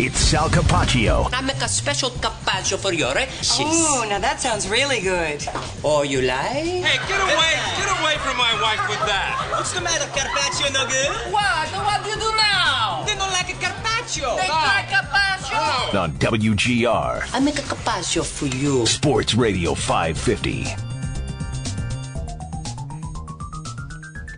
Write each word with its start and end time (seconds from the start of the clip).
It's 0.00 0.20
Sal 0.20 0.48
Capaccio. 0.48 1.28
I 1.32 1.40
make 1.40 1.56
a 1.56 1.66
special 1.66 2.10
carpaccio 2.10 2.78
for 2.78 2.92
your 2.92 3.18
exes. 3.18 3.58
Ooh, 3.58 4.06
now 4.08 4.20
that 4.20 4.40
sounds 4.40 4.68
really 4.68 5.00
good. 5.00 5.44
Oh, 5.82 6.02
you 6.02 6.22
like? 6.22 6.62
Hey, 6.86 6.98
get 7.10 7.18
away! 7.18 7.58
Get 7.74 7.90
away 7.98 8.14
from 8.22 8.36
my 8.38 8.54
wife 8.62 8.78
with 8.88 9.02
that! 9.10 9.48
What's 9.50 9.72
the 9.72 9.80
matter, 9.80 10.06
carpaccio 10.14 10.70
no 10.70 10.86
good? 10.86 11.10
What? 11.34 11.68
What 11.82 12.04
do 12.04 12.10
you 12.10 12.14
do 12.14 12.30
now? 12.36 13.02
They 13.08 13.16
don't 13.16 13.32
like 13.32 13.50
a 13.50 13.58
carpaccio. 13.58 14.36
They 14.36 14.48
like 14.48 14.86
carpaccio. 14.86 15.58
Oh. 15.58 15.98
On 15.98 16.12
WGR. 16.12 17.30
I 17.34 17.40
make 17.40 17.58
a 17.58 17.62
carpaccio 17.62 18.22
for 18.22 18.46
you. 18.46 18.86
Sports 18.86 19.34
Radio 19.34 19.74
550. 19.74 20.64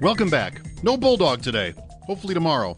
Welcome 0.00 0.30
back. 0.30 0.62
No 0.82 0.96
Bulldog 0.96 1.42
today. 1.42 1.74
Hopefully 2.06 2.32
tomorrow. 2.32 2.74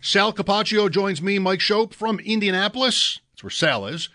Sal 0.00 0.32
Capaccio 0.32 0.90
joins 0.90 1.20
me, 1.20 1.38
Mike 1.38 1.60
Schopp 1.60 1.92
from 1.92 2.18
Indianapolis. 2.20 3.20
That's 3.32 3.44
where 3.44 3.50
Sal 3.50 3.86
is. 3.86 4.08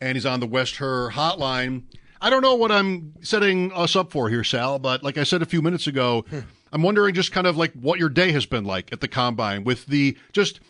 And 0.00 0.16
he's 0.16 0.26
on 0.26 0.40
the 0.40 0.46
West 0.46 0.76
Herr 0.76 1.10
hotline. 1.10 1.84
I 2.20 2.30
don't 2.30 2.42
know 2.42 2.54
what 2.54 2.70
I'm 2.70 3.14
setting 3.22 3.72
us 3.72 3.96
up 3.96 4.12
for 4.12 4.28
here, 4.28 4.44
Sal, 4.44 4.78
but 4.78 5.02
like 5.02 5.18
I 5.18 5.24
said 5.24 5.42
a 5.42 5.46
few 5.46 5.62
minutes 5.62 5.86
ago, 5.86 6.24
I'm 6.72 6.82
wondering 6.82 7.14
just 7.14 7.32
kind 7.32 7.46
of 7.46 7.56
like 7.56 7.72
what 7.72 7.98
your 7.98 8.08
day 8.08 8.32
has 8.32 8.46
been 8.46 8.64
like 8.64 8.92
at 8.92 9.00
the 9.00 9.08
combine 9.08 9.64
with 9.64 9.86
the 9.86 10.16
just 10.32 10.60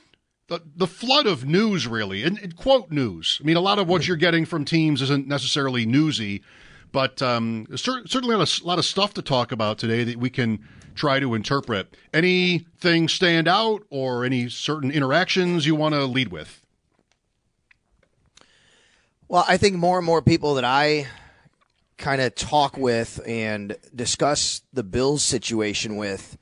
the, 0.48 0.62
the 0.76 0.86
flood 0.86 1.26
of 1.26 1.44
news, 1.44 1.86
really, 1.86 2.22
and, 2.24 2.38
and 2.38 2.56
quote 2.56 2.90
news. 2.90 3.38
I 3.40 3.46
mean, 3.46 3.56
a 3.56 3.60
lot 3.60 3.78
of 3.78 3.88
what 3.88 4.06
you're 4.06 4.16
getting 4.16 4.44
from 4.44 4.64
teams 4.64 5.02
isn't 5.02 5.26
necessarily 5.26 5.86
newsy, 5.86 6.42
but 6.90 7.20
um, 7.22 7.66
cer- 7.76 8.06
certainly 8.06 8.34
a 8.34 8.38
lot, 8.38 8.58
of, 8.58 8.64
a 8.64 8.66
lot 8.66 8.78
of 8.78 8.84
stuff 8.84 9.14
to 9.14 9.22
talk 9.22 9.52
about 9.52 9.78
today 9.78 10.04
that 10.04 10.18
we 10.18 10.30
can 10.30 10.66
try 10.94 11.20
to 11.20 11.34
interpret. 11.34 11.96
Anything 12.12 13.08
stand 13.08 13.48
out 13.48 13.82
or 13.90 14.24
any 14.24 14.48
certain 14.48 14.90
interactions 14.90 15.66
you 15.66 15.74
want 15.74 15.94
to 15.94 16.04
lead 16.04 16.28
with? 16.28 16.64
Well, 19.28 19.44
I 19.48 19.56
think 19.56 19.76
more 19.76 19.98
and 19.98 20.06
more 20.06 20.20
people 20.20 20.54
that 20.54 20.64
I 20.64 21.06
kind 21.96 22.20
of 22.20 22.34
talk 22.34 22.76
with 22.76 23.20
and 23.26 23.76
discuss 23.94 24.62
the 24.72 24.82
Bills 24.82 25.22
situation 25.22 25.96
with, 25.96 26.36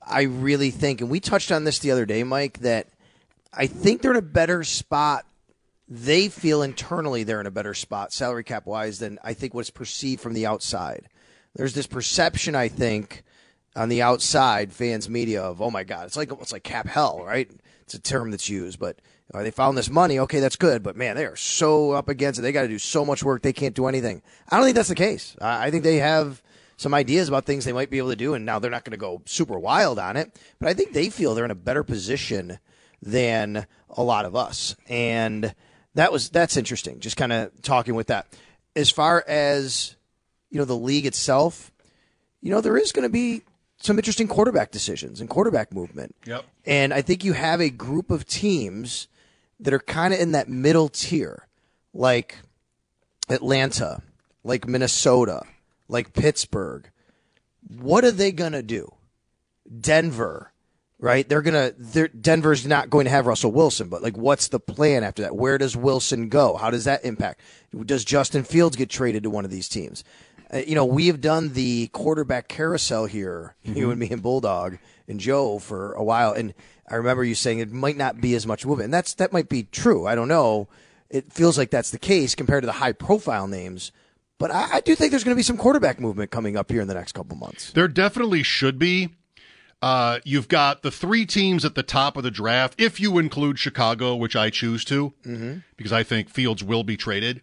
I 0.00 0.22
really 0.22 0.70
think, 0.70 1.00
and 1.00 1.10
we 1.10 1.20
touched 1.20 1.52
on 1.52 1.64
this 1.64 1.80
the 1.80 1.90
other 1.90 2.06
day, 2.06 2.22
Mike, 2.22 2.60
that 2.60 2.88
I 3.52 3.66
think 3.66 4.00
they're 4.00 4.12
in 4.12 4.16
a 4.16 4.22
better 4.22 4.64
spot. 4.64 5.26
They 5.88 6.28
feel 6.28 6.62
internally 6.62 7.22
they're 7.22 7.40
in 7.40 7.46
a 7.46 7.50
better 7.50 7.74
spot, 7.74 8.12
salary 8.12 8.44
cap 8.44 8.64
wise, 8.64 8.98
than 8.98 9.18
I 9.22 9.34
think 9.34 9.52
what's 9.52 9.70
perceived 9.70 10.22
from 10.22 10.32
the 10.32 10.46
outside. 10.46 11.08
There's 11.54 11.74
this 11.74 11.86
perception, 11.86 12.54
I 12.54 12.68
think, 12.68 13.24
on 13.74 13.88
the 13.88 14.02
outside, 14.02 14.72
fans, 14.72 15.08
media 15.08 15.42
of, 15.42 15.62
oh 15.62 15.70
my 15.70 15.84
God, 15.84 16.06
it's 16.06 16.16
like 16.16 16.30
it's 16.32 16.52
like 16.52 16.62
cap 16.62 16.86
hell, 16.86 17.22
right? 17.24 17.50
It's 17.82 17.94
a 17.94 18.00
term 18.00 18.30
that's 18.30 18.48
used, 18.48 18.78
but 18.78 19.00
uh, 19.32 19.42
they 19.42 19.50
found 19.50 19.78
this 19.78 19.90
money. 19.90 20.18
Okay, 20.18 20.40
that's 20.40 20.56
good, 20.56 20.82
but 20.82 20.96
man, 20.96 21.16
they 21.16 21.24
are 21.24 21.36
so 21.36 21.92
up 21.92 22.08
against 22.08 22.38
it. 22.38 22.42
They 22.42 22.52
got 22.52 22.62
to 22.62 22.68
do 22.68 22.78
so 22.78 23.04
much 23.04 23.22
work. 23.22 23.42
They 23.42 23.52
can't 23.52 23.74
do 23.74 23.86
anything. 23.86 24.22
I 24.48 24.56
don't 24.56 24.64
think 24.64 24.76
that's 24.76 24.88
the 24.88 24.94
case. 24.94 25.36
I, 25.40 25.66
I 25.66 25.70
think 25.70 25.84
they 25.84 25.96
have 25.96 26.42
some 26.76 26.94
ideas 26.94 27.28
about 27.28 27.44
things 27.44 27.64
they 27.64 27.72
might 27.72 27.90
be 27.90 27.98
able 27.98 28.10
to 28.10 28.16
do, 28.16 28.34
and 28.34 28.44
now 28.44 28.58
they're 28.58 28.70
not 28.70 28.84
going 28.84 28.92
to 28.92 28.98
go 28.98 29.22
super 29.24 29.58
wild 29.58 29.98
on 29.98 30.16
it. 30.16 30.38
But 30.58 30.68
I 30.68 30.74
think 30.74 30.92
they 30.92 31.08
feel 31.08 31.34
they're 31.34 31.44
in 31.44 31.50
a 31.50 31.56
better 31.56 31.82
position 31.82 32.58
than 33.00 33.66
a 33.90 34.02
lot 34.02 34.24
of 34.24 34.36
us, 34.36 34.76
and 34.88 35.54
that 35.94 36.12
was 36.12 36.28
that's 36.28 36.56
interesting. 36.56 37.00
Just 37.00 37.16
kind 37.16 37.32
of 37.32 37.62
talking 37.62 37.94
with 37.94 38.08
that. 38.08 38.26
As 38.76 38.90
far 38.90 39.24
as 39.26 39.96
you 40.50 40.58
know, 40.58 40.64
the 40.64 40.76
league 40.76 41.06
itself, 41.06 41.72
you 42.40 42.50
know, 42.50 42.60
there 42.60 42.76
is 42.76 42.92
going 42.92 43.04
to 43.04 43.12
be 43.12 43.42
some 43.82 43.98
interesting 43.98 44.28
quarterback 44.28 44.70
decisions 44.70 45.20
and 45.20 45.28
quarterback 45.28 45.72
movement. 45.72 46.14
Yep. 46.24 46.44
And 46.64 46.94
I 46.94 47.02
think 47.02 47.24
you 47.24 47.32
have 47.32 47.60
a 47.60 47.68
group 47.68 48.10
of 48.10 48.26
teams 48.26 49.08
that 49.58 49.74
are 49.74 49.80
kind 49.80 50.14
of 50.14 50.20
in 50.20 50.32
that 50.32 50.48
middle 50.48 50.88
tier, 50.88 51.48
like 51.92 52.38
Atlanta, 53.28 54.02
like 54.44 54.68
Minnesota, 54.68 55.42
like 55.88 56.12
Pittsburgh. 56.12 56.88
What 57.76 58.04
are 58.04 58.12
they 58.12 58.30
going 58.30 58.52
to 58.52 58.62
do? 58.62 58.92
Denver, 59.80 60.52
right? 60.98 61.28
They're 61.28 61.42
going 61.42 61.74
to, 61.74 62.08
Denver's 62.08 62.66
not 62.66 62.88
going 62.88 63.04
to 63.04 63.10
have 63.10 63.26
Russell 63.26 63.50
Wilson, 63.52 63.88
but 63.88 64.02
like, 64.02 64.16
what's 64.16 64.48
the 64.48 64.60
plan 64.60 65.02
after 65.02 65.22
that? 65.22 65.34
Where 65.34 65.58
does 65.58 65.76
Wilson 65.76 66.28
go? 66.28 66.56
How 66.56 66.70
does 66.70 66.84
that 66.84 67.04
impact? 67.04 67.40
Does 67.84 68.04
Justin 68.04 68.44
Fields 68.44 68.76
get 68.76 68.90
traded 68.90 69.24
to 69.24 69.30
one 69.30 69.44
of 69.44 69.50
these 69.50 69.68
teams? 69.68 70.04
Uh, 70.52 70.58
you 70.58 70.74
know, 70.74 70.84
we 70.84 71.06
have 71.06 71.20
done 71.20 71.52
the 71.54 71.88
quarterback 71.88 72.48
carousel 72.48 73.06
here, 73.06 73.54
mm-hmm. 73.64 73.76
you 73.76 73.90
and 73.90 73.98
me 73.98 74.10
and 74.10 74.22
Bulldog 74.22 74.78
and 75.08 75.18
Joe 75.18 75.58
for 75.58 75.92
a 75.92 76.04
while. 76.04 76.32
And 76.32 76.54
I 76.88 76.96
remember 76.96 77.24
you 77.24 77.34
saying 77.34 77.60
it 77.60 77.72
might 77.72 77.96
not 77.96 78.20
be 78.20 78.34
as 78.34 78.46
much 78.46 78.66
movement. 78.66 78.86
And 78.86 78.94
that's, 78.94 79.14
that 79.14 79.32
might 79.32 79.48
be 79.48 79.64
true. 79.64 80.06
I 80.06 80.14
don't 80.14 80.28
know. 80.28 80.68
It 81.08 81.32
feels 81.32 81.56
like 81.56 81.70
that's 81.70 81.90
the 81.90 81.98
case 81.98 82.34
compared 82.34 82.62
to 82.62 82.66
the 82.66 82.72
high 82.72 82.92
profile 82.92 83.46
names. 83.46 83.92
But 84.38 84.50
I, 84.50 84.74
I 84.74 84.80
do 84.80 84.94
think 84.94 85.10
there's 85.10 85.24
going 85.24 85.34
to 85.34 85.38
be 85.38 85.42
some 85.42 85.56
quarterback 85.56 86.00
movement 86.00 86.30
coming 86.30 86.56
up 86.56 86.70
here 86.70 86.80
in 86.80 86.88
the 86.88 86.94
next 86.94 87.12
couple 87.12 87.36
months. 87.36 87.70
There 87.72 87.88
definitely 87.88 88.42
should 88.42 88.78
be. 88.78 89.10
Uh, 89.80 90.20
you've 90.24 90.48
got 90.48 90.82
the 90.82 90.90
three 90.90 91.26
teams 91.26 91.64
at 91.64 91.74
the 91.74 91.82
top 91.82 92.16
of 92.16 92.22
the 92.22 92.30
draft, 92.30 92.74
if 92.78 93.00
you 93.00 93.18
include 93.18 93.58
Chicago, 93.58 94.14
which 94.14 94.36
I 94.36 94.48
choose 94.48 94.84
to, 94.84 95.12
mm-hmm. 95.24 95.58
because 95.76 95.92
I 95.92 96.04
think 96.04 96.28
Fields 96.28 96.62
will 96.62 96.84
be 96.84 96.96
traded. 96.96 97.42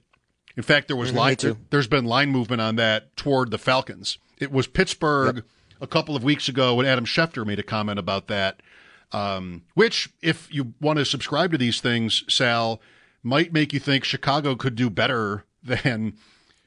In 0.60 0.64
fact, 0.64 0.90
there 0.90 0.98
was 0.98 1.12
mm-hmm, 1.12 1.20
line, 1.20 1.36
there, 1.40 1.56
there's 1.70 1.88
been 1.88 2.04
line 2.04 2.32
movement 2.32 2.60
on 2.62 2.76
that 2.76 3.16
toward 3.16 3.50
the 3.50 3.58
Falcons. 3.58 4.18
It 4.40 4.52
was 4.52 4.68
Pittsburgh 4.68 5.38
yep. 5.38 5.46
a 5.80 5.88
couple 5.88 6.18
of 6.18 6.24
weeks 6.26 6.50
ago 6.50 6.76
when 6.76 6.86
Adam 6.86 7.06
Schefter 7.06 7.46
made 7.46 7.60
a 7.60 7.64
comment 7.64 7.98
about 7.98 8.28
that. 8.28 8.62
Um, 9.14 9.64
which, 9.76 10.10
if 10.22 10.54
you 10.54 10.74
want 10.82 11.00
to 11.00 11.06
subscribe 11.06 11.54
to 11.54 11.58
these 11.58 11.80
things, 11.80 12.26
Sal, 12.28 12.82
might 13.24 13.54
make 13.54 13.72
you 13.72 13.80
think 13.80 14.04
Chicago 14.04 14.54
could 14.58 14.76
do 14.76 14.90
better 14.90 15.46
than 15.64 16.16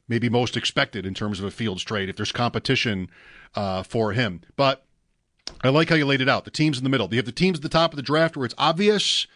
maybe 0.09 0.31
most 0.31 0.57
expected 0.57 1.05
in 1.05 1.13
terms 1.13 1.39
of 1.39 1.45
a 1.45 1.51
Fields 1.51 1.83
trade 1.83 2.09
if 2.09 2.17
there's 2.17 2.33
competition 2.33 3.11
uh, 3.55 3.83
for 3.83 4.13
him. 4.13 4.41
But 4.57 4.87
I 5.63 5.69
like 5.69 5.91
how 5.91 5.97
you 5.97 6.07
laid 6.07 6.23
it 6.23 6.31
out. 6.31 6.47
The 6.47 6.51
teams 6.51 6.79
in 6.79 6.85
the 6.85 6.89
middle. 6.89 7.09
You 7.11 7.19
have 7.19 7.27
the 7.27 7.33
teams 7.33 7.59
at 7.59 7.63
the 7.63 7.69
top 7.69 7.93
of 7.93 7.97
the 7.97 8.03
draft 8.03 8.39
where 8.39 8.47
it's 8.47 8.55
obvious 8.57 9.27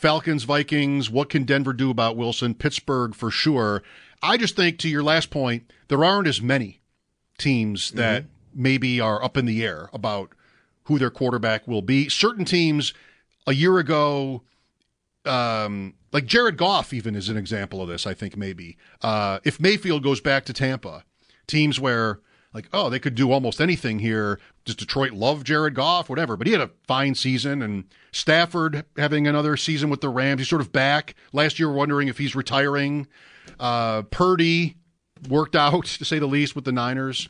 Falcons, 0.00 0.44
Vikings. 0.44 1.10
What 1.10 1.28
can 1.28 1.44
Denver 1.44 1.74
do 1.74 1.90
about 1.90 2.16
Wilson? 2.16 2.54
Pittsburgh 2.54 3.14
for 3.14 3.30
sure. 3.30 3.82
I 4.22 4.38
just 4.38 4.56
think 4.56 4.78
to 4.78 4.88
your 4.88 5.02
last 5.02 5.28
point, 5.28 5.70
there 5.88 6.02
aren't 6.02 6.26
as 6.26 6.40
many 6.40 6.80
teams 7.36 7.90
that 7.90 8.24
maybe 8.54 8.98
are 8.98 9.22
up 9.22 9.36
in 9.36 9.44
the 9.44 9.62
air 9.62 9.90
about 9.92 10.30
who 10.84 10.98
their 10.98 11.10
quarterback 11.10 11.68
will 11.68 11.82
be. 11.82 12.08
Certain 12.08 12.46
teams 12.46 12.94
a 13.46 13.52
year 13.52 13.76
ago, 13.76 14.42
um, 15.26 15.92
like 16.12 16.24
Jared 16.24 16.56
Goff, 16.56 16.94
even 16.94 17.14
is 17.14 17.28
an 17.28 17.36
example 17.36 17.82
of 17.82 17.88
this. 17.88 18.06
I 18.06 18.14
think 18.14 18.38
maybe 18.38 18.78
uh, 19.02 19.40
if 19.44 19.60
Mayfield 19.60 20.02
goes 20.02 20.22
back 20.22 20.46
to 20.46 20.54
Tampa, 20.54 21.04
teams 21.46 21.78
where 21.78 22.20
like 22.52 22.68
oh 22.72 22.90
they 22.90 22.98
could 22.98 23.14
do 23.14 23.32
almost 23.32 23.60
anything 23.60 23.98
here. 23.98 24.38
Does 24.64 24.74
Detroit 24.74 25.12
love 25.12 25.44
Jared 25.44 25.74
Goff? 25.74 26.08
Whatever, 26.08 26.36
but 26.36 26.46
he 26.46 26.52
had 26.52 26.62
a 26.62 26.70
fine 26.86 27.14
season, 27.14 27.62
and 27.62 27.84
Stafford 28.12 28.84
having 28.96 29.26
another 29.26 29.56
season 29.56 29.90
with 29.90 30.00
the 30.00 30.08
Rams. 30.08 30.40
He's 30.40 30.48
sort 30.48 30.60
of 30.60 30.72
back. 30.72 31.14
Last 31.32 31.58
year, 31.58 31.70
wondering 31.70 32.08
if 32.08 32.18
he's 32.18 32.34
retiring. 32.34 33.06
Uh, 33.58 34.02
Purdy 34.02 34.76
worked 35.28 35.56
out 35.56 35.84
to 35.86 36.04
say 36.04 36.18
the 36.18 36.26
least 36.26 36.54
with 36.54 36.64
the 36.64 36.72
Niners. 36.72 37.28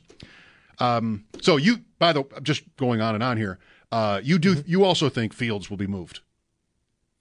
Um, 0.78 1.24
so 1.42 1.56
you, 1.56 1.80
by 1.98 2.12
the, 2.12 2.24
I'm 2.34 2.42
just 2.42 2.64
going 2.76 3.00
on 3.00 3.14
and 3.14 3.22
on 3.22 3.36
here. 3.36 3.58
Uh, 3.92 4.20
you 4.22 4.38
do. 4.38 4.62
You 4.66 4.84
also 4.84 5.08
think 5.08 5.32
Fields 5.32 5.68
will 5.68 5.76
be 5.76 5.86
moved? 5.86 6.20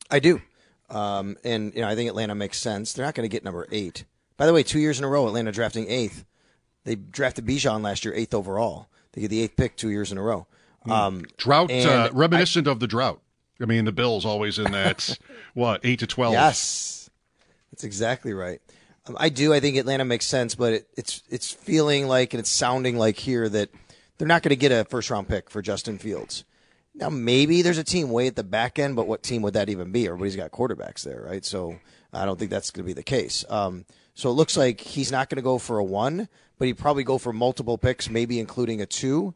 I 0.09 0.19
do. 0.19 0.41
Um, 0.89 1.37
and 1.43 1.73
you 1.75 1.81
know, 1.81 1.87
I 1.87 1.95
think 1.95 2.09
Atlanta 2.09 2.35
makes 2.35 2.57
sense. 2.57 2.93
They're 2.93 3.05
not 3.05 3.15
going 3.15 3.29
to 3.29 3.33
get 3.33 3.43
number 3.43 3.67
eight. 3.71 4.05
By 4.37 4.45
the 4.45 4.53
way, 4.53 4.63
two 4.63 4.79
years 4.79 4.97
in 4.99 5.05
a 5.05 5.07
row, 5.07 5.27
Atlanta 5.27 5.51
drafting 5.51 5.89
eighth. 5.89 6.25
They 6.85 6.95
drafted 6.95 7.45
Bijan 7.45 7.81
last 7.81 8.05
year, 8.05 8.13
eighth 8.13 8.33
overall. 8.33 8.87
They 9.13 9.21
get 9.21 9.29
the 9.29 9.41
eighth 9.41 9.55
pick 9.55 9.75
two 9.75 9.89
years 9.89 10.11
in 10.11 10.17
a 10.17 10.21
row. 10.21 10.47
Um, 10.89 11.25
Drought, 11.37 11.71
uh, 11.71 12.09
reminiscent 12.13 12.67
of 12.67 12.79
the 12.79 12.87
drought. 12.87 13.21
I 13.61 13.65
mean, 13.65 13.85
the 13.85 13.91
Bills 13.91 14.25
always 14.25 14.57
in 14.57 14.71
that 14.71 15.17
what 15.53 15.81
eight 15.83 15.99
to 15.99 16.07
twelve. 16.07 16.33
Yes, 16.33 17.09
that's 17.71 17.83
exactly 17.83 18.33
right. 18.33 18.61
Um, 19.05 19.17
I 19.19 19.29
do. 19.29 19.53
I 19.53 19.59
think 19.59 19.77
Atlanta 19.77 20.05
makes 20.05 20.25
sense, 20.25 20.55
but 20.55 20.73
it, 20.73 20.87
it's 20.95 21.21
it's 21.29 21.51
feeling 21.51 22.07
like 22.07 22.33
and 22.33 22.39
it's 22.39 22.49
sounding 22.49 22.97
like 22.97 23.17
here 23.17 23.49
that 23.49 23.69
they're 24.17 24.27
not 24.27 24.41
going 24.41 24.51
to 24.51 24.55
get 24.55 24.71
a 24.71 24.85
first 24.85 25.09
round 25.09 25.27
pick 25.27 25.49
for 25.49 25.61
Justin 25.61 25.97
Fields. 25.97 26.45
Now 26.95 27.09
maybe 27.09 27.61
there's 27.61 27.77
a 27.77 27.83
team 27.83 28.09
way 28.09 28.27
at 28.27 28.35
the 28.35 28.43
back 28.43 28.79
end, 28.79 28.95
but 28.95 29.07
what 29.07 29.23
team 29.23 29.41
would 29.41 29.53
that 29.53 29.69
even 29.69 29.91
be? 29.91 30.07
Everybody's 30.07 30.35
got 30.35 30.51
quarterbacks 30.51 31.03
there, 31.03 31.21
right? 31.21 31.43
So 31.43 31.79
I 32.13 32.25
don't 32.25 32.39
think 32.39 32.51
that's 32.51 32.71
going 32.71 32.83
to 32.83 32.87
be 32.87 32.93
the 32.93 33.03
case. 33.03 33.45
Um, 33.49 33.85
so 34.19 34.29
it 34.29 34.33
looks 34.33 34.57
like 34.57 34.81
he's 34.81 35.13
not 35.13 35.29
going 35.29 35.37
to 35.37 35.41
go 35.41 35.57
for 35.57 35.77
a 35.77 35.83
one, 35.83 36.27
but 36.57 36.65
he'd 36.65 36.77
probably 36.77 37.05
go 37.05 37.17
for 37.17 37.31
multiple 37.31 37.77
picks, 37.77 38.09
maybe 38.09 38.37
including 38.37 38.81
a 38.81 38.85
two. 38.85 39.33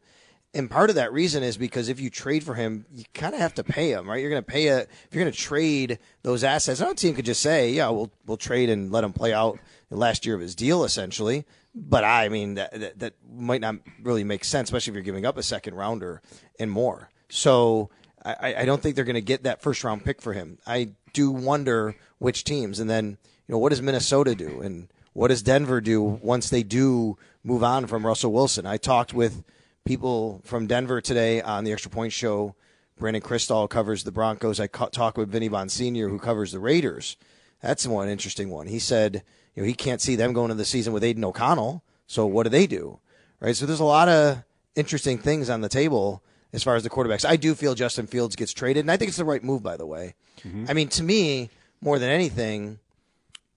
And 0.53 0.69
part 0.69 0.89
of 0.89 0.97
that 0.97 1.13
reason 1.13 1.41
is 1.41 1.56
because 1.56 1.88
if 1.88 2.01
you 2.01 2.09
trade 2.09 2.44
for 2.44 2.56
him, 2.56 2.85
you 2.91 3.06
kind 3.13 3.33
of 3.33 3.39
have 3.39 3.53
to 3.53 3.63
pay 3.63 3.91
him, 3.94 4.09
right? 4.09 4.19
You're 4.19 4.30
going 4.30 4.44
to 4.44 4.51
pay 4.51 4.68
a 4.68 4.80
if 4.80 5.07
you're 5.12 5.24
going 5.24 5.31
to 5.31 5.39
trade 5.39 6.00
those 6.24 6.44
assets. 6.44 6.81
No 6.81 6.94
team 6.94 7.15
could 7.15 7.24
just 7.24 7.41
say, 7.41 7.71
"Yeah, 7.71 7.91
we'll 7.91 8.12
we'll 8.25 8.35
trade 8.35 8.69
and 8.69 8.91
let 8.91 9.06
him 9.06 9.13
play 9.13 9.31
out 9.31 9.57
the 9.89 9.95
last 9.95 10.25
year 10.25 10.35
of 10.35 10.41
his 10.41 10.53
deal," 10.53 10.83
essentially. 10.83 11.45
But 11.74 12.03
I 12.03 12.27
mean, 12.27 12.56
that, 12.56 12.77
that 12.77 13.00
that 13.00 13.13
might 13.33 13.62
not 13.62 13.77
really 14.01 14.25
make 14.25 14.44
sense, 14.44 14.68
especially 14.68 14.91
if 14.91 14.95
you're 14.95 15.03
giving 15.03 15.25
up 15.25 15.38
a 15.38 15.44
second 15.44 15.75
rounder 15.75 16.21
and 16.59 16.69
more. 16.69 17.09
So 17.29 17.89
I, 18.25 18.56
I 18.57 18.65
don't 18.65 18.81
think 18.81 18.97
they're 18.97 19.06
going 19.06 19.15
to 19.15 19.21
get 19.21 19.44
that 19.44 19.62
first 19.62 19.81
round 19.86 20.03
pick 20.03 20.21
for 20.21 20.33
him. 20.33 20.57
I 20.68 20.89
do 21.13 21.31
wonder 21.31 21.95
which 22.19 22.44
teams, 22.44 22.81
and 22.81 22.89
then 22.89 23.18
you 23.47 23.53
know 23.53 23.59
what 23.59 23.69
does 23.69 23.81
Minnesota 23.81 24.35
do, 24.35 24.61
and 24.61 24.87
what 25.13 25.27
does 25.27 25.41
Denver 25.43 25.81
do 25.81 26.01
once 26.01 26.49
they 26.49 26.63
do 26.63 27.17
move 27.43 27.63
on 27.63 27.87
from 27.87 28.05
Russell 28.05 28.31
Wilson? 28.31 28.65
I 28.65 28.77
talked 28.77 29.13
with 29.13 29.43
people 29.85 30.41
from 30.43 30.67
Denver 30.67 31.01
today 31.01 31.41
on 31.41 31.63
the 31.63 31.71
Extra 31.71 31.91
Point 31.91 32.13
Show. 32.13 32.55
Brandon 32.97 33.21
Krisztal 33.21 33.69
covers 33.69 34.03
the 34.03 34.11
Broncos. 34.11 34.59
I 34.59 34.67
ca- 34.67 34.87
talked 34.87 35.17
with 35.17 35.29
Vinny 35.29 35.49
Bonsignore, 35.49 36.09
who 36.09 36.19
covers 36.19 36.51
the 36.51 36.59
Raiders. 36.59 37.17
That's 37.61 37.87
one 37.87 38.07
interesting 38.07 38.49
one. 38.49 38.67
He 38.67 38.79
said, 38.79 39.23
you 39.55 39.63
know, 39.63 39.67
he 39.67 39.73
can't 39.73 40.01
see 40.01 40.15
them 40.15 40.33
going 40.33 40.51
into 40.51 40.61
the 40.61 40.65
season 40.65 40.93
with 40.93 41.03
Aidan 41.03 41.23
O'Connell. 41.25 41.83
So 42.07 42.25
what 42.25 42.43
do 42.43 42.49
they 42.49 42.67
do? 42.67 42.99
Right. 43.39 43.55
So 43.55 43.65
there's 43.65 43.79
a 43.79 43.85
lot 43.85 44.09
of 44.09 44.43
interesting 44.75 45.17
things 45.17 45.49
on 45.49 45.61
the 45.61 45.69
table 45.69 46.23
as 46.53 46.63
far 46.63 46.75
as 46.75 46.83
the 46.83 46.89
quarterbacks. 46.89 47.25
I 47.25 47.35
do 47.35 47.55
feel 47.55 47.73
Justin 47.73 48.07
Fields 48.07 48.35
gets 48.35 48.53
traded, 48.53 48.81
and 48.81 48.91
I 48.91 48.97
think 48.97 49.09
it's 49.09 49.17
the 49.17 49.25
right 49.25 49.43
move, 49.43 49.63
by 49.63 49.75
the 49.75 49.85
way. 49.85 50.15
Mm-hmm. 50.43 50.65
I 50.69 50.73
mean, 50.73 50.87
to 50.89 51.03
me, 51.03 51.49
more 51.81 51.99
than 51.99 52.09
anything, 52.09 52.79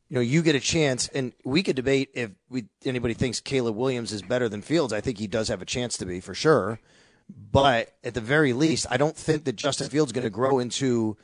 you 0.08 0.14
know, 0.14 0.20
you 0.20 0.42
get 0.42 0.54
a 0.54 0.60
chance, 0.60 1.08
and 1.08 1.32
we 1.44 1.62
could 1.62 1.76
debate 1.76 2.10
if 2.14 2.30
we, 2.48 2.66
anybody 2.84 3.14
thinks 3.14 3.40
Caleb 3.40 3.76
Williams 3.76 4.12
is 4.12 4.22
better 4.22 4.48
than 4.48 4.62
Fields. 4.62 4.92
I 4.92 5.00
think 5.00 5.18
he 5.18 5.26
does 5.26 5.48
have 5.48 5.62
a 5.62 5.64
chance 5.64 5.96
to 5.98 6.06
be 6.06 6.20
for 6.20 6.34
sure. 6.34 6.78
But 7.28 7.92
at 8.04 8.14
the 8.14 8.20
very 8.20 8.52
least, 8.52 8.86
I 8.88 8.98
don't 8.98 9.16
think 9.16 9.44
that 9.44 9.56
Justin 9.56 9.88
Fields 9.88 10.10
is 10.10 10.12
going 10.12 10.24
to 10.24 10.30
grow 10.30 10.60
into 10.60 11.16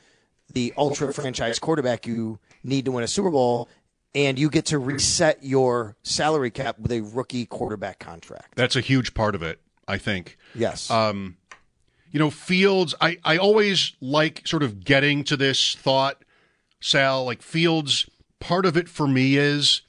the 0.51 0.73
ultra 0.75 1.13
franchise 1.13 1.59
quarterback 1.59 2.05
you 2.05 2.39
need 2.63 2.85
to 2.85 2.91
win 2.91 3.03
a 3.03 3.07
Super 3.07 3.31
Bowl, 3.31 3.69
and 4.13 4.37
you 4.37 4.49
get 4.49 4.65
to 4.67 4.77
reset 4.77 5.43
your 5.43 5.95
salary 6.03 6.51
cap 6.51 6.77
with 6.77 6.91
a 6.91 7.01
rookie 7.01 7.45
quarterback 7.45 7.99
contract. 7.99 8.55
That's 8.55 8.75
a 8.75 8.81
huge 8.81 9.13
part 9.13 9.33
of 9.33 9.41
it, 9.41 9.61
I 9.87 9.97
think. 9.97 10.37
Yes. 10.53 10.91
Um, 10.91 11.37
you 12.11 12.19
know, 12.19 12.29
Fields, 12.29 12.93
I, 13.01 13.17
I 13.23 13.37
always 13.37 13.93
like 14.01 14.45
sort 14.45 14.61
of 14.61 14.83
getting 14.83 15.23
to 15.23 15.37
this 15.37 15.73
thought, 15.75 16.23
Sal, 16.79 17.23
like 17.25 17.41
Fields, 17.41 18.07
part 18.43 18.65
of 18.65 18.75
it 18.75 18.89
for 18.89 19.07
me 19.07 19.37
is 19.37 19.83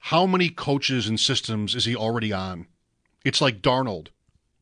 how 0.00 0.26
many 0.26 0.48
coaches 0.48 1.06
and 1.06 1.20
systems 1.20 1.76
is 1.76 1.84
he 1.84 1.94
already 1.94 2.32
on? 2.32 2.66
It's 3.24 3.40
like 3.40 3.62
Darnold 3.62 4.08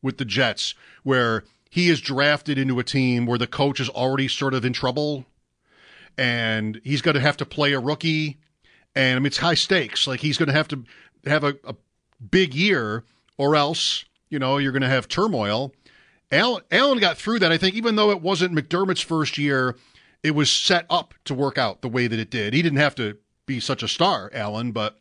with 0.03 0.19
the 0.19 0.25
Jets, 0.25 0.75
where 1.01 1.43
he 1.67 1.89
is 1.89 1.99
drafted 1.99 2.59
into 2.59 2.77
a 2.77 2.83
team 2.83 3.25
where 3.25 3.39
the 3.39 3.47
coach 3.47 3.79
is 3.79 3.89
already 3.89 4.27
sort 4.27 4.53
of 4.53 4.65
in 4.65 4.73
trouble 4.73 5.25
and 6.15 6.79
he's 6.83 7.01
going 7.01 7.15
to 7.15 7.21
have 7.21 7.37
to 7.37 7.45
play 7.45 7.73
a 7.73 7.79
rookie. 7.79 8.37
And 8.93 9.15
I 9.15 9.19
mean, 9.19 9.25
it's 9.25 9.37
high 9.37 9.55
stakes. 9.55 10.05
Like 10.05 10.19
he's 10.19 10.37
going 10.37 10.49
to 10.49 10.53
have 10.53 10.67
to 10.67 10.83
have 11.25 11.43
a, 11.43 11.55
a 11.63 11.75
big 12.29 12.53
year 12.53 13.03
or 13.39 13.55
else, 13.55 14.05
you 14.29 14.37
know, 14.37 14.59
you're 14.59 14.71
going 14.71 14.83
to 14.83 14.87
have 14.87 15.07
turmoil. 15.07 15.73
Allen, 16.31 16.61
Allen 16.69 16.99
got 16.99 17.17
through 17.17 17.39
that, 17.39 17.51
I 17.51 17.57
think, 17.57 17.73
even 17.73 17.95
though 17.95 18.11
it 18.11 18.21
wasn't 18.21 18.53
McDermott's 18.53 19.01
first 19.01 19.39
year, 19.39 19.75
it 20.21 20.35
was 20.35 20.51
set 20.51 20.85
up 20.87 21.15
to 21.25 21.33
work 21.33 21.57
out 21.57 21.81
the 21.81 21.89
way 21.89 22.05
that 22.05 22.19
it 22.19 22.29
did. 22.29 22.53
He 22.53 22.61
didn't 22.61 22.77
have 22.77 22.93
to 22.95 23.17
be 23.49 23.59
such 23.59 23.83
a 23.83 23.87
star, 23.87 24.29
Allen, 24.33 24.71
but 24.71 24.99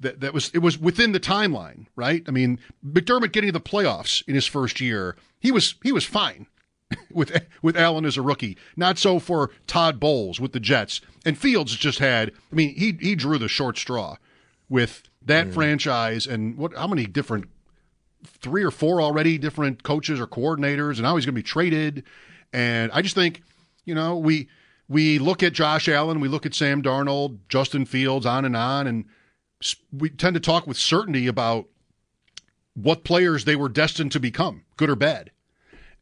that 0.00 0.20
that 0.20 0.34
was 0.34 0.50
it 0.54 0.58
was 0.58 0.78
within 0.78 1.12
the 1.12 1.20
timeline, 1.20 1.86
right? 1.94 2.24
I 2.26 2.30
mean, 2.30 2.58
McDermott 2.84 3.32
getting 3.32 3.48
to 3.48 3.52
the 3.52 3.60
playoffs 3.60 4.26
in 4.26 4.34
his 4.34 4.46
first 4.46 4.80
year, 4.80 5.16
he 5.38 5.52
was 5.52 5.76
he 5.82 5.92
was 5.92 6.04
fine 6.04 6.46
with 7.12 7.46
with 7.62 7.76
Allen 7.76 8.04
as 8.04 8.16
a 8.16 8.22
rookie. 8.22 8.56
Not 8.76 8.98
so 8.98 9.18
for 9.18 9.50
Todd 9.66 10.00
Bowles 10.00 10.40
with 10.40 10.52
the 10.52 10.60
Jets. 10.60 11.00
And 11.24 11.38
Fields 11.38 11.76
just 11.76 12.00
had, 12.00 12.32
I 12.50 12.54
mean, 12.54 12.74
he 12.74 12.96
he 13.00 13.14
drew 13.14 13.38
the 13.38 13.48
short 13.48 13.78
straw 13.78 14.16
with 14.68 15.02
that 15.22 15.48
mm. 15.48 15.54
franchise 15.54 16.26
and 16.26 16.56
what 16.56 16.74
how 16.74 16.86
many 16.86 17.06
different 17.06 17.48
three 18.26 18.64
or 18.64 18.70
four 18.70 19.02
already 19.02 19.36
different 19.36 19.82
coaches 19.82 20.18
or 20.18 20.26
coordinators, 20.26 20.94
and 20.94 21.02
now 21.02 21.14
he's 21.16 21.26
going 21.26 21.34
to 21.34 21.38
be 21.38 21.42
traded. 21.42 22.02
And 22.52 22.90
I 22.92 23.02
just 23.02 23.14
think, 23.14 23.42
you 23.84 23.94
know, 23.94 24.16
we 24.16 24.48
we 24.88 25.18
look 25.18 25.42
at 25.42 25.52
Josh 25.52 25.88
Allen, 25.88 26.20
we 26.20 26.28
look 26.28 26.46
at 26.46 26.54
Sam 26.54 26.82
Darnold, 26.82 27.38
Justin 27.48 27.84
Fields, 27.84 28.26
on 28.26 28.44
and 28.44 28.56
on, 28.56 28.86
and 28.86 29.04
we 29.92 30.10
tend 30.10 30.34
to 30.34 30.40
talk 30.40 30.66
with 30.66 30.76
certainty 30.76 31.26
about 31.26 31.66
what 32.74 33.04
players 33.04 33.44
they 33.44 33.56
were 33.56 33.68
destined 33.68 34.12
to 34.12 34.20
become, 34.20 34.64
good 34.76 34.90
or 34.90 34.96
bad. 34.96 35.30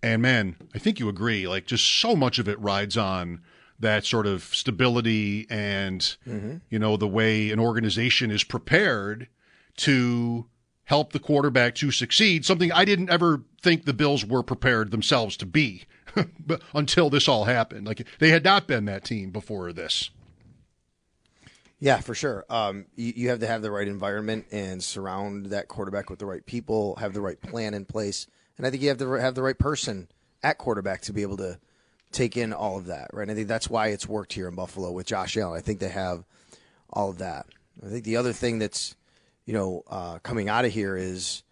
And 0.02 0.20
man, 0.20 0.56
I 0.74 0.78
think 0.78 0.98
you 0.98 1.08
agree. 1.08 1.46
Like, 1.46 1.66
just 1.66 1.84
so 1.84 2.16
much 2.16 2.38
of 2.38 2.48
it 2.48 2.58
rides 2.60 2.96
on 2.96 3.40
that 3.78 4.04
sort 4.04 4.26
of 4.26 4.42
stability 4.44 5.46
and 5.50 6.00
mm-hmm. 6.26 6.56
you 6.70 6.78
know 6.78 6.96
the 6.96 7.08
way 7.08 7.50
an 7.50 7.58
organization 7.58 8.30
is 8.30 8.44
prepared 8.44 9.28
to 9.76 10.46
help 10.84 11.12
the 11.12 11.18
quarterback 11.18 11.74
to 11.74 11.90
succeed. 11.90 12.44
Something 12.44 12.72
I 12.72 12.84
didn't 12.84 13.10
ever 13.10 13.42
think 13.60 13.84
the 13.84 13.92
Bills 13.92 14.24
were 14.24 14.42
prepared 14.42 14.90
themselves 14.90 15.36
to 15.38 15.46
be, 15.46 15.84
until 16.74 17.10
this 17.10 17.28
all 17.28 17.44
happened. 17.44 17.86
Like 17.86 18.06
they 18.18 18.30
had 18.30 18.44
not 18.44 18.66
been 18.66 18.84
that 18.86 19.04
team 19.04 19.30
before 19.30 19.72
this. 19.72 20.10
Yeah, 21.78 22.00
for 22.00 22.14
sure. 22.14 22.44
Um, 22.48 22.86
you, 22.94 23.12
you 23.16 23.28
have 23.30 23.40
to 23.40 23.46
have 23.48 23.60
the 23.60 23.70
right 23.72 23.88
environment 23.88 24.46
and 24.52 24.82
surround 24.82 25.46
that 25.46 25.66
quarterback 25.66 26.10
with 26.10 26.20
the 26.20 26.26
right 26.26 26.46
people, 26.46 26.94
have 26.96 27.12
the 27.12 27.20
right 27.20 27.40
plan 27.40 27.74
in 27.74 27.84
place, 27.84 28.28
and 28.56 28.64
I 28.66 28.70
think 28.70 28.82
you 28.82 28.88
have 28.88 28.98
to 28.98 29.10
have 29.14 29.34
the 29.34 29.42
right 29.42 29.58
person 29.58 30.08
at 30.44 30.58
quarterback 30.58 31.02
to 31.02 31.12
be 31.12 31.22
able 31.22 31.38
to 31.38 31.58
take 32.12 32.36
in 32.36 32.52
all 32.52 32.78
of 32.78 32.86
that. 32.86 33.10
Right. 33.12 33.22
And 33.22 33.32
I 33.32 33.34
think 33.34 33.48
that's 33.48 33.68
why 33.68 33.88
it's 33.88 34.08
worked 34.08 34.32
here 34.32 34.46
in 34.46 34.54
Buffalo 34.54 34.92
with 34.92 35.06
Josh 35.06 35.36
Allen. 35.36 35.58
I 35.58 35.62
think 35.62 35.80
they 35.80 35.88
have 35.88 36.24
all 36.90 37.10
of 37.10 37.18
that. 37.18 37.46
I 37.84 37.88
think 37.88 38.04
the 38.04 38.16
other 38.16 38.32
thing 38.32 38.58
that's 38.58 38.94
you 39.44 39.54
know 39.54 39.82
uh, 39.88 40.18
coming 40.20 40.48
out 40.48 40.64
of 40.64 40.72
here 40.72 40.96
is 40.96 41.42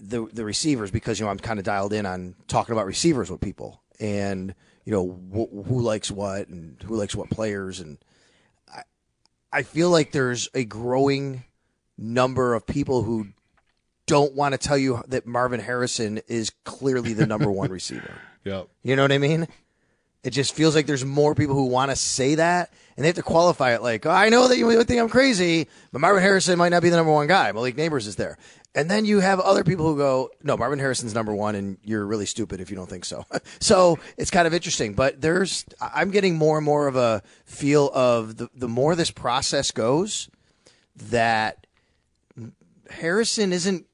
the 0.00 0.26
the 0.32 0.44
receivers 0.44 0.90
because 0.90 1.18
you 1.18 1.24
know 1.26 1.30
I'm 1.30 1.38
kind 1.38 1.58
of 1.58 1.64
dialed 1.64 1.92
in 1.92 2.06
on 2.06 2.34
talking 2.48 2.72
about 2.72 2.86
receivers 2.86 3.30
with 3.30 3.40
people 3.40 3.80
and 3.98 4.54
you 4.84 4.92
know 4.92 5.18
wh- 5.32 5.68
who 5.68 5.80
likes 5.80 6.10
what 6.10 6.48
and 6.48 6.82
who 6.82 6.96
likes 6.96 7.14
what 7.14 7.30
players 7.30 7.80
and 7.80 7.98
I 8.72 8.82
I 9.52 9.62
feel 9.62 9.90
like 9.90 10.12
there's 10.12 10.48
a 10.54 10.64
growing 10.64 11.44
number 11.96 12.54
of 12.54 12.66
people 12.66 13.02
who 13.02 13.28
don't 14.06 14.34
want 14.34 14.52
to 14.52 14.58
tell 14.58 14.76
you 14.78 15.02
that 15.08 15.26
Marvin 15.26 15.60
Harrison 15.60 16.20
is 16.26 16.50
clearly 16.64 17.12
the 17.12 17.26
number 17.26 17.50
one 17.50 17.70
receiver. 17.70 18.14
Yep. 18.42 18.68
You 18.82 18.96
know 18.96 19.02
what 19.02 19.12
I 19.12 19.18
mean? 19.18 19.46
It 20.24 20.30
just 20.30 20.54
feels 20.54 20.74
like 20.74 20.86
there's 20.86 21.04
more 21.04 21.34
people 21.34 21.54
who 21.54 21.66
want 21.66 21.90
to 21.90 21.96
say 21.96 22.36
that, 22.36 22.72
and 22.96 23.04
they 23.04 23.08
have 23.08 23.16
to 23.16 23.22
qualify 23.22 23.74
it 23.74 23.82
like, 23.82 24.06
oh, 24.06 24.10
I 24.10 24.30
know 24.30 24.48
that 24.48 24.56
you 24.56 24.64
would 24.66 24.88
think 24.88 24.98
I'm 24.98 25.10
crazy, 25.10 25.68
but 25.92 26.00
Marvin 26.00 26.22
Harrison 26.22 26.56
might 26.58 26.70
not 26.70 26.82
be 26.82 26.88
the 26.88 26.96
number 26.96 27.12
one 27.12 27.26
guy. 27.26 27.52
Malik 27.52 27.76
Nabers 27.76 28.06
is 28.06 28.16
there. 28.16 28.38
And 28.74 28.88
then 28.88 29.04
you 29.04 29.18
have 29.18 29.40
other 29.40 29.64
people 29.64 29.86
who 29.86 29.96
go, 29.96 30.30
no, 30.44 30.56
Marvin 30.56 30.78
Harrison's 30.78 31.12
number 31.12 31.34
one, 31.34 31.56
and 31.56 31.78
you're 31.84 32.06
really 32.06 32.26
stupid 32.26 32.60
if 32.60 32.70
you 32.70 32.76
don't 32.76 32.88
think 32.88 33.04
so. 33.04 33.24
so 33.60 33.98
it's 34.16 34.30
kind 34.30 34.46
of 34.46 34.54
interesting. 34.54 34.94
But 34.94 35.20
there's, 35.20 35.64
I'm 35.80 36.10
getting 36.10 36.36
more 36.36 36.56
and 36.56 36.64
more 36.64 36.86
of 36.86 36.94
a 36.94 37.22
feel 37.44 37.90
of 37.92 38.36
the, 38.36 38.48
the 38.54 38.68
more 38.68 38.94
this 38.94 39.10
process 39.10 39.72
goes, 39.72 40.30
that 41.08 41.66
Harrison 42.90 43.52
isn't 43.52 43.86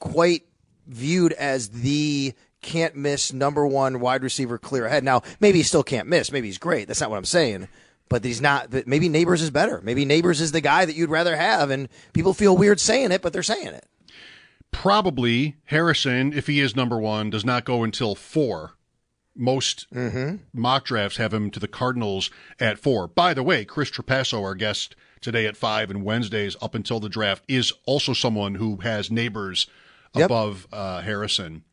quite 0.00 0.46
viewed 0.86 1.32
as 1.32 1.68
the 1.68 2.34
can't 2.62 2.96
miss 2.96 3.32
number 3.32 3.64
one 3.66 4.00
wide 4.00 4.22
receiver 4.22 4.58
clear 4.58 4.86
ahead. 4.86 5.04
Now, 5.04 5.22
maybe 5.38 5.58
he 5.58 5.64
still 5.64 5.84
can't 5.84 6.08
miss. 6.08 6.32
Maybe 6.32 6.48
he's 6.48 6.58
great. 6.58 6.88
That's 6.88 7.00
not 7.00 7.10
what 7.10 7.16
I'm 7.16 7.24
saying. 7.24 7.68
But 8.08 8.24
he's 8.24 8.40
not. 8.40 8.70
But 8.70 8.86
maybe 8.86 9.08
Nabers 9.08 9.42
is 9.42 9.50
better. 9.50 9.80
Maybe 9.82 10.04
Nabers 10.04 10.40
is 10.40 10.52
the 10.52 10.60
guy 10.60 10.84
that 10.84 10.96
you'd 10.96 11.10
rather 11.10 11.36
have, 11.36 11.70
and 11.70 11.88
people 12.12 12.34
feel 12.34 12.56
weird 12.56 12.80
saying 12.80 13.12
it, 13.12 13.22
but 13.22 13.32
they're 13.32 13.42
saying 13.42 13.68
it. 13.68 13.86
Probably 14.76 15.56
Harrison, 15.64 16.34
if 16.34 16.46
he 16.46 16.60
is 16.60 16.76
number 16.76 16.98
one, 16.98 17.30
does 17.30 17.46
not 17.46 17.64
go 17.64 17.82
until 17.82 18.14
four. 18.14 18.72
Most 19.34 19.86
mm-hmm. 19.90 20.36
mock 20.52 20.84
drafts 20.84 21.16
have 21.16 21.32
him 21.32 21.50
to 21.52 21.58
the 21.58 21.66
Cardinals 21.66 22.30
at 22.60 22.78
four. 22.78 23.08
By 23.08 23.32
the 23.32 23.42
way, 23.42 23.64
Chris 23.64 23.90
Trapasso, 23.90 24.42
our 24.42 24.54
guest 24.54 24.94
today 25.22 25.46
at 25.46 25.56
five 25.56 25.90
and 25.90 26.04
Wednesdays 26.04 26.56
up 26.60 26.74
until 26.74 27.00
the 27.00 27.08
draft, 27.08 27.42
is 27.48 27.72
also 27.86 28.12
someone 28.12 28.56
who 28.56 28.76
has 28.76 29.08
Nabers 29.08 29.66
Yep. 30.14 30.26
above 30.26 30.66
uh, 30.72 31.00
Harrison. 31.00 31.64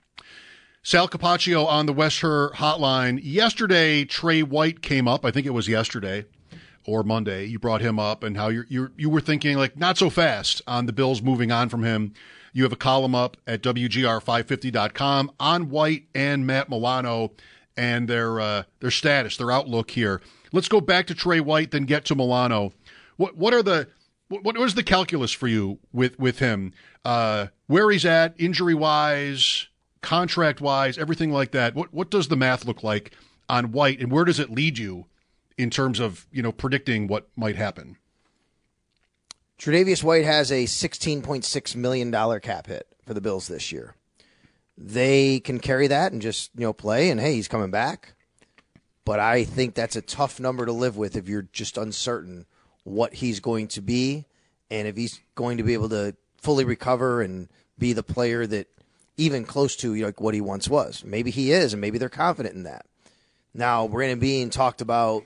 Sal 0.82 1.08
Capaccio 1.08 1.66
on 1.66 1.86
the 1.86 1.94
West 1.94 2.22
Herr 2.22 2.50
hotline. 2.52 3.20
Yesterday, 3.22 4.06
Tre 4.06 4.44
White 4.44 4.82
came 4.82 5.08
up. 5.08 5.26
I 5.26 5.32
think 5.32 5.46
it 5.46 5.54
was 5.54 5.68
yesterday 5.68 6.26
or 6.86 7.04
Monday. 7.04 7.46
You 7.46 7.60
brought 7.60 7.82
him 7.82 8.00
up 8.00 8.24
and 8.24 8.36
how 8.36 8.50
you 8.50 8.64
you 8.68 8.92
you 8.98 9.10
were 9.10 9.22
thinking 9.22 9.58
like 9.58 9.78
not 9.78 9.98
so 9.98 10.10
fast 10.10 10.62
on 10.68 10.86
the 10.86 10.94
Bills 10.94 11.22
moving 11.22 11.52
on 11.52 11.70
from 11.70 11.84
him. 11.84 12.14
You 12.54 12.64
have 12.64 12.72
a 12.72 12.78
column 12.78 13.16
up 13.16 13.36
at 13.48 13.64
WGR550.com 13.64 15.32
on 15.40 15.70
White 15.70 16.06
and 16.14 16.46
Matt 16.46 16.70
Milano 16.70 17.32
and 17.76 18.08
their 18.08 18.40
uh, 18.40 18.64
their 18.80 18.92
status, 18.92 19.38
their 19.38 19.52
outlook 19.52 19.92
here. 19.92 20.22
Let's 20.52 20.68
go 20.68 20.80
back 20.80 21.08
to 21.08 21.16
Tre 21.16 21.40
White, 21.40 21.72
then 21.72 21.86
get 21.86 22.06
to 22.06 22.16
Milano. 22.16 22.72
What 23.18 23.36
what 23.36 23.54
are 23.54 23.64
the 23.64 23.88
what, 24.30 24.58
was 24.58 24.76
the 24.76 24.84
calculus 24.84 25.32
for 25.32 25.48
you 25.48 25.80
with 25.92 26.18
with 26.20 26.40
him? 26.40 26.74
Uh, 27.04 27.48
where 27.68 27.90
he's 27.92 28.06
at, 28.06 28.36
injury 28.38 28.74
wise, 28.74 29.68
contract 30.02 30.62
wise, 30.62 30.98
everything 30.98 31.32
like 31.32 31.52
that. 31.52 31.76
What 31.76 31.94
what 31.94 32.12
does 32.12 32.28
the 32.28 32.38
math 32.38 32.66
look 32.66 32.84
like 32.84 33.14
on 33.50 33.72
White, 33.72 34.00
and 34.00 34.12
where 34.12 34.26
does 34.26 34.40
it 34.40 34.50
lead 34.50 34.78
you 34.78 35.08
in 35.58 35.70
terms 35.70 36.00
of 36.00 36.28
you 36.32 36.44
know 36.44 36.52
predicting 36.52 37.08
what 37.08 37.30
might 37.36 37.56
happen? 37.56 37.98
Tre'Davious 39.60 40.04
White 40.04 40.26
has 40.26 40.52
a 40.52 40.66
$16.6 40.66 41.76
million 41.76 42.40
cap 42.40 42.68
hit 42.68 42.88
for 43.06 43.14
the 43.14 43.22
Bills 43.22 43.48
this 43.48 43.72
year. 43.72 43.96
They 44.78 45.40
can 45.40 45.60
carry 45.60 45.88
that 45.88 46.12
and 46.12 46.22
just, 46.22 46.52
you 46.56 46.62
know, 46.62 46.74
play, 46.74 47.10
and 47.10 47.20
hey, 47.20 47.36
he's 47.36 47.48
coming 47.48 47.72
back. 47.72 48.14
But 49.06 49.20
I 49.20 49.44
think 49.44 49.76
that's 49.76 49.96
a 49.96 50.02
tough 50.02 50.40
number 50.40 50.66
to 50.66 50.72
live 50.72 50.98
with 50.98 51.16
if 51.16 51.28
you're 51.28 51.48
just 51.54 51.78
uncertain 51.78 52.46
what 52.84 53.14
he's 53.16 53.40
going 53.40 53.68
to 53.70 53.82
be 53.82 54.26
and 54.72 54.88
if 54.88 54.98
he's 54.98 55.20
going 55.36 55.58
to 55.58 55.64
be 55.64 55.74
able 55.74 55.90
to 55.90 56.16
fully 56.38 56.66
recover 56.66 57.22
and 57.22 57.50
be 57.78 57.94
the 57.94 58.04
player 58.04 58.48
that 58.48 58.68
even 59.18 59.46
close 59.46 59.76
to 59.78 59.96
like 59.96 60.20
what 60.20 60.34
he 60.34 60.42
once 60.42 60.68
was. 60.68 61.04
Maybe 61.06 61.32
he 61.32 61.52
is, 61.52 61.74
and 61.74 61.82
maybe 61.82 61.98
they're 61.98 62.10
confident 62.10 62.56
in 62.56 62.64
that. 62.64 62.86
Now, 63.54 63.88
Brandon 63.88 64.20
Beane 64.20 64.50
talked 64.50 64.82
about, 64.82 65.24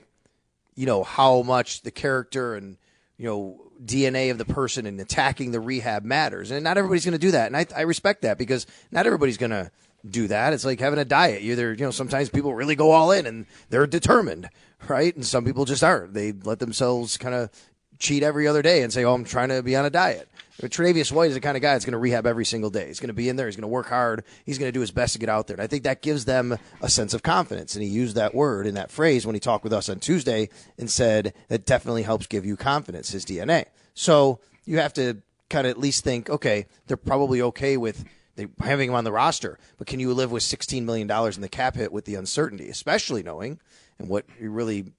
you 0.74 0.86
know, 0.86 1.02
how 1.02 1.42
much 1.42 1.82
the 1.82 1.90
character 1.90 2.54
and, 2.54 2.76
you 3.16 3.26
know, 3.26 3.67
DNA 3.84 4.30
of 4.30 4.38
the 4.38 4.44
person 4.44 4.86
and 4.86 5.00
attacking 5.00 5.52
the 5.52 5.60
rehab 5.60 6.04
matters. 6.04 6.50
And 6.50 6.64
not 6.64 6.78
everybody's 6.78 7.04
going 7.04 7.12
to 7.12 7.18
do 7.18 7.30
that. 7.32 7.46
And 7.46 7.56
I, 7.56 7.66
I 7.76 7.82
respect 7.82 8.22
that 8.22 8.38
because 8.38 8.66
not 8.90 9.06
everybody's 9.06 9.36
going 9.36 9.50
to 9.50 9.70
do 10.08 10.28
that. 10.28 10.52
It's 10.52 10.64
like 10.64 10.80
having 10.80 10.98
a 10.98 11.04
diet. 11.04 11.42
Either, 11.42 11.72
you 11.72 11.84
know, 11.84 11.90
sometimes 11.90 12.28
people 12.28 12.54
really 12.54 12.76
go 12.76 12.90
all 12.90 13.10
in 13.10 13.26
and 13.26 13.46
they're 13.70 13.86
determined, 13.86 14.48
right? 14.88 15.14
And 15.14 15.24
some 15.24 15.44
people 15.44 15.64
just 15.64 15.84
aren't. 15.84 16.14
They 16.14 16.32
let 16.32 16.58
themselves 16.58 17.16
kind 17.16 17.34
of 17.34 17.50
cheat 17.98 18.22
every 18.22 18.46
other 18.46 18.62
day 18.62 18.82
and 18.82 18.92
say, 18.92 19.04
oh, 19.04 19.14
I'm 19.14 19.24
trying 19.24 19.48
to 19.48 19.62
be 19.62 19.76
on 19.76 19.84
a 19.84 19.90
diet. 19.90 20.28
Tre'Davious 20.66 21.12
White 21.12 21.28
is 21.28 21.34
the 21.34 21.40
kind 21.40 21.56
of 21.56 21.62
guy 21.62 21.74
that's 21.74 21.84
going 21.84 21.92
to 21.92 21.98
rehab 21.98 22.26
every 22.26 22.44
single 22.44 22.70
day. 22.70 22.88
He's 22.88 22.98
going 22.98 23.08
to 23.08 23.14
be 23.14 23.28
in 23.28 23.36
there. 23.36 23.46
He's 23.46 23.54
going 23.54 23.62
to 23.62 23.68
work 23.68 23.88
hard. 23.88 24.24
He's 24.44 24.58
going 24.58 24.68
to 24.68 24.72
do 24.72 24.80
his 24.80 24.90
best 24.90 25.12
to 25.12 25.20
get 25.20 25.28
out 25.28 25.46
there. 25.46 25.54
And 25.54 25.62
I 25.62 25.68
think 25.68 25.84
that 25.84 26.02
gives 26.02 26.24
them 26.24 26.58
a 26.82 26.88
sense 26.88 27.14
of 27.14 27.22
confidence. 27.22 27.76
And 27.76 27.84
he 27.84 27.88
used 27.88 28.16
that 28.16 28.34
word 28.34 28.66
in 28.66 28.74
that 28.74 28.90
phrase 28.90 29.24
when 29.24 29.36
he 29.36 29.40
talked 29.40 29.62
with 29.62 29.72
us 29.72 29.88
on 29.88 30.00
Tuesday 30.00 30.48
and 30.76 30.90
said 30.90 31.32
that 31.46 31.64
definitely 31.64 32.02
helps 32.02 32.26
give 32.26 32.44
you 32.44 32.56
confidence, 32.56 33.10
his 33.10 33.24
DNA. 33.24 33.66
So 33.94 34.40
you 34.64 34.78
have 34.78 34.92
to 34.94 35.22
kind 35.48 35.66
of 35.66 35.70
at 35.70 35.78
least 35.78 36.02
think, 36.02 36.28
okay, 36.28 36.66
they're 36.86 36.96
probably 36.96 37.40
okay 37.40 37.76
with 37.76 38.04
having 38.60 38.90
him 38.90 38.94
on 38.94 39.04
the 39.04 39.12
roster, 39.12 39.58
but 39.78 39.86
can 39.86 39.98
you 39.98 40.12
live 40.14 40.30
with 40.30 40.42
$16 40.42 40.84
million 40.84 41.10
in 41.10 41.40
the 41.40 41.48
cap 41.48 41.74
hit 41.74 41.92
with 41.92 42.04
the 42.04 42.14
uncertainty, 42.14 42.68
especially 42.68 43.22
knowing 43.22 43.58
and 43.98 44.08
what 44.08 44.24
you 44.40 44.50
really, 44.50 44.76
you 44.76 44.92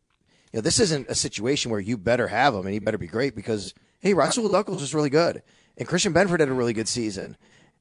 know, 0.54 0.62
this 0.62 0.80
isn't 0.80 1.08
a 1.10 1.16
situation 1.16 1.72
where 1.72 1.80
you 1.80 1.98
better 1.98 2.28
have 2.28 2.54
him 2.54 2.66
and 2.66 2.74
he 2.74 2.80
better 2.80 2.98
be 2.98 3.08
great 3.08 3.36
because, 3.36 3.74
hey, 4.00 4.14
Rasul 4.14 4.50
Douglas 4.50 4.82
is 4.82 4.94
really 4.94 5.10
good 5.10 5.42
and 5.80 5.88
Christian 5.88 6.14
Benford 6.14 6.42
had 6.42 6.50
a 6.50 6.54
really 6.54 6.74
good 6.74 6.88
season. 6.88 7.38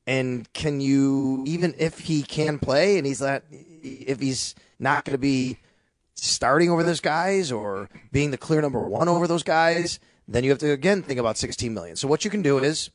And 0.06 0.50
can 0.54 0.80
you, 0.80 1.44
even 1.46 1.74
if 1.76 1.98
he 1.98 2.22
can 2.22 2.58
play 2.58 2.96
and 2.96 3.06
he's 3.06 3.20
not, 3.20 3.42
if 3.50 4.20
he's 4.20 4.54
not 4.78 5.04
going 5.04 5.12
to 5.12 5.18
be 5.18 5.58
starting 6.14 6.70
over 6.70 6.82
those 6.82 7.00
guys 7.00 7.52
or 7.52 7.90
being 8.12 8.30
the 8.30 8.38
clear 8.38 8.62
number 8.62 8.80
one 8.80 9.08
over 9.08 9.26
those 9.26 9.42
guys, 9.42 9.98
then 10.26 10.44
you 10.44 10.50
have 10.50 10.58
to 10.60 10.70
again 10.70 11.02
think 11.02 11.20
about 11.20 11.36
16 11.36 11.74
million. 11.74 11.96
So 11.96 12.08
what 12.08 12.24
you 12.24 12.30
can 12.30 12.40
do 12.40 12.58
is 12.58 12.90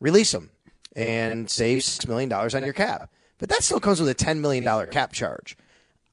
release 0.00 0.32
them 0.32 0.50
and 0.94 1.50
save 1.50 1.82
six 1.82 2.06
million 2.06 2.30
dollars 2.30 2.54
on 2.54 2.64
your 2.64 2.72
cap. 2.72 3.10
But 3.38 3.50
that 3.50 3.62
still 3.62 3.80
comes 3.80 4.00
with 4.00 4.08
a 4.08 4.14
ten 4.14 4.40
million 4.40 4.64
dollar 4.64 4.86
cap 4.86 5.12
charge. 5.12 5.58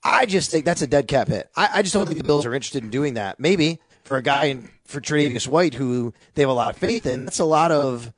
I 0.03 0.25
just 0.25 0.51
think 0.51 0.65
that's 0.65 0.81
a 0.81 0.87
dead 0.87 1.07
cap 1.07 1.29
hit. 1.29 1.49
I, 1.55 1.69
I, 1.75 1.81
just 1.81 1.93
don't 1.93 2.05
think 2.05 2.17
the 2.17 2.25
Bills 2.25 2.45
are 2.45 2.53
interested 2.53 2.83
in 2.83 2.89
doing 2.89 3.13
that. 3.13 3.39
Maybe 3.39 3.79
for 4.03 4.17
a 4.17 4.21
guy 4.21 4.45
in, 4.45 4.69
for 4.85 4.99
Tre'Davious 5.01 5.47
White 5.47 5.75
who 5.75 6.13
they 6.33 6.41
have 6.41 6.49
a 6.49 6.53
lot 6.53 6.73
of 6.73 6.77
faith 6.77 7.05
in, 7.05 7.25
that's 7.25 7.39
a 7.39 7.45
lot 7.45 7.71
of 7.71 8.13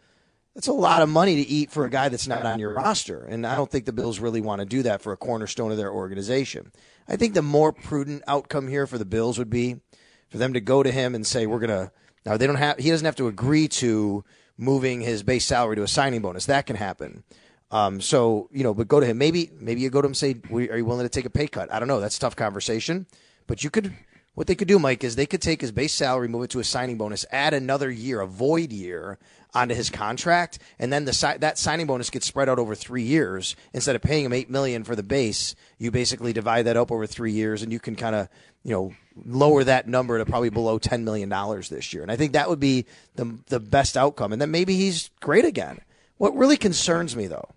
that's 0.55 0.67
a 0.67 0.73
lot 0.73 1.01
of 1.01 1.09
money 1.09 1.35
to 1.35 1.41
eat 1.41 1.69
for 1.69 1.83
a 1.85 1.89
guy 1.89 2.07
that's 2.07 2.27
not 2.27 2.45
on 2.45 2.59
your 2.59 2.73
roster. 2.73 3.19
And 3.23 3.45
I 3.45 3.55
don't 3.55 3.69
think 3.69 3.85
the 3.85 3.91
Bills 3.91 4.19
really 4.19 4.39
want 4.39 4.59
to 4.61 4.65
do 4.65 4.83
that 4.83 5.01
for 5.01 5.11
a 5.11 5.17
cornerstone 5.17 5.71
of 5.71 5.77
their 5.77 5.91
organization. 5.91 6.71
I 7.09 7.17
think 7.17 7.33
the 7.33 7.41
more 7.41 7.73
prudent 7.73 8.23
outcome 8.25 8.69
here 8.69 8.87
for 8.87 8.97
the 8.97 9.05
Bills 9.05 9.37
would 9.37 9.49
be 9.49 9.81
for 10.29 10.37
them 10.37 10.53
to 10.53 10.61
go 10.61 10.81
to 10.81 10.91
him 10.91 11.13
and 11.13 11.27
say, 11.27 11.45
"We're 11.45 11.59
gonna." 11.59 11.91
Now 12.25 12.37
they 12.37 12.47
don't 12.47 12.55
have. 12.55 12.77
He 12.77 12.89
doesn't 12.89 13.05
have 13.05 13.17
to 13.17 13.27
agree 13.27 13.67
to 13.67 14.23
moving 14.57 15.01
his 15.01 15.23
base 15.23 15.45
salary 15.45 15.75
to 15.75 15.83
a 15.83 15.87
signing 15.87 16.21
bonus. 16.21 16.45
That 16.45 16.65
can 16.65 16.77
happen. 16.77 17.23
Um, 17.69 17.99
so 17.99 18.49
you 18.51 18.63
know, 18.63 18.73
but 18.73 18.87
go 18.87 18.99
to 18.99 19.05
him. 19.05 19.17
Maybe 19.17 19.51
maybe 19.59 19.81
you 19.81 19.89
go 19.89 20.01
to 20.01 20.05
him 20.05 20.11
and 20.11 20.17
say, 20.17 20.37
"Are 20.51 20.77
you 20.77 20.85
willing 20.85 21.05
to 21.05 21.09
take 21.09 21.25
a 21.25 21.29
pay 21.29 21.47
cut?" 21.47 21.71
I 21.71 21.79
don't 21.79 21.87
know. 21.87 21.99
That's 21.99 22.17
a 22.17 22.19
tough 22.19 22.35
conversation. 22.35 23.07
But 23.45 23.63
you 23.63 23.69
could. 23.69 23.93
What 24.35 24.47
they 24.47 24.55
could 24.55 24.67
do, 24.67 24.79
Mike, 24.79 25.03
is 25.03 25.15
they 25.15 25.25
could 25.25 25.41
take 25.41 25.61
his 25.61 25.71
base 25.71 25.93
salary, 25.93 26.27
move 26.27 26.43
it 26.43 26.49
to 26.51 26.59
a 26.59 26.63
signing 26.63 26.97
bonus, 26.97 27.25
add 27.31 27.53
another 27.53 27.89
year, 27.89 28.21
a 28.21 28.27
void 28.27 28.71
year, 28.71 29.17
onto 29.55 29.73
his 29.73 29.89
contract, 29.89 30.59
and 30.77 30.91
then 30.91 31.05
the 31.05 31.37
that 31.39 31.57
signing 31.57 31.87
bonus 31.87 32.09
gets 32.09 32.27
spread 32.27 32.49
out 32.49 32.59
over 32.59 32.75
three 32.75 33.03
years. 33.03 33.55
Instead 33.73 33.95
of 33.95 34.01
paying 34.01 34.25
him 34.25 34.33
eight 34.33 34.49
million 34.49 34.83
for 34.83 34.95
the 34.95 35.01
base, 35.03 35.55
you 35.79 35.89
basically 35.89 36.33
divide 36.33 36.63
that 36.63 36.75
up 36.75 36.91
over 36.91 37.07
three 37.07 37.31
years, 37.31 37.63
and 37.63 37.71
you 37.71 37.79
can 37.79 37.95
kind 37.95 38.15
of 38.15 38.27
you 38.63 38.71
know 38.71 38.93
lower 39.25 39.63
that 39.63 39.87
number 39.87 40.17
to 40.17 40.25
probably 40.25 40.49
below 40.49 40.77
ten 40.77 41.05
million 41.05 41.29
dollars 41.29 41.69
this 41.69 41.93
year. 41.93 42.03
And 42.03 42.11
I 42.11 42.17
think 42.17 42.33
that 42.33 42.49
would 42.49 42.59
be 42.59 42.85
the 43.15 43.39
the 43.47 43.61
best 43.61 43.95
outcome. 43.95 44.33
And 44.33 44.41
then 44.41 44.51
maybe 44.51 44.75
he's 44.75 45.09
great 45.21 45.45
again. 45.45 45.79
What 46.17 46.35
really 46.35 46.57
concerns 46.57 47.15
me 47.15 47.27
though 47.27 47.49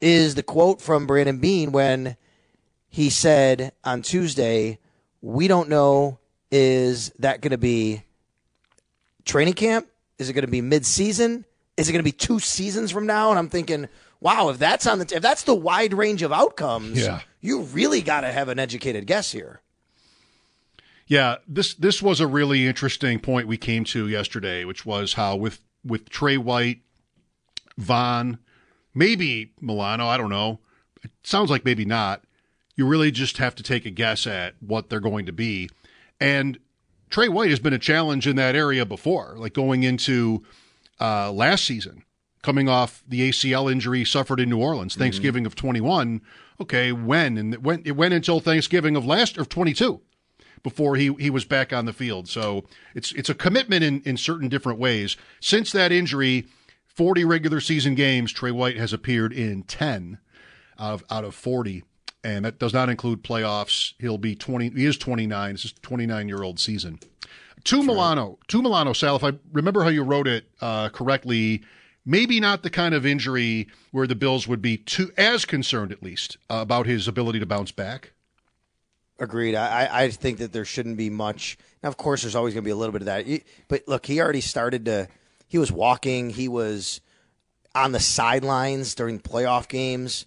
is 0.00 0.34
the 0.34 0.42
quote 0.42 0.80
from 0.80 1.06
Brandon 1.06 1.38
Beane 1.38 1.70
when 1.70 2.16
he 2.88 3.10
said 3.10 3.72
on 3.84 4.02
Tuesday, 4.02 4.80
"We 5.22 5.48
don't 5.48 5.68
know 5.68 6.18
is 6.50 7.10
that 7.18 7.40
going 7.40 7.52
to 7.52 7.58
be 7.58 8.02
training 9.24 9.54
camp? 9.54 9.86
Is 10.18 10.28
it 10.28 10.32
going 10.32 10.44
to 10.44 10.50
be 10.50 10.60
mid-season? 10.60 11.44
Is 11.76 11.88
it 11.88 11.92
going 11.92 12.00
to 12.00 12.04
be 12.04 12.12
two 12.12 12.38
seasons 12.40 12.90
from 12.90 13.06
now?" 13.06 13.30
And 13.30 13.38
I'm 13.38 13.48
thinking, 13.48 13.88
wow, 14.20 14.48
if 14.50 14.58
that's 14.58 14.86
on 14.86 14.98
the 14.98 15.12
if 15.14 15.22
that's 15.22 15.42
the 15.44 15.54
wide 15.54 15.94
range 15.94 16.22
of 16.22 16.32
outcomes, 16.32 17.00
Yeah. 17.00 17.20
you 17.40 17.62
really 17.62 18.02
got 18.02 18.20
to 18.22 18.32
have 18.32 18.48
an 18.48 18.58
educated 18.58 19.06
guess 19.06 19.32
here. 19.32 19.60
Yeah, 21.06 21.36
this 21.48 21.74
this 21.74 22.00
was 22.00 22.20
a 22.20 22.26
really 22.26 22.66
interesting 22.66 23.18
point 23.18 23.48
we 23.48 23.56
came 23.56 23.84
to 23.86 24.06
yesterday, 24.08 24.64
which 24.64 24.86
was 24.86 25.14
how 25.14 25.36
with 25.36 25.60
with 25.84 26.08
Tre 26.08 26.36
White, 26.36 26.82
Vaughn, 27.78 28.38
maybe 28.94 29.52
Milano, 29.60 30.06
I 30.06 30.16
don't 30.16 30.30
know. 30.30 30.60
It 31.02 31.10
sounds 31.24 31.50
like 31.50 31.64
maybe 31.64 31.84
not. 31.84 32.22
You 32.76 32.86
really 32.86 33.10
just 33.10 33.38
have 33.38 33.54
to 33.56 33.62
take 33.62 33.84
a 33.84 33.90
guess 33.90 34.26
at 34.26 34.54
what 34.60 34.88
they're 34.88 35.00
going 35.00 35.26
to 35.26 35.32
be. 35.32 35.68
And 36.20 36.58
Tre 37.10 37.28
White 37.28 37.50
has 37.50 37.58
been 37.58 37.72
a 37.72 37.78
challenge 37.78 38.26
in 38.26 38.36
that 38.36 38.54
area 38.54 38.86
before, 38.86 39.34
like 39.36 39.52
going 39.52 39.82
into 39.82 40.44
uh, 41.00 41.32
last 41.32 41.64
season, 41.64 42.04
coming 42.42 42.68
off 42.68 43.02
the 43.06 43.28
ACL 43.28 43.70
injury 43.70 44.04
suffered 44.04 44.40
in 44.40 44.48
New 44.48 44.60
Orleans, 44.60 44.94
Thanksgiving 44.94 45.44
of 45.46 45.54
21. 45.54 46.20
Okay, 46.60 46.92
when? 46.92 47.36
And 47.36 47.54
it 47.54 47.62
went, 47.62 47.86
it 47.86 47.92
went 47.92 48.14
until 48.14 48.40
Thanksgiving 48.40 48.96
of 48.96 49.04
last 49.04 49.36
of 49.38 49.48
22 49.48 50.00
before 50.62 50.96
he, 50.96 51.14
he 51.18 51.30
was 51.30 51.44
back 51.44 51.72
on 51.72 51.86
the 51.86 51.92
field. 51.92 52.28
So 52.28 52.64
it's 52.94 53.12
it's 53.12 53.30
a 53.30 53.34
commitment 53.34 53.82
in, 53.82 54.02
in 54.02 54.16
certain 54.16 54.48
different 54.48 54.78
ways. 54.78 55.16
Since 55.40 55.72
that 55.72 55.90
injury, 55.90 56.46
40 56.86 57.24
regular 57.24 57.60
season 57.60 57.94
games, 57.94 58.32
Tre 58.32 58.50
White 58.50 58.76
has 58.76 58.92
appeared 58.92 59.32
in 59.32 59.62
10 59.62 60.18
out 60.78 60.92
of, 60.92 61.04
out 61.10 61.24
of 61.24 61.34
40. 61.34 61.84
And 62.22 62.44
that 62.44 62.58
does 62.58 62.74
not 62.74 62.88
include 62.88 63.22
playoffs. 63.22 63.94
He'll 63.98 64.18
be 64.18 64.34
20. 64.34 64.70
He 64.70 64.86
is 64.86 64.98
29. 64.98 65.52
This 65.52 65.64
is 65.64 65.72
29 65.80 66.28
year 66.28 66.42
old 66.42 66.60
season. 66.60 67.00
To 67.64 67.82
Milano, 67.82 68.38
to 68.48 68.62
Milano, 68.62 68.92
Sal, 68.92 69.16
if 69.16 69.24
I 69.24 69.32
remember 69.52 69.82
how 69.82 69.90
you 69.90 70.02
wrote 70.02 70.26
it 70.26 70.46
uh, 70.60 70.88
correctly, 70.88 71.62
maybe 72.06 72.40
not 72.40 72.62
the 72.62 72.70
kind 72.70 72.94
of 72.94 73.04
injury 73.04 73.68
where 73.90 74.06
the 74.06 74.14
Bills 74.14 74.48
would 74.48 74.62
be 74.62 74.78
too 74.78 75.12
as 75.18 75.44
concerned, 75.44 75.92
at 75.92 76.02
least, 76.02 76.38
uh, 76.48 76.58
about 76.60 76.86
his 76.86 77.06
ability 77.06 77.38
to 77.40 77.46
bounce 77.46 77.70
back. 77.70 78.12
Agreed. 79.18 79.54
I, 79.54 79.88
I 80.04 80.08
think 80.08 80.38
that 80.38 80.52
there 80.52 80.64
shouldn't 80.64 80.96
be 80.96 81.10
much. 81.10 81.58
Now, 81.82 81.90
of 81.90 81.98
course, 81.98 82.22
there's 82.22 82.34
always 82.34 82.54
going 82.54 82.64
to 82.64 82.66
be 82.66 82.72
a 82.72 82.76
little 82.76 82.92
bit 82.92 83.02
of 83.02 83.06
that. 83.06 83.26
But 83.68 83.82
look, 83.86 84.06
he 84.06 84.20
already 84.20 84.40
started 84.40 84.86
to. 84.86 85.08
He 85.46 85.58
was 85.58 85.70
walking. 85.70 86.30
He 86.30 86.48
was 86.48 87.02
on 87.74 87.92
the 87.92 88.00
sidelines 88.00 88.94
during 88.94 89.20
playoff 89.20 89.68
games. 89.68 90.24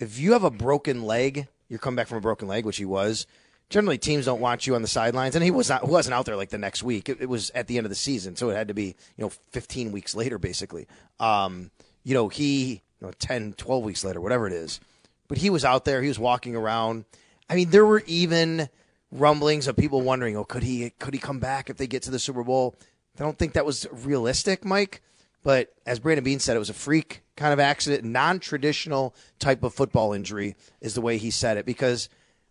If 0.00 0.18
you 0.18 0.32
have 0.32 0.44
a 0.44 0.50
broken 0.50 1.04
leg, 1.04 1.46
you're 1.68 1.78
coming 1.78 1.96
back 1.96 2.08
from 2.08 2.18
a 2.18 2.22
broken 2.22 2.48
leg, 2.48 2.64
which 2.64 2.78
he 2.78 2.84
was. 2.84 3.26
Generally, 3.68 3.98
teams 3.98 4.24
don't 4.24 4.40
want 4.40 4.66
you 4.66 4.74
on 4.74 4.82
the 4.82 4.88
sidelines, 4.88 5.36
and 5.36 5.44
he 5.44 5.52
was 5.52 5.68
not. 5.68 5.86
wasn't 5.86 6.14
out 6.14 6.26
there 6.26 6.36
like 6.36 6.50
the 6.50 6.58
next 6.58 6.82
week. 6.82 7.08
It, 7.08 7.20
it, 7.20 7.28
was 7.28 7.50
at 7.54 7.68
the 7.68 7.76
end 7.76 7.86
of 7.86 7.90
the 7.90 7.96
season, 7.96 8.34
so 8.34 8.50
it 8.50 8.56
had 8.56 8.66
to 8.66 8.74
be 8.74 8.96
you 9.16 9.24
know 9.24 9.30
15 9.52 9.92
weeks 9.92 10.16
later, 10.16 10.38
basically. 10.38 10.88
Um, 11.20 11.70
you 12.02 12.14
know, 12.14 12.28
he 12.28 12.82
you 13.00 13.06
know 13.06 13.12
10, 13.20 13.52
12 13.52 13.84
weeks 13.84 14.02
later, 14.04 14.20
whatever 14.20 14.48
it 14.48 14.52
is. 14.52 14.80
But 15.28 15.38
he 15.38 15.50
was 15.50 15.64
out 15.64 15.84
there. 15.84 16.02
He 16.02 16.08
was 16.08 16.18
walking 16.18 16.56
around 16.56 17.04
I 17.50 17.56
mean, 17.56 17.70
there 17.70 17.84
were 17.84 18.04
even 18.06 18.68
rumblings 19.10 19.66
of 19.66 19.76
people 19.76 20.02
wondering, 20.02 20.36
oh, 20.36 20.44
could 20.44 20.62
he 20.62 20.90
could 21.00 21.12
he 21.12 21.20
come 21.20 21.40
back 21.40 21.68
if 21.68 21.76
they 21.76 21.88
get 21.88 22.04
to 22.04 22.10
the 22.12 22.20
Super 22.20 22.44
Bowl? 22.44 22.76
I 23.18 23.24
don't 23.24 23.36
think 23.36 23.54
that 23.54 23.66
was 23.66 23.88
realistic, 23.90 24.64
Mike. 24.64 25.02
But 25.42 25.72
as 25.86 25.98
Brandon 25.98 26.24
Beane 26.24 26.38
said, 26.38 26.56
it 26.56 26.60
was 26.60 26.70
a 26.70 26.74
freak 26.74 27.22
kind 27.36 27.52
of 27.52 27.60
accident, 27.60 28.04
non-traditional 28.04 29.14
type 29.38 29.62
of 29.62 29.72
football 29.72 30.12
injury 30.12 30.54
is 30.80 30.94
the 30.94 31.00
way 31.00 31.16
he 31.16 31.30
said 31.30 31.56
it. 31.56 31.64
Because 31.64 32.08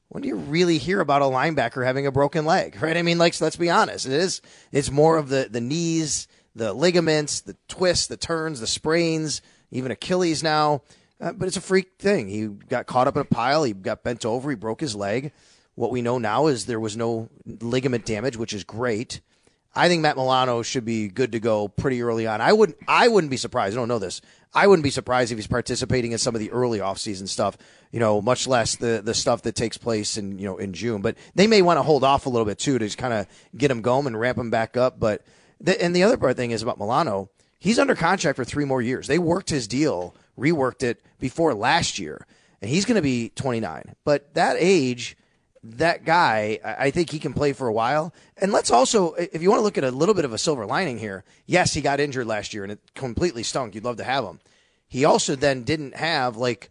when 0.08 0.24
do 0.24 0.28
you 0.28 0.36
really 0.36 0.80
hear 0.80 1.00
about 1.00 1.22
a 1.22 1.26
linebacker 1.26 1.86
having 1.86 2.08
a 2.08 2.12
broken 2.12 2.46
leg, 2.46 2.78
right? 2.82 2.98
I 2.98 3.02
mean, 3.02 3.18
like, 3.18 3.34
so 3.36 3.46
let's 3.46 3.56
be 3.56 3.70
honest, 3.70 4.06
it 4.06 4.14
is. 4.14 4.42
It's 4.72 4.92
more 4.92 5.18
of 5.18 5.30
the 5.30 5.48
the 5.50 5.62
knees, 5.62 6.28
the 6.56 6.74
ligaments, 6.74 7.42
the 7.42 7.56
twists, 7.68 8.08
the 8.08 8.18
turns, 8.18 8.60
the 8.60 8.68
sprains, 8.68 9.42
even 9.72 9.92
Achilles 9.92 10.44
now. 10.44 10.82
Uh, 11.22 11.34
but 11.34 11.48
it's 11.48 11.58
a 11.58 11.62
freak 11.62 11.98
thing. 12.00 12.30
He 12.30 12.48
got 12.48 12.88
caught 12.88 13.08
up 13.08 13.16
in 13.16 13.22
a 13.22 13.26
pile. 13.26 13.64
He 13.64 13.74
got 13.74 14.04
bent 14.04 14.26
over. 14.26 14.50
He 14.50 14.56
broke 14.56 14.80
his 14.80 14.96
leg. 14.96 15.32
What 15.76 15.92
we 15.92 16.02
know 16.02 16.18
now 16.18 16.48
is 16.48 16.66
there 16.66 16.80
was 16.80 16.98
no 16.98 17.30
ligament 17.46 18.06
damage, 18.06 18.38
which 18.38 18.54
is 18.54 18.64
great. 18.64 19.22
I 19.80 19.88
think 19.88 20.02
Matt 20.02 20.18
Milano 20.18 20.62
should 20.62 20.86
be 20.86 21.08
good 21.08 21.32
to 21.32 21.40
go 21.40 21.68
pretty 21.68 22.02
early 22.02 22.28
on. 22.28 22.42
I 22.42 22.54
wouldn't. 22.54 22.78
I 22.88 23.08
wouldn't 23.08 23.32
be 23.32 23.38
surprised. 23.38 23.76
I 23.76 23.80
don't 23.80 23.88
know 23.88 24.00
this. 24.00 24.22
I 24.54 24.68
wouldn't 24.68 24.84
be 24.84 24.90
surprised 24.90 25.32
if 25.32 25.38
he's 25.38 25.48
participating 25.48 26.12
in 26.12 26.18
some 26.18 26.36
of 26.36 26.40
the 26.40 26.52
early 26.52 26.80
offseason 26.80 27.28
stuff. 27.28 27.58
You 27.92 28.00
know, 28.00 28.22
much 28.22 28.48
less 28.48 28.76
the 28.76 29.02
the 29.04 29.14
stuff 29.14 29.44
that 29.44 29.56
takes 29.56 29.78
place 29.78 30.18
in 30.18 30.38
you 30.38 30.46
know 30.46 30.58
in 30.58 30.74
June. 30.74 31.02
But 31.02 31.18
they 31.36 31.48
may 31.48 31.62
want 31.62 31.78
to 31.78 31.84
hold 31.84 32.04
off 32.04 32.26
a 32.26 32.30
little 32.30 32.46
bit 32.46 32.60
too 32.60 32.78
to 32.78 32.86
just 32.86 32.98
kind 32.98 33.14
of 33.14 33.28
get 33.58 33.72
him 33.72 33.82
going 33.82 34.08
and 34.08 34.20
ramp 34.20 34.38
him 34.38 34.50
back 34.50 34.76
up. 34.76 35.00
But 35.00 35.24
the, 35.62 35.82
and 35.82 35.96
the 35.96 36.04
other 36.04 36.18
part 36.18 36.36
thing 36.36 36.52
is 36.52 36.62
about 36.62 36.78
Milano. 36.78 37.30
He's 37.58 37.80
under 37.80 37.96
contract 37.96 38.36
for 38.36 38.46
three 38.46 38.66
more 38.66 38.82
years. 38.82 39.08
They 39.08 39.20
worked 39.20 39.50
his 39.50 39.68
deal 39.68 40.14
reworked 40.40 40.84
it 40.84 41.02
before 41.20 41.54
last 41.54 42.00
year, 42.00 42.26
and 42.62 42.70
he's 42.70 42.86
going 42.86 42.96
to 42.96 43.02
be 43.02 43.30
29. 43.30 43.96
But 44.04 44.34
that 44.34 44.56
age, 44.60 45.18
that 45.64 46.06
guy, 46.06 46.60
I 46.64 46.92
think 46.92 47.10
he 47.10 47.20
can 47.20 47.34
play 47.34 47.54
for 47.54 47.68
a 47.68 47.74
while. 47.74 48.14
And 48.38 48.52
let's 48.52 48.72
also, 48.72 49.14
if 49.14 49.42
you 49.42 49.50
want 49.50 49.60
to 49.60 49.64
look 49.64 49.78
at 49.78 49.84
a 49.84 49.92
little 49.92 50.16
bit 50.16 50.26
of 50.26 50.34
a 50.34 50.38
silver 50.38 50.66
lining 50.66 50.98
here, 50.98 51.24
yes, 51.46 51.74
he 51.74 51.82
got 51.82 52.00
injured 52.00 52.28
last 52.28 52.54
year 52.54 52.64
and 52.64 52.72
it 52.72 52.80
completely 52.96 53.44
stunk. 53.44 53.76
You'd 53.76 53.84
love 53.84 53.98
to 53.98 54.04
have 54.04 54.24
him. 54.24 54.40
He 54.88 55.06
also 55.06 55.36
then 55.36 55.64
didn't 55.64 55.96
have 55.96 56.38
like 56.38 56.70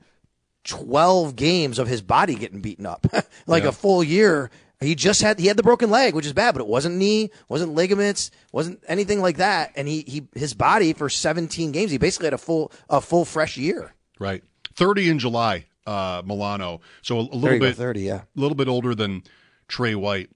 12 0.65 1.37
games 1.37 1.79
of 1.79 1.89
his 1.89 2.03
body 2.03 2.35
getting 2.35 2.61
beaten 2.61 2.87
up, 2.87 3.07
like 3.47 3.63
yeah. 3.63 3.71
a 3.71 3.73
full 3.73 4.03
year. 4.03 4.51
He 4.81 4.95
just 4.95 5.23
had 5.23 5.41
he 5.41 5.47
had 5.47 5.57
the 5.57 5.63
broken 5.65 5.91
leg, 5.91 6.15
which 6.15 6.27
is 6.27 6.33
bad, 6.33 6.53
but 6.53 6.61
it 6.61 6.69
wasn't 6.69 6.97
knee, 6.97 7.31
wasn't 7.49 7.75
ligaments, 7.75 8.31
wasn't 8.53 8.81
anything 8.87 9.21
like 9.21 9.39
that. 9.39 9.73
And 9.75 9.89
he, 9.89 10.03
he 10.07 10.29
his 10.35 10.55
body 10.55 10.93
for 10.93 11.09
17 11.09 11.73
games, 11.73 11.91
he 11.91 11.99
basically 11.99 12.27
had 12.27 12.35
a 12.35 12.39
full 12.39 12.71
a 12.89 13.01
full 13.01 13.25
fresh 13.25 13.57
year. 13.57 13.95
Right, 14.21 14.45
30 14.77 15.11
in 15.11 15.19
July, 15.19 15.67
uh, 15.89 16.23
Milano. 16.25 16.81
So 17.01 17.19
a, 17.19 17.23
a 17.23 17.37
little 17.37 17.59
bit 17.59 17.77
30, 17.77 18.01
yeah, 18.03 18.15
a 18.15 18.41
little 18.41 18.55
bit 18.55 18.69
older 18.69 18.95
than 18.95 19.23
Tre 19.69 19.95
White. 19.95 20.31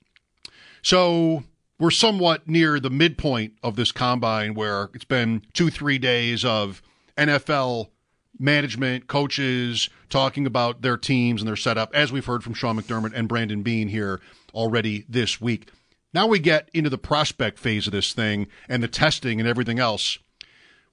So 0.80 1.44
we're 1.78 1.90
somewhat 1.90 2.48
near 2.48 2.80
the 2.80 2.90
midpoint 2.90 3.54
of 3.62 3.76
this 3.76 3.92
combine, 3.92 4.54
where 4.54 4.88
it's 4.94 5.04
been 5.04 5.42
two 5.52 5.68
three 5.68 5.98
days 5.98 6.44
of 6.44 6.80
NFL 7.18 7.90
management, 8.38 9.06
coaches 9.08 9.90
talking 10.08 10.46
about 10.46 10.80
their 10.80 10.96
teams 10.96 11.42
and 11.42 11.48
their 11.48 11.56
setup, 11.56 11.94
as 11.94 12.10
we've 12.10 12.24
heard 12.24 12.42
from 12.42 12.54
Sean 12.54 12.80
McDermott 12.80 13.12
and 13.14 13.28
Brandon 13.28 13.62
Beane 13.62 13.88
here 13.88 14.20
already 14.54 15.04
this 15.08 15.40
week. 15.40 15.70
Now 16.14 16.26
we 16.26 16.38
get 16.38 16.70
into 16.72 16.90
the 16.90 16.98
prospect 16.98 17.58
phase 17.58 17.86
of 17.86 17.92
this 17.92 18.12
thing 18.12 18.48
and 18.68 18.82
the 18.82 18.88
testing 18.88 19.38
and 19.38 19.48
everything 19.48 19.78
else. 19.78 20.18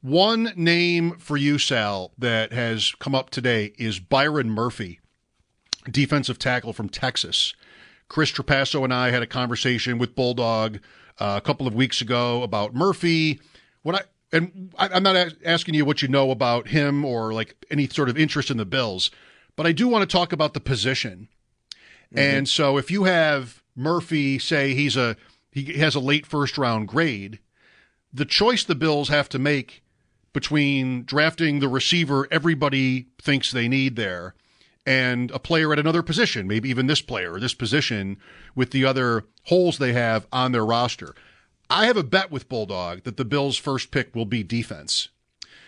One 0.02 0.54
name 0.56 1.18
for 1.18 1.36
you, 1.36 1.58
Sal, 1.58 2.12
that 2.18 2.54
has 2.54 2.94
come 3.00 3.14
up 3.14 3.30
today 3.32 3.74
is 3.78 4.00
Byron 4.00 4.50
Murphy, 4.50 5.02
defensive 5.92 6.40
tackle 6.40 6.72
from 6.72 6.88
Texas. 6.88 7.54
Chris 8.08 8.32
Trapasso 8.32 8.84
and 8.86 8.94
I 8.94 9.12
had 9.12 9.22
a 9.22 9.28
conversation 9.28 9.98
with 9.98 10.16
Bulldog 10.16 10.80
uh, 11.20 11.36
a 11.38 11.46
couple 11.46 11.68
of 11.68 11.76
weeks 11.76 12.00
ago 12.00 12.44
about 12.44 12.74
Murphy. 12.74 13.42
What 13.82 13.96
I 13.96 14.02
and 14.32 14.74
I, 14.78 14.96
am 14.96 15.04
not 15.04 15.34
asking 15.44 15.74
you 15.74 15.84
what 15.84 16.02
you 16.02 16.08
know 16.08 16.32
about 16.32 16.70
him 16.70 17.04
or 17.04 17.34
like 17.34 17.66
any 17.70 17.88
sort 17.88 18.08
of 18.08 18.18
interest 18.18 18.50
in 18.50 18.58
the 18.58 18.66
Bills, 18.66 19.12
but 19.58 19.68
I 19.68 19.74
do 19.74 19.90
want 19.90 20.10
to 20.10 20.18
talk 20.18 20.32
about 20.32 20.54
the 20.54 20.60
position. 20.62 21.28
Mm-hmm. 22.14 22.20
And 22.20 22.48
so 22.48 22.78
if 22.78 22.90
you 22.90 23.04
have 23.04 23.62
Murphy 23.76 24.40
say 24.40 24.74
he's 24.74 24.96
a 24.96 25.18
he 25.52 25.74
has 25.74 25.94
a 25.94 26.00
late 26.00 26.26
first 26.26 26.58
round 26.58 26.88
grade, 26.88 27.40
the 28.14 28.24
choice 28.24 28.64
the 28.64 28.76
Bills 28.76 29.10
have 29.10 29.28
to 29.30 29.40
make 29.40 29.84
between 30.34 31.04
drafting 31.04 31.60
the 31.60 31.68
receiver 31.68 32.28
everybody 32.32 33.08
thinks 33.22 33.52
they 33.52 33.68
need 33.68 33.96
there 33.96 34.36
and 34.86 35.30
a 35.32 35.40
player 35.40 35.72
at 35.72 35.80
another 35.80 36.02
position, 36.02 36.48
maybe 36.48 36.70
even 36.70 36.88
this 36.88 37.02
player 37.02 37.34
or 37.34 37.40
this 37.40 37.54
position 37.54 38.18
with 38.56 38.72
the 38.72 38.86
other 38.86 39.26
holes 39.44 39.78
they 39.78 39.94
have 39.94 40.28
on 40.32 40.52
their 40.52 40.66
roster. 40.66 41.14
I 41.70 41.86
have 41.86 41.98
a 41.98 42.04
bet 42.04 42.32
with 42.32 42.50
Bulldog 42.50 43.04
that 43.04 43.18
the 43.18 43.26
Bills' 43.26 43.58
first 43.58 43.92
pick 43.92 44.16
will 44.16 44.26
be 44.26 44.42
defense 44.42 45.10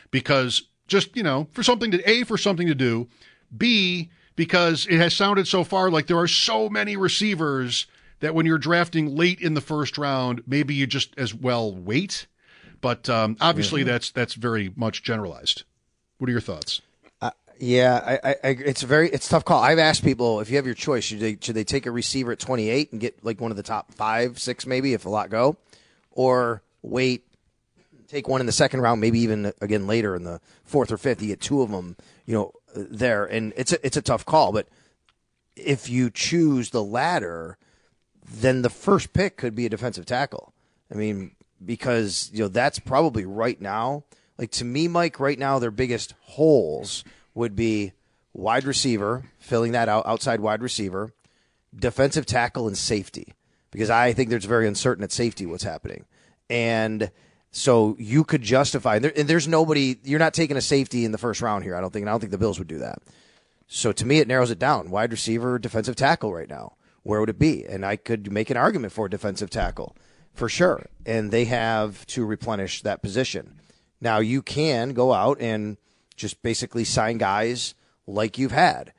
because 0.10 0.64
just, 0.88 1.16
you 1.16 1.24
know, 1.24 1.48
for 1.52 1.62
something 1.62 1.92
to, 1.92 2.10
A, 2.10 2.24
for 2.24 2.38
something 2.38 2.68
to 2.68 2.76
do, 2.76 3.08
B, 3.56 4.10
because 4.36 4.88
it 4.88 4.98
has 4.98 5.16
sounded 5.16 5.48
so 5.48 5.64
far 5.64 5.92
like 5.92 6.08
there 6.08 6.18
are 6.18 6.28
so 6.28 6.70
many 6.70 6.98
receivers 6.98 7.86
that 8.22 8.34
when 8.34 8.46
you're 8.46 8.58
drafting 8.58 9.16
late 9.16 9.40
in 9.40 9.54
the 9.54 9.62
first 9.62 9.98
round, 9.98 10.42
maybe 10.48 10.74
you 10.74 10.88
just 10.88 11.14
as 11.18 11.34
well 11.34 11.76
wait. 11.76 12.28
But 12.82 13.08
um, 13.10 13.38
obviously, 13.40 13.84
that's 13.84 14.12
that's 14.12 14.34
very 14.34 14.72
much 14.76 15.04
generalized. 15.04 15.64
What 16.18 16.30
are 16.30 16.32
your 16.32 16.42
thoughts? 16.42 16.82
Uh, 17.22 17.32
yeah, 17.60 18.20
I, 18.24 18.30
I, 18.32 18.48
it's 18.50 18.82
very 18.82 19.10
it's 19.10 19.28
tough 19.28 19.46
call. 19.46 19.62
I've 19.62 19.80
asked 19.80 20.04
people 20.04 20.40
if 20.40 20.50
you 20.50 20.56
have 20.58 20.66
your 20.66 20.76
choice, 20.76 21.04
should 21.04 21.20
they 21.20 21.38
should 21.40 21.56
they 21.56 21.64
take 21.64 21.86
a 21.86 21.92
receiver 21.92 22.32
at 22.32 22.40
28 22.40 22.92
and 22.92 23.00
get 23.00 23.24
like 23.24 23.40
one 23.40 23.52
of 23.52 23.58
the 23.58 23.64
top 23.64 23.94
five, 23.94 24.40
six, 24.40 24.66
maybe 24.66 24.94
if 24.94 25.06
a 25.06 25.10
lot 25.10 25.30
go, 25.30 25.58
or 26.12 26.64
wait, 26.82 27.24
take 28.08 28.28
one 28.28 28.42
in 28.42 28.46
the 28.46 28.52
second 28.52 28.82
round, 28.82 29.00
maybe 29.00 29.20
even 29.20 29.54
again 29.62 29.88
later 29.88 30.16
in 30.16 30.24
the 30.24 30.42
fourth 30.64 30.92
or 30.92 30.98
fifth. 30.98 31.22
You 31.22 31.28
get 31.28 31.42
two 31.42 31.62
of 31.62 31.72
them, 31.72 31.96
you 32.26 32.34
know, 32.34 32.54
there, 32.76 33.26
and 33.26 33.54
it's 33.56 33.74
a, 33.74 33.86
it's 33.86 33.98
a 33.98 34.02
tough 34.02 34.26
call. 34.26 34.52
But 34.52 34.68
if 35.56 35.90
you 35.90 36.10
choose 36.10 36.72
the 36.72 36.84
latter, 36.84 37.58
then 38.26 38.62
the 38.62 38.70
first 38.70 39.14
pick 39.14 39.38
could 39.38 39.56
be 39.56 39.66
a 39.66 39.70
defensive 39.70 40.06
tackle. 40.06 40.54
I 40.92 40.96
mean, 40.96 41.32
because 41.64 42.30
you 42.34 42.40
know 42.40 42.48
that's 42.48 42.80
probably 42.80 43.26
right 43.26 43.60
now. 43.60 44.04
Like 44.38 44.52
to 44.52 44.66
me, 44.66 44.88
Mike, 44.88 45.20
right 45.20 45.38
now 45.38 45.60
their 45.60 45.72
biggest 45.72 46.16
holes 46.22 47.04
would 47.34 47.56
be 47.56 47.94
wide 48.34 48.64
receiver, 48.64 49.24
filling 49.40 49.74
that 49.74 49.90
out, 49.90 50.06
outside 50.06 50.40
wide 50.40 50.62
receiver, 50.62 51.14
defensive 51.76 52.26
tackle, 52.26 52.68
and 52.68 52.78
safety 52.78 53.34
because 53.72 53.90
I 53.90 54.14
think 54.14 54.30
there's 54.30 54.46
very 54.46 54.68
uncertain 54.68 55.04
at 55.04 55.12
safety 55.12 55.46
what's 55.46 55.64
happening. 55.64 56.06
And 56.50 57.12
so 57.52 57.96
you 57.98 58.24
could 58.24 58.42
justify, 58.42 58.96
and, 58.96 59.06
there, 59.06 59.14
and 59.16 59.28
there's 59.28 59.48
nobody, 59.48 59.98
you're 60.04 60.20
not 60.20 60.34
taking 60.34 60.58
a 60.58 60.62
safety 60.62 61.06
in 61.06 61.12
the 61.12 61.18
first 61.18 61.42
round 61.42 61.64
here, 61.64 61.76
I 61.76 61.82
don't 61.82 61.92
think, 61.92 62.04
and 62.04 62.10
I 62.10 62.14
don't 62.14 62.20
think 62.20 62.32
the 62.32 62.38
Bills 62.38 62.60
would 62.60 62.68
do 62.68 62.80
that. 62.80 63.00
So 63.68 63.94
to 63.94 64.06
me, 64.06 64.20
it 64.20 64.28
narrows 64.28 64.52
it 64.52 64.60
down. 64.60 64.92
Wide 64.92 65.12
receiver, 65.12 65.58
defensive 65.58 65.96
tackle 65.96 66.34
right 66.34 66.50
now. 66.50 66.74
Where 67.04 67.20
would 67.20 67.30
it 67.30 67.40
be? 67.40 67.66
And 67.66 67.86
I 67.86 67.96
could 67.96 68.32
make 68.32 68.50
an 68.50 68.58
argument 68.58 68.94
for 68.94 69.08
defensive 69.08 69.50
tackle 69.50 69.96
for 70.34 70.50
sure. 70.50 70.88
And 71.06 71.32
they 71.32 71.46
have 71.46 72.06
to 72.08 72.26
replenish 72.26 72.82
that 72.82 73.02
position. 73.02 73.60
Now 74.00 74.20
you 74.20 74.42
can 74.42 74.94
go 74.94 75.14
out 75.14 75.40
and 75.40 75.78
just 76.16 76.42
basically 76.42 76.84
sign 76.84 77.18
guys 77.18 77.76
like 78.08 78.38
you've 78.38 78.52
had. 78.52 78.94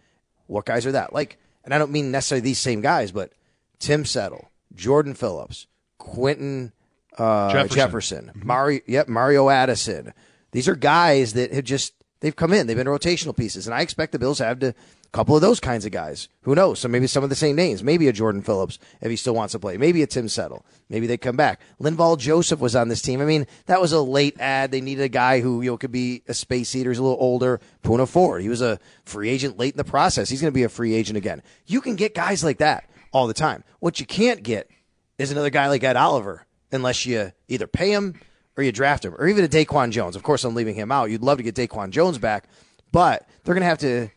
What 0.47 0.65
guys 0.65 0.87
are 0.87 0.93
that? 0.93 1.13
Like, 1.13 1.39
and 1.65 1.73
I 1.73 1.79
don't 1.79 1.93
mean 1.93 2.11
necessarily 2.11 2.43
these 2.43 2.59
same 2.59 2.81
guys, 2.81 3.13
but 3.13 3.33
Tim 3.79 4.05
Settle, 4.05 4.51
Jordan 4.75 5.15
Phillips, 5.15 5.67
Quentin 5.99 6.73
uh, 7.19 7.53
Jefferson. 7.53 7.77
Jefferson, 7.77 8.33
Mario, 8.35 8.81
yep, 8.87 9.09
Mario 9.09 9.49
Addison. 9.49 10.13
These 10.53 10.69
are 10.69 10.75
guys 10.75 11.35
that 11.35 11.53
have 11.53 11.65
just 11.65 11.95
they've 12.21 12.37
come 12.37 12.53
in. 12.53 12.67
They've 12.67 12.77
been 12.77 12.87
rotational 12.87 13.37
pieces, 13.37 13.67
and 13.67 13.75
I 13.75 13.83
expect 13.83 14.13
the 14.13 14.19
Bills 14.19 14.39
have 14.39 14.61
to 14.61 14.75
couple 15.13 15.37
of 15.37 15.43
those 15.43 15.61
kinds 15.61 15.85
of 15.85 15.93
guys. 15.93 16.29
Who 16.43 16.55
knows? 16.55 16.81
So 16.81 16.89
maybe 16.89 17.07
some 17.07 17.23
of 17.23 17.31
the 17.31 17.37
same 17.37 17.55
names. 17.55 17.85
Maybe 17.85 18.09
a 18.09 18.13
Jordan 18.13 18.43
Phillips 18.43 18.79
if 19.01 19.11
he 19.11 19.17
still 19.17 19.35
wants 19.35 19.53
to 19.53 19.59
play. 19.59 19.77
Maybe 19.77 20.03
a 20.03 20.07
Tim 20.07 20.29
Settle. 20.29 20.65
Maybe 20.89 21.07
they 21.07 21.19
come 21.19 21.37
back. 21.37 21.61
Linval 21.81 22.19
Joseph 22.19 22.61
was 22.61 22.75
on 22.75 22.89
this 22.89 23.03
team. 23.03 23.21
I 23.21 23.27
mean, 23.27 23.47
that 23.67 23.81
was 23.81 23.93
a 23.93 24.01
late 24.01 24.41
ad. 24.41 24.71
They 24.71 24.81
needed 24.81 25.03
a 25.03 25.09
guy 25.09 25.41
who 25.41 25.61
you 25.61 25.71
know 25.71 25.77
could 25.77 25.93
be 25.93 26.23
a 26.29 26.35
space 26.35 26.75
eater. 26.75 26.91
He's 26.91 26.99
a 26.99 27.03
little 27.03 27.19
older. 27.21 27.61
Poona 27.85 28.09
Ford. 28.09 28.43
He 28.43 28.49
was 28.49 28.63
a 28.63 28.81
free 29.05 29.29
agent 29.29 29.59
late 29.59 29.75
in 29.75 29.79
the 29.79 29.85
process. 29.85 30.29
He's 30.29 30.41
going 30.41 30.53
to 30.53 30.55
be 30.55 30.65
a 30.65 30.69
free 30.69 30.95
agent 30.95 31.19
again. 31.19 31.43
You 31.67 31.81
can 31.81 31.95
get 31.97 32.15
guys 32.15 32.43
like 32.43 32.59
that 32.59 32.89
all 33.13 33.27
the 33.27 33.35
time. 33.35 33.65
What 33.81 34.01
you 34.01 34.07
can't 34.07 34.43
get 34.43 34.71
is 35.19 35.31
another 35.31 35.51
guy 35.51 35.69
like 35.69 35.85
Ed 35.85 35.97
Oliver 35.97 36.47
unless 36.73 37.05
you 37.05 37.33
either 37.49 37.67
pay 37.67 37.93
him 37.93 38.19
or 38.57 38.65
you 38.65 38.73
draft 38.73 39.05
him, 39.05 39.15
or 39.17 39.29
even 39.29 39.45
a 39.45 39.49
DaQuan 39.49 39.91
Jones. 39.91 40.15
Of 40.15 40.23
course, 40.23 40.45
I'm 40.45 40.55
leaving 40.55 40.75
him 40.75 40.93
out. 40.93 41.11
You'd 41.11 41.23
love 41.23 41.39
to 41.39 41.43
get 41.43 41.55
DaQuan 41.55 41.89
Jones 41.89 42.19
back, 42.19 42.49
but 42.91 43.27
they're 43.45 43.55
going 43.55 43.63
to 43.63 43.67
have 43.67 43.79
to 43.79 44.11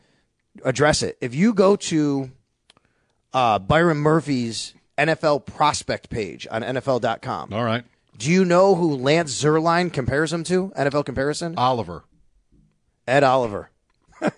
address 0.63 1.03
it. 1.03 1.17
If 1.21 1.35
you 1.35 1.53
go 1.53 1.75
to 1.75 2.31
uh, 3.33 3.59
Byron 3.59 3.97
Murphy's 3.97 4.73
NFL 4.97 5.45
prospect 5.45 6.09
page 6.09 6.47
on 6.49 6.61
NFL.com, 6.61 7.53
All 7.53 7.63
right. 7.63 7.83
do 8.17 8.31
you 8.31 8.45
know 8.45 8.75
who 8.75 8.95
Lance 8.95 9.33
Zierlein 9.43 9.91
compares 9.91 10.31
him 10.31 10.43
to? 10.45 10.69
NFL 10.77 11.05
comparison? 11.05 11.55
Oliver. 11.57 12.03
Ed 13.07 13.23
Oliver. 13.23 13.69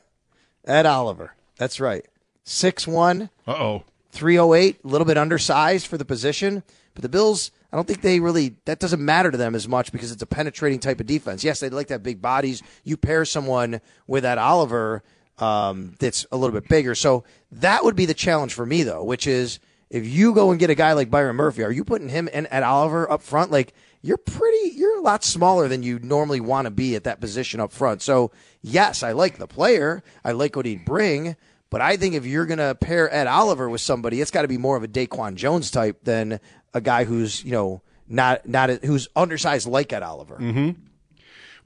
Ed 0.65 0.85
Oliver. 0.85 1.33
That's 1.57 1.79
right. 1.79 2.05
6'1, 2.45 3.29
Uh 3.47 3.51
oh. 3.51 3.83
308, 4.11 4.79
a 4.83 4.87
little 4.87 5.05
bit 5.05 5.17
undersized 5.17 5.85
for 5.87 5.97
the 5.97 6.05
position. 6.05 6.63
But 6.95 7.03
the 7.03 7.09
Bills, 7.09 7.51
I 7.71 7.75
don't 7.75 7.87
think 7.87 8.01
they 8.01 8.19
really, 8.19 8.55
that 8.65 8.79
doesn't 8.79 9.03
matter 9.03 9.29
to 9.29 9.37
them 9.37 9.53
as 9.53 9.67
much 9.67 9.91
because 9.91 10.11
it's 10.11 10.23
a 10.23 10.27
penetrating 10.27 10.79
type 10.79 10.99
of 10.99 11.05
defense. 11.05 11.43
Yes, 11.43 11.59
they'd 11.59 11.71
like 11.73 11.87
to 11.87 11.93
have 11.93 12.03
big 12.03 12.21
bodies. 12.21 12.63
You 12.83 12.97
pair 12.97 13.25
someone 13.25 13.79
with 14.07 14.23
that 14.23 14.37
Oliver 14.39 15.03
um, 15.39 15.95
that's 15.99 16.25
a 16.31 16.37
little 16.37 16.59
bit 16.59 16.69
bigger. 16.69 16.95
So 16.95 17.23
that 17.51 17.83
would 17.83 17.95
be 17.95 18.05
the 18.05 18.13
challenge 18.13 18.53
for 18.53 18.65
me, 18.65 18.83
though, 18.83 19.03
which 19.03 19.27
is 19.27 19.59
if 19.89 20.05
you 20.07 20.33
go 20.33 20.51
and 20.51 20.59
get 20.59 20.69
a 20.69 20.75
guy 20.75 20.93
like 20.93 21.09
Byron 21.09 21.35
Murphy, 21.35 21.63
are 21.63 21.71
you 21.71 21.83
putting 21.83 22.09
him 22.09 22.27
and 22.33 22.47
Ed 22.51 22.63
Oliver 22.63 23.09
up 23.09 23.21
front? 23.21 23.51
Like, 23.51 23.73
you're 24.01 24.17
pretty, 24.17 24.75
you're 24.75 24.97
a 24.97 25.01
lot 25.01 25.23
smaller 25.23 25.67
than 25.67 25.83
you 25.83 25.99
normally 25.99 26.39
want 26.39 26.65
to 26.65 26.71
be 26.71 26.95
at 26.95 27.05
that 27.05 27.19
position 27.19 27.59
up 27.59 27.71
front. 27.71 28.01
So, 28.01 28.31
yes, 28.61 29.03
I 29.03 29.13
like 29.13 29.37
the 29.37 29.47
player. 29.47 30.03
I 30.23 30.33
like 30.33 30.55
what 30.55 30.65
he'd 30.65 30.85
bring. 30.85 31.35
But 31.69 31.81
I 31.81 31.97
think 31.97 32.15
if 32.15 32.25
you're 32.25 32.45
going 32.45 32.59
to 32.59 32.75
pair 32.75 33.13
Ed 33.13 33.27
Oliver 33.27 33.69
with 33.69 33.81
somebody, 33.81 34.21
it's 34.21 34.31
got 34.31 34.43
to 34.43 34.47
be 34.47 34.57
more 34.57 34.77
of 34.77 34.83
a 34.83 34.87
DaQuan 34.87 35.35
Jones 35.35 35.71
type 35.71 36.03
than 36.03 36.39
a 36.73 36.79
guy 36.79 37.03
who's, 37.03 37.43
you 37.43 37.51
know, 37.51 37.81
not, 38.07 38.47
not, 38.47 38.69
a, 38.69 38.75
who's 38.75 39.09
undersized 39.15 39.67
like 39.67 39.91
Ed 39.91 40.03
Oliver. 40.03 40.37
Mm-hmm. 40.37 40.79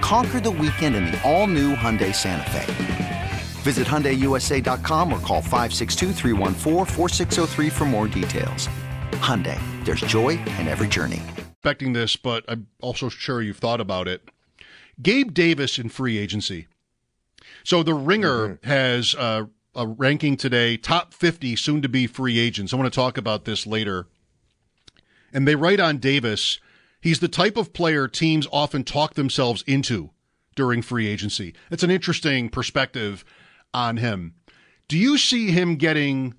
Conquer 0.00 0.40
the 0.40 0.50
weekend 0.50 0.94
in 0.96 1.06
the 1.06 1.20
all-new 1.28 1.74
Hyundai 1.74 2.14
Santa 2.14 2.48
Fe. 2.50 3.30
Visit 3.62 3.86
HyundaiUSA.com 3.88 5.12
or 5.12 5.18
call 5.20 5.42
562 5.42 6.12
for 7.70 7.84
more 7.84 8.06
details. 8.06 8.68
Hyundai, 9.12 9.58
there's 9.84 10.00
joy 10.02 10.30
in 10.58 10.68
every 10.68 10.86
journey. 10.88 11.20
Expecting 11.52 11.92
this, 11.92 12.14
but 12.16 12.44
I'm 12.48 12.68
also 12.80 13.08
sure 13.08 13.42
you've 13.42 13.58
thought 13.58 13.80
about 13.80 14.06
it. 14.08 14.28
Gabe 15.02 15.34
Davis 15.34 15.78
in 15.78 15.88
free 15.88 16.16
agency. 16.18 16.68
So 17.64 17.82
the 17.82 17.94
Ringer 17.94 18.48
Mm-hmm. 18.48 18.68
has 18.68 19.14
uh, 19.16 19.44
a 19.74 19.86
ranking 19.86 20.36
today, 20.36 20.76
top 20.76 21.12
50 21.12 21.56
soon 21.56 21.82
to 21.82 21.88
be 21.88 22.06
free 22.06 22.38
agents. 22.38 22.72
I 22.72 22.76
want 22.76 22.90
to 22.92 22.96
talk 22.96 23.18
about 23.18 23.44
this 23.44 23.66
later. 23.66 24.06
And 25.32 25.46
they 25.46 25.56
write 25.56 25.80
on 25.80 25.98
Davis, 25.98 26.58
he's 27.00 27.20
the 27.20 27.28
type 27.28 27.56
of 27.56 27.72
player 27.72 28.08
teams 28.08 28.46
often 28.52 28.84
talk 28.84 29.14
themselves 29.14 29.62
into 29.66 30.10
during 30.54 30.82
free 30.82 31.06
agency. 31.06 31.54
It's 31.70 31.82
an 31.82 31.90
interesting 31.90 32.48
perspective 32.48 33.24
on 33.72 33.98
him. 33.98 34.34
Do 34.88 34.98
you 34.98 35.18
see 35.18 35.50
him 35.50 35.76
getting 35.76 36.34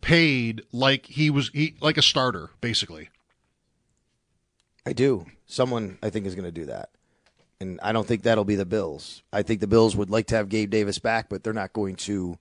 paid 0.00 0.62
like 0.72 1.06
he 1.06 1.30
was 1.30 1.50
he, 1.54 1.76
like 1.80 1.96
a 1.96 2.02
starter, 2.02 2.50
basically? 2.60 3.08
I 4.84 4.92
do. 4.92 5.26
Someone 5.46 5.98
I 6.02 6.10
think 6.10 6.26
is 6.26 6.34
going 6.34 6.46
to 6.46 6.52
do 6.52 6.66
that. 6.66 6.90
And 7.60 7.78
I 7.82 7.92
don't 7.92 8.06
think 8.06 8.22
that'll 8.22 8.44
be 8.44 8.56
the 8.56 8.64
Bills. 8.64 9.22
I 9.32 9.42
think 9.42 9.60
the 9.60 9.66
Bills 9.66 9.94
would 9.94 10.10
like 10.10 10.26
to 10.28 10.36
have 10.36 10.48
Gabe 10.48 10.70
Davis 10.70 10.98
back, 10.98 11.28
but 11.28 11.44
they're 11.44 11.52
not 11.52 11.74
going 11.74 11.96
to 11.96 12.38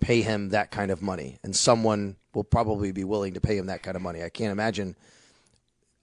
pay 0.00 0.22
him 0.22 0.48
that 0.48 0.72
kind 0.72 0.90
of 0.90 1.00
money. 1.00 1.38
And 1.44 1.54
someone 1.54 2.16
will 2.34 2.44
probably 2.44 2.90
be 2.90 3.04
willing 3.04 3.34
to 3.34 3.40
pay 3.40 3.56
him 3.56 3.66
that 3.66 3.82
kind 3.82 3.96
of 3.96 4.02
money. 4.02 4.24
I 4.24 4.28
can't 4.28 4.50
imagine 4.50 4.96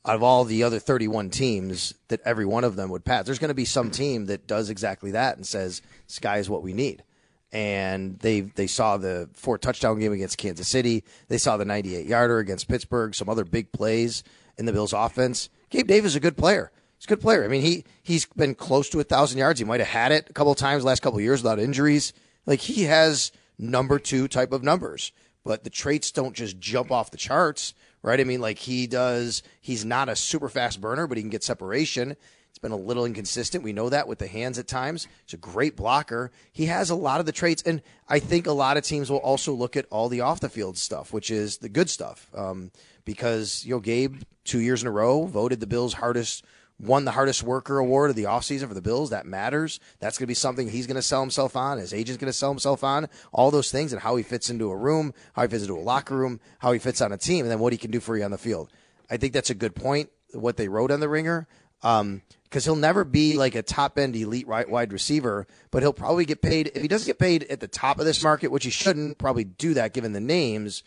out 0.07 0.15
of 0.15 0.23
all 0.23 0.45
the 0.45 0.63
other 0.63 0.79
31 0.79 1.29
teams 1.29 1.93
that 2.07 2.21
every 2.23 2.45
one 2.45 2.63
of 2.63 2.75
them 2.75 2.89
would 2.89 3.05
pass. 3.05 3.25
There's 3.25 3.39
going 3.39 3.49
to 3.49 3.55
be 3.55 3.65
some 3.65 3.91
team 3.91 4.27
that 4.27 4.47
does 4.47 4.69
exactly 4.69 5.11
that 5.11 5.35
and 5.35 5.45
says, 5.45 5.81
Sky 6.07 6.37
is 6.37 6.49
what 6.49 6.63
we 6.63 6.73
need." 6.73 7.03
And 7.51 8.19
they 8.19 8.41
they 8.41 8.67
saw 8.67 8.97
the 8.97 9.29
four 9.33 9.57
touchdown 9.57 9.99
game 9.99 10.11
against 10.11 10.37
Kansas 10.37 10.67
City. 10.67 11.03
They 11.29 11.37
saw 11.37 11.57
the 11.57 11.65
98 11.65 12.05
yarder 12.05 12.39
against 12.39 12.67
Pittsburgh. 12.67 13.15
Some 13.15 13.29
other 13.29 13.45
big 13.45 13.71
plays 13.71 14.23
in 14.57 14.65
the 14.65 14.73
Bills' 14.73 14.93
offense. 14.93 15.49
Gabe 15.69 15.87
Davis 15.87 16.11
is 16.11 16.15
a 16.17 16.21
good 16.21 16.37
player. 16.37 16.71
He's 16.97 17.05
a 17.05 17.09
good 17.09 17.21
player. 17.21 17.43
I 17.43 17.47
mean, 17.47 17.61
he 17.61 17.85
he's 18.01 18.25
been 18.25 18.55
close 18.55 18.89
to 18.89 18.99
a 18.99 19.03
thousand 19.03 19.37
yards. 19.37 19.59
He 19.59 19.65
might 19.65 19.79
have 19.79 19.89
had 19.89 20.11
it 20.11 20.29
a 20.29 20.33
couple 20.33 20.53
times 20.55 20.83
last 20.83 21.01
couple 21.01 21.21
years 21.21 21.43
without 21.43 21.59
injuries. 21.59 22.11
Like 22.45 22.59
he 22.61 22.83
has 22.83 23.31
number 23.57 23.99
two 23.99 24.27
type 24.27 24.51
of 24.51 24.63
numbers, 24.63 25.11
but 25.43 25.63
the 25.63 25.69
traits 25.69 26.11
don't 26.11 26.35
just 26.35 26.59
jump 26.59 26.91
off 26.91 27.11
the 27.11 27.17
charts, 27.17 27.73
right? 28.01 28.19
I 28.19 28.23
mean, 28.23 28.41
like 28.41 28.59
he 28.59 28.87
does. 28.87 29.43
He's 29.61 29.85
not 29.85 30.09
a 30.09 30.15
super 30.15 30.49
fast 30.49 30.81
burner, 30.81 31.07
but 31.07 31.17
he 31.17 31.23
can 31.23 31.29
get 31.29 31.43
separation. 31.43 32.15
It's 32.57 32.59
been 32.59 32.71
a 32.71 32.75
little 32.75 33.05
inconsistent. 33.05 33.63
We 33.63 33.71
know 33.71 33.89
that 33.89 34.07
with 34.07 34.17
the 34.17 34.25
hands 34.25 34.57
at 34.57 34.67
times. 34.67 35.07
He's 35.25 35.35
a 35.35 35.37
great 35.37 35.75
blocker. 35.75 36.31
He 36.51 36.65
has 36.65 36.89
a 36.89 36.95
lot 36.95 37.19
of 37.19 37.27
the 37.27 37.31
traits, 37.31 37.61
and 37.61 37.83
I 38.09 38.17
think 38.17 38.47
a 38.47 38.51
lot 38.51 38.77
of 38.77 38.83
teams 38.83 39.11
will 39.11 39.17
also 39.17 39.53
look 39.53 39.77
at 39.77 39.85
all 39.91 40.09
the 40.09 40.21
off 40.21 40.39
the 40.39 40.49
field 40.49 40.75
stuff, 40.75 41.13
which 41.13 41.29
is 41.29 41.59
the 41.59 41.69
good 41.69 41.87
stuff. 41.87 42.31
Um, 42.33 42.71
because 43.05 43.63
you 43.63 43.75
know, 43.75 43.79
Gabe 43.79 44.23
two 44.43 44.59
years 44.59 44.81
in 44.81 44.87
a 44.87 44.91
row 44.91 45.25
voted 45.25 45.59
the 45.59 45.67
Bills' 45.67 45.93
hardest 45.93 46.43
won 46.79 47.05
the 47.05 47.11
hardest 47.11 47.43
worker 47.43 47.79
award 47.79 48.09
of 48.09 48.15
the 48.15 48.25
offseason 48.25 48.67
for 48.67 48.73
the 48.73 48.81
Bills. 48.81 49.09
That 49.09 49.25
matters. 49.25 49.79
That's 49.99 50.17
going 50.17 50.25
to 50.25 50.27
be 50.27 50.35
something 50.35 50.69
he's 50.69 50.87
going 50.87 50.95
to 50.95 51.01
sell 51.01 51.21
himself 51.21 51.55
on. 51.55 51.77
His 51.77 51.93
agent's 51.93 52.19
going 52.19 52.29
to 52.29 52.37
sell 52.37 52.51
himself 52.51 52.83
on. 52.83 53.07
All 53.31 53.51
those 53.51 53.71
things 53.71 53.93
and 53.93 54.01
how 54.01 54.15
he 54.15 54.23
fits 54.23 54.49
into 54.49 54.69
a 54.69 54.77
room, 54.77 55.13
how 55.33 55.41
he 55.43 55.47
fits 55.47 55.63
into 55.63 55.75
a 55.75 55.81
locker 55.81 56.15
room, 56.15 56.39
how 56.59 56.71
he 56.71 56.79
fits 56.79 57.01
on 57.01 57.11
a 57.11 57.17
team, 57.17 57.45
and 57.45 57.51
then 57.51 57.59
what 57.59 57.73
he 57.73 57.77
can 57.77 57.91
do 57.91 57.99
for 57.99 58.17
you 58.17 58.23
on 58.23 58.31
the 58.31 58.37
field. 58.37 58.69
I 59.09 59.17
think 59.17 59.33
that's 59.33 59.49
a 59.49 59.55
good 59.55 59.75
point. 59.75 60.09
What 60.33 60.57
they 60.57 60.67
wrote 60.67 60.91
on 60.91 60.99
the 60.99 61.09
ringer. 61.09 61.47
Um, 61.83 62.21
because 62.43 62.63
he'll 62.63 62.75
never 62.77 63.03
be 63.03 63.35
like 63.35 63.55
a 63.55 63.61
top 63.61 63.99
end 63.99 64.15
elite 64.15 64.47
right 64.47 64.69
wide 64.69 64.93
receiver, 64.93 65.47
but 65.69 65.83
he'll 65.83 65.91
probably 65.91 66.23
get 66.23 66.41
paid 66.41 66.71
if 66.73 66.81
he 66.81 66.87
doesn't 66.87 67.05
get 67.05 67.19
paid 67.19 67.43
at 67.43 67.59
the 67.59 67.67
top 67.67 67.99
of 67.99 68.05
this 68.05 68.23
market, 68.23 68.51
which 68.51 68.63
he 68.63 68.69
shouldn't 68.69 69.17
probably 69.17 69.43
do 69.43 69.73
that 69.73 69.93
given 69.93 70.13
the 70.13 70.21
names. 70.21 70.81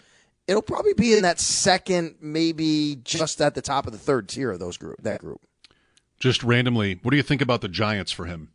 It'll 0.47 0.63
probably 0.63 0.95
be 0.95 1.15
in 1.15 1.23
that 1.23 1.39
second, 1.39 2.17
maybe 2.21 2.99
just 3.05 3.43
at 3.43 3.55
the 3.55 3.61
top 3.61 3.87
of 3.87 3.93
the 3.93 3.99
third 3.99 4.29
tier 4.29 4.51
of 4.51 4.59
those 4.59 4.79
group 4.79 5.03
that 5.03 5.21
group. 5.21 5.43
Just 6.21 6.45
randomly, 6.45 7.01
what 7.03 7.11
do 7.11 7.17
you 7.17 7.23
think 7.23 7.41
about 7.41 7.63
the 7.63 7.69
Giants 7.69 8.13
for 8.13 8.27
him? 8.27 8.51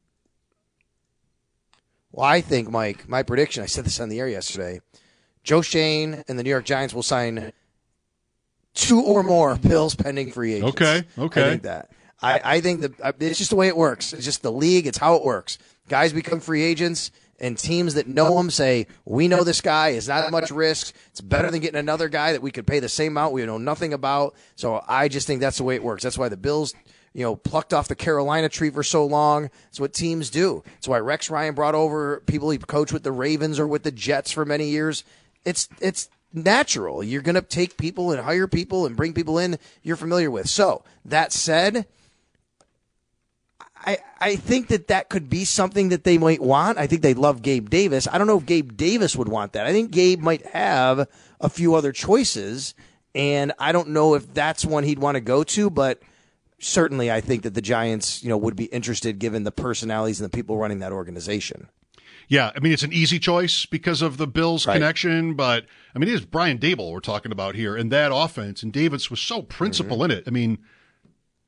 Well, 2.12 2.26
I 2.26 2.40
think, 2.40 2.70
Mike, 2.70 3.10
my 3.10 3.24
prediction, 3.24 3.64
I 3.64 3.66
said 3.66 3.86
this 3.86 4.00
on 4.00 4.08
the 4.08 4.20
air 4.20 4.30
yesterday. 4.30 4.80
Joe 5.44 5.62
Schoen 5.62 6.24
and 6.28 6.40
the 6.40 6.44
New 6.44 6.50
York 6.50 6.64
Giants 6.64 6.94
will 6.94 7.04
sign 7.04 7.52
two 8.74 9.02
or 9.02 9.24
more 9.24 9.56
Bills 9.56 9.96
pending 9.96 10.32
free 10.32 10.54
agents. 10.54 10.76
Okay, 10.76 11.04
okay. 11.18 11.42
I 11.42 11.50
think 11.50 11.64
that. 11.64 11.92
I, 12.22 12.42
I 12.44 12.62
think 12.62 12.82
that 12.82 13.16
it's 13.20 13.38
just 13.38 13.50
the 13.50 13.56
way 13.56 13.68
it 13.68 13.76
works. 13.76 14.14
It's 14.14 14.24
just 14.24 14.44
the 14.44 14.52
league. 14.52 14.88
It's 14.88 14.98
how 14.98 15.16
it 15.16 15.24
works. 15.24 15.58
Guys 15.90 16.14
become 16.14 16.40
free 16.40 16.64
agents, 16.64 17.12
and 17.40 17.58
teams 17.58 17.96
that 17.96 18.08
know 18.08 18.40
him 18.40 18.50
say, 18.50 18.88
"We 19.04 19.28
know 19.28 19.44
this 19.44 19.62
guy 19.62 19.90
is 19.90 20.08
not 20.08 20.32
much 20.32 20.50
risk. 20.52 20.96
It's 21.08 21.22
better 21.22 21.52
than 21.52 21.60
getting 21.60 21.80
another 21.80 22.10
guy 22.10 22.32
that 22.32 22.42
we 22.42 22.52
could 22.52 22.66
pay 22.66 22.80
the 22.80 22.90
same 22.90 23.14
amount 23.14 23.34
we 23.34 23.46
know 23.46 23.58
nothing 23.58 23.94
about." 23.94 24.36
So 24.56 24.84
I 24.88 25.10
just 25.10 25.28
think 25.28 25.42
that's 25.42 25.58
the 25.58 25.64
way 25.64 25.76
it 25.76 25.84
works. 25.84 26.04
That's 26.04 26.18
why 26.18 26.30
the 26.30 26.38
Bills 26.38 26.74
you 27.16 27.22
know, 27.22 27.38
plucked 27.38 27.74
off 27.74 27.88
the 27.88 27.96
Carolina 27.96 28.50
tree 28.50 28.70
for 28.70 28.84
so 28.84 29.06
long. 29.06 29.50
It's 29.70 29.80
what 29.80 29.94
teams 29.94 30.30
do. 30.30 30.66
It's 30.78 30.88
why 30.88 31.00
Rex 31.00 31.30
Ryan 31.30 31.56
brought 31.56 31.74
over 31.74 32.20
people 32.28 32.50
he 32.50 32.58
coached 32.58 32.92
with 32.92 33.04
the 33.04 33.12
Ravens 33.14 33.58
or 33.58 33.66
with 33.66 33.84
the 33.84 33.92
Jets 33.92 34.34
for 34.34 34.44
many 34.44 34.68
years. 34.68 35.06
It's 35.46 35.70
it's 35.80 36.10
natural. 36.34 37.02
You're 37.02 37.22
going 37.22 37.36
to 37.36 37.42
take 37.42 37.78
people 37.78 38.12
and 38.12 38.20
hire 38.20 38.48
people 38.48 38.86
and 38.86 38.98
bring 38.98 39.14
people 39.14 39.40
in 39.40 39.58
you're 39.82 39.96
familiar 39.96 40.30
with. 40.30 40.50
So 40.50 40.84
that 41.06 41.32
said, 41.32 41.88
I 43.78 44.00
I 44.20 44.36
think 44.36 44.68
that 44.68 44.90
that 44.90 45.08
could 45.08 45.30
be 45.30 45.46
something 45.46 45.90
that 45.90 46.04
they 46.04 46.18
might 46.18 46.42
want. 46.42 46.78
I 46.78 46.86
think 46.86 47.02
they 47.02 47.14
love 47.14 47.42
Gabe 47.42 47.70
Davis. 47.70 48.10
I 48.12 48.18
don't 48.18 48.28
know 48.28 48.40
if 48.40 48.46
Gabe 48.46 48.76
Davis 48.76 49.16
would 49.16 49.30
want 49.30 49.54
that. 49.54 49.66
I 49.66 49.72
think 49.72 49.92
Gabe 49.92 50.20
might 50.20 50.46
have 50.48 51.08
a 51.40 51.48
few 51.48 51.76
other 51.76 51.94
choices, 51.94 52.76
and 53.14 53.54
I 53.58 53.72
don't 53.72 53.92
know 53.92 54.16
if 54.16 54.34
that's 54.34 54.66
one 54.66 54.84
he'd 54.84 55.00
want 55.00 55.16
to 55.16 55.22
go 55.22 55.46
to, 55.46 55.70
but 55.70 56.02
certainly 56.60 57.12
I 57.12 57.22
think 57.22 57.44
that 57.44 57.54
the 57.54 57.62
Giants, 57.62 58.24
you 58.24 58.30
know, 58.30 58.38
would 58.38 58.56
be 58.56 58.66
interested 58.66 59.20
given 59.20 59.44
the 59.44 59.52
personalities 59.52 60.20
and 60.22 60.30
the 60.30 60.36
people 60.36 60.58
running 60.58 60.80
that 60.80 60.92
organization. 60.92 61.68
Yeah, 62.28 62.52
I 62.56 62.60
mean 62.60 62.72
it's 62.72 62.82
an 62.84 62.92
easy 62.94 63.20
choice 63.20 63.66
because 63.68 64.02
of 64.02 64.18
the 64.18 64.26
Bills 64.26 64.66
Right. 64.66 64.74
connection, 64.74 65.36
but 65.36 65.66
I 65.94 66.00
mean 66.00 66.10
it 66.10 66.14
is 66.16 66.26
Brian 66.26 66.58
Daboll 66.58 66.92
we're 66.92 67.00
talking 67.00 67.32
about 67.32 67.54
here, 67.56 67.76
and 67.76 67.92
that 67.92 68.12
offense, 68.14 68.64
and 68.64 68.74
Davis 68.74 69.12
was 69.12 69.20
so 69.20 69.42
principal 69.44 69.98
Mm-hmm. 69.98 70.12
in 70.12 70.18
it. 70.18 70.24
I 70.26 70.32
mean, 70.32 70.58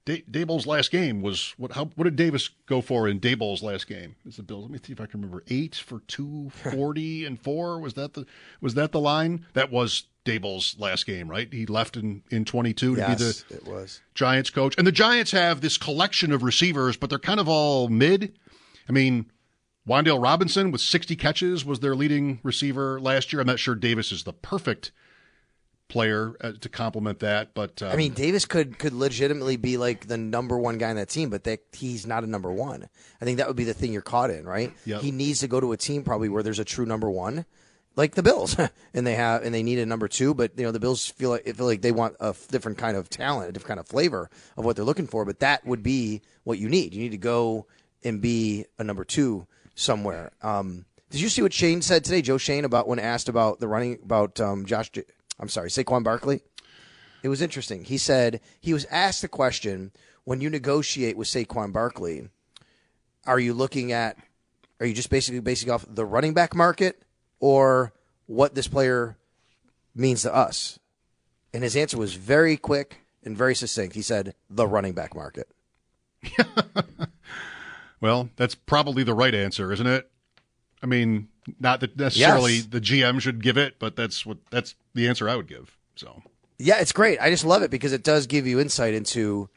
da- 0.05 0.23
Daboll's 0.29 0.67
last 0.67 0.91
game 0.91 1.23
was 1.23 1.55
what? 1.57 1.71
How 1.71 1.85
what 1.95 2.03
did 2.03 2.15
Davis 2.15 2.51
go 2.67 2.81
for 2.81 3.07
in 3.07 3.19
Daboll's 3.19 3.63
last 3.63 3.87
game? 3.87 4.17
Is 4.23 4.35
the 4.37 4.43
Bills? 4.43 4.63
Let 4.65 4.71
me 4.71 4.79
see 4.83 4.93
if 4.93 5.01
I 5.01 5.07
can 5.07 5.21
remember. 5.21 5.43
Eight 5.47 5.73
for 5.75 6.01
two 6.01 6.51
forty 6.51 7.25
and 7.25 7.41
four. 7.41 7.79
Was 7.79 7.95
that 7.95 8.13
the 8.13 8.27
was 8.61 8.75
that 8.75 8.91
the 8.91 8.99
line? 8.99 9.47
That 9.53 9.71
was 9.71 10.03
Daboll's 10.27 10.75
last 10.77 11.05
game, 11.05 11.29
right? 11.29 11.51
He 11.51 11.65
left 11.65 11.97
in 11.97 12.23
in 12.29 12.45
twenty 12.45 12.73
two 12.73 12.95
to 12.95 13.07
be 13.07 13.15
the 13.15 13.43
it 13.49 13.65
was. 13.65 14.01
Giants 14.13 14.49
coach. 14.49 14.75
And 14.77 14.85
the 14.85 14.91
Giants 14.91 15.31
have 15.31 15.61
this 15.61 15.77
collection 15.77 16.31
of 16.31 16.43
receivers, 16.43 16.97
but 16.97 17.09
they're 17.09 17.19
kind 17.19 17.39
of 17.39 17.47
all 17.47 17.87
mid. 17.87 18.33
I 18.89 18.91
mean, 18.91 19.31
Wan'Dale 19.87 20.21
Robinson 20.21 20.71
with 20.71 20.81
60 20.81 21.15
catches 21.15 21.63
was 21.63 21.79
their 21.79 21.95
leading 21.95 22.39
receiver 22.43 22.99
last 22.99 23.31
year. 23.31 23.39
I'm 23.41 23.47
not 23.47 23.59
sure 23.59 23.73
Davis 23.75 24.11
is 24.11 24.23
the 24.23 24.33
perfect 24.33 24.91
player 25.87 26.35
uh, 26.41 26.51
to 26.59 26.67
complement 26.67 27.19
that, 27.19 27.53
but 27.53 27.81
um, 27.81 27.91
I 27.91 27.95
mean, 27.95 28.13
Davis 28.13 28.45
could 28.45 28.77
could 28.77 28.91
legitimately 28.91 29.55
be 29.55 29.77
like 29.77 30.07
the 30.07 30.17
number 30.17 30.57
one 30.57 30.77
guy 30.77 30.89
on 30.89 30.97
that 30.97 31.07
team, 31.07 31.29
but 31.29 31.45
that 31.45 31.61
he's 31.71 32.05
not 32.05 32.25
a 32.25 32.27
number 32.27 32.51
one. 32.51 32.89
I 33.21 33.25
think 33.25 33.37
that 33.37 33.47
would 33.47 33.55
be 33.55 33.63
the 33.63 33.73
thing 33.73 33.93
you're 33.93 34.01
caught 34.01 34.29
in, 34.29 34.45
right? 34.45 34.73
Yep. 34.85 35.01
He 35.01 35.11
needs 35.11 35.39
to 35.39 35.47
go 35.47 35.61
to 35.61 35.71
a 35.71 35.77
team 35.77 36.03
probably 36.03 36.27
where 36.27 36.43
there's 36.43 36.59
a 36.59 36.65
true 36.65 36.85
number 36.85 37.09
one, 37.09 37.45
like 37.97 38.15
the 38.15 38.23
Bills, 38.23 38.55
and 38.93 39.05
they 39.05 39.15
have 39.15 39.43
and 39.43 39.53
they 39.53 39.63
need 39.63 39.79
a 39.79 39.85
number 39.85 40.07
two. 40.07 40.33
But 40.33 40.51
you 40.55 40.63
know, 40.63 40.71
the 40.71 40.79
Bills 40.79 41.05
feel 41.05 41.31
like 41.31 41.43
feel 41.43 41.65
like 41.65 41.81
they 41.81 41.91
want 41.91 42.15
a 42.21 42.33
different 42.49 42.77
kind 42.77 42.95
of 42.95 43.09
talent, 43.09 43.49
a 43.49 43.51
different 43.51 43.67
kind 43.67 43.79
of 43.79 43.87
flavor 43.87 44.29
of 44.55 44.63
what 44.63 44.75
they're 44.75 44.85
looking 44.85 45.07
for. 45.07 45.25
But 45.25 45.39
that 45.39 45.65
would 45.65 45.83
be 45.83 46.21
what 46.45 46.59
you 46.59 46.69
need. 46.69 46.93
You 46.93 47.01
need 47.01 47.11
to 47.11 47.17
go 47.17 47.65
and 48.03 48.21
be 48.21 48.65
a 48.77 48.83
number 48.83 49.03
two 49.03 49.47
somewhere. 49.75 50.31
Um, 50.41 50.85
did 51.09 51.19
you 51.19 51.29
see 51.29 51.41
what 51.41 51.53
Schoen 51.53 51.81
said 51.81 52.03
today, 52.03 52.21
Joe 52.21 52.37
Schoen, 52.37 52.63
about 52.63 52.87
when 52.87 52.99
asked 52.99 53.27
about 53.27 53.59
the 53.59 53.67
running 53.67 53.99
about 54.03 54.39
um, 54.39 54.65
Josh? 54.65 54.91
J- 54.91 55.03
I'm 55.39 55.49
sorry, 55.49 55.69
Saquon 55.69 56.03
Barkley. 56.03 56.41
It 57.23 57.29
was 57.29 57.41
interesting. 57.41 57.83
He 57.83 57.97
said 57.97 58.41
he 58.61 58.73
was 58.73 58.85
asked 58.85 59.21
the 59.21 59.27
question 59.27 59.91
when 60.23 60.41
you 60.41 60.49
negotiate 60.49 61.17
with 61.17 61.27
Saquon 61.27 61.73
Barkley, 61.73 62.29
are 63.25 63.39
you 63.39 63.53
looking 63.53 63.91
at, 63.91 64.17
are 64.79 64.85
you 64.85 64.93
just 64.93 65.09
basically 65.09 65.39
basing 65.39 65.71
off 65.71 65.85
the 65.87 66.05
running 66.05 66.33
back 66.33 66.53
market 66.53 67.01
or 67.39 67.93
what 68.25 68.55
this 68.55 68.67
player 68.67 69.17
means 69.95 70.21
to 70.23 70.33
us? 70.33 70.79
And 71.53 71.63
his 71.63 71.75
answer 71.75 71.97
was 71.97 72.13
very 72.15 72.57
quick 72.57 73.01
and 73.23 73.37
very 73.37 73.55
succinct. 73.55 73.95
He 73.95 74.01
said, 74.01 74.35
the 74.49 74.67
running 74.67 74.93
back 74.93 75.15
market. 75.15 75.47
well, 78.01 78.29
that's 78.35 78.55
probably 78.55 79.03
the 79.03 79.13
right 79.13 79.33
answer, 79.33 79.71
isn't 79.71 79.87
it? 79.87 80.09
I 80.81 80.85
mean, 80.85 81.29
not 81.59 81.79
that 81.79 81.97
necessarily 81.97 82.55
Yes. 82.57 82.65
the 82.67 82.81
GM 82.81 83.19
should 83.21 83.41
give 83.43 83.57
it, 83.57 83.79
but 83.79 83.95
that's 83.95 84.25
what 84.25 84.37
that's 84.51 84.75
the 84.93 85.07
answer 85.07 85.27
I 85.27 85.35
would 85.35 85.47
give. 85.47 85.75
So 85.95 86.21
Yeah, 86.59 86.79
it's 86.79 86.91
great. 86.91 87.19
I 87.19 87.29
just 87.29 87.45
love 87.45 87.63
it 87.63 87.71
because 87.71 87.93
it 87.93 88.03
does 88.03 88.27
give 88.27 88.45
you 88.45 88.59
insight 88.59 88.93
into, 88.93 89.49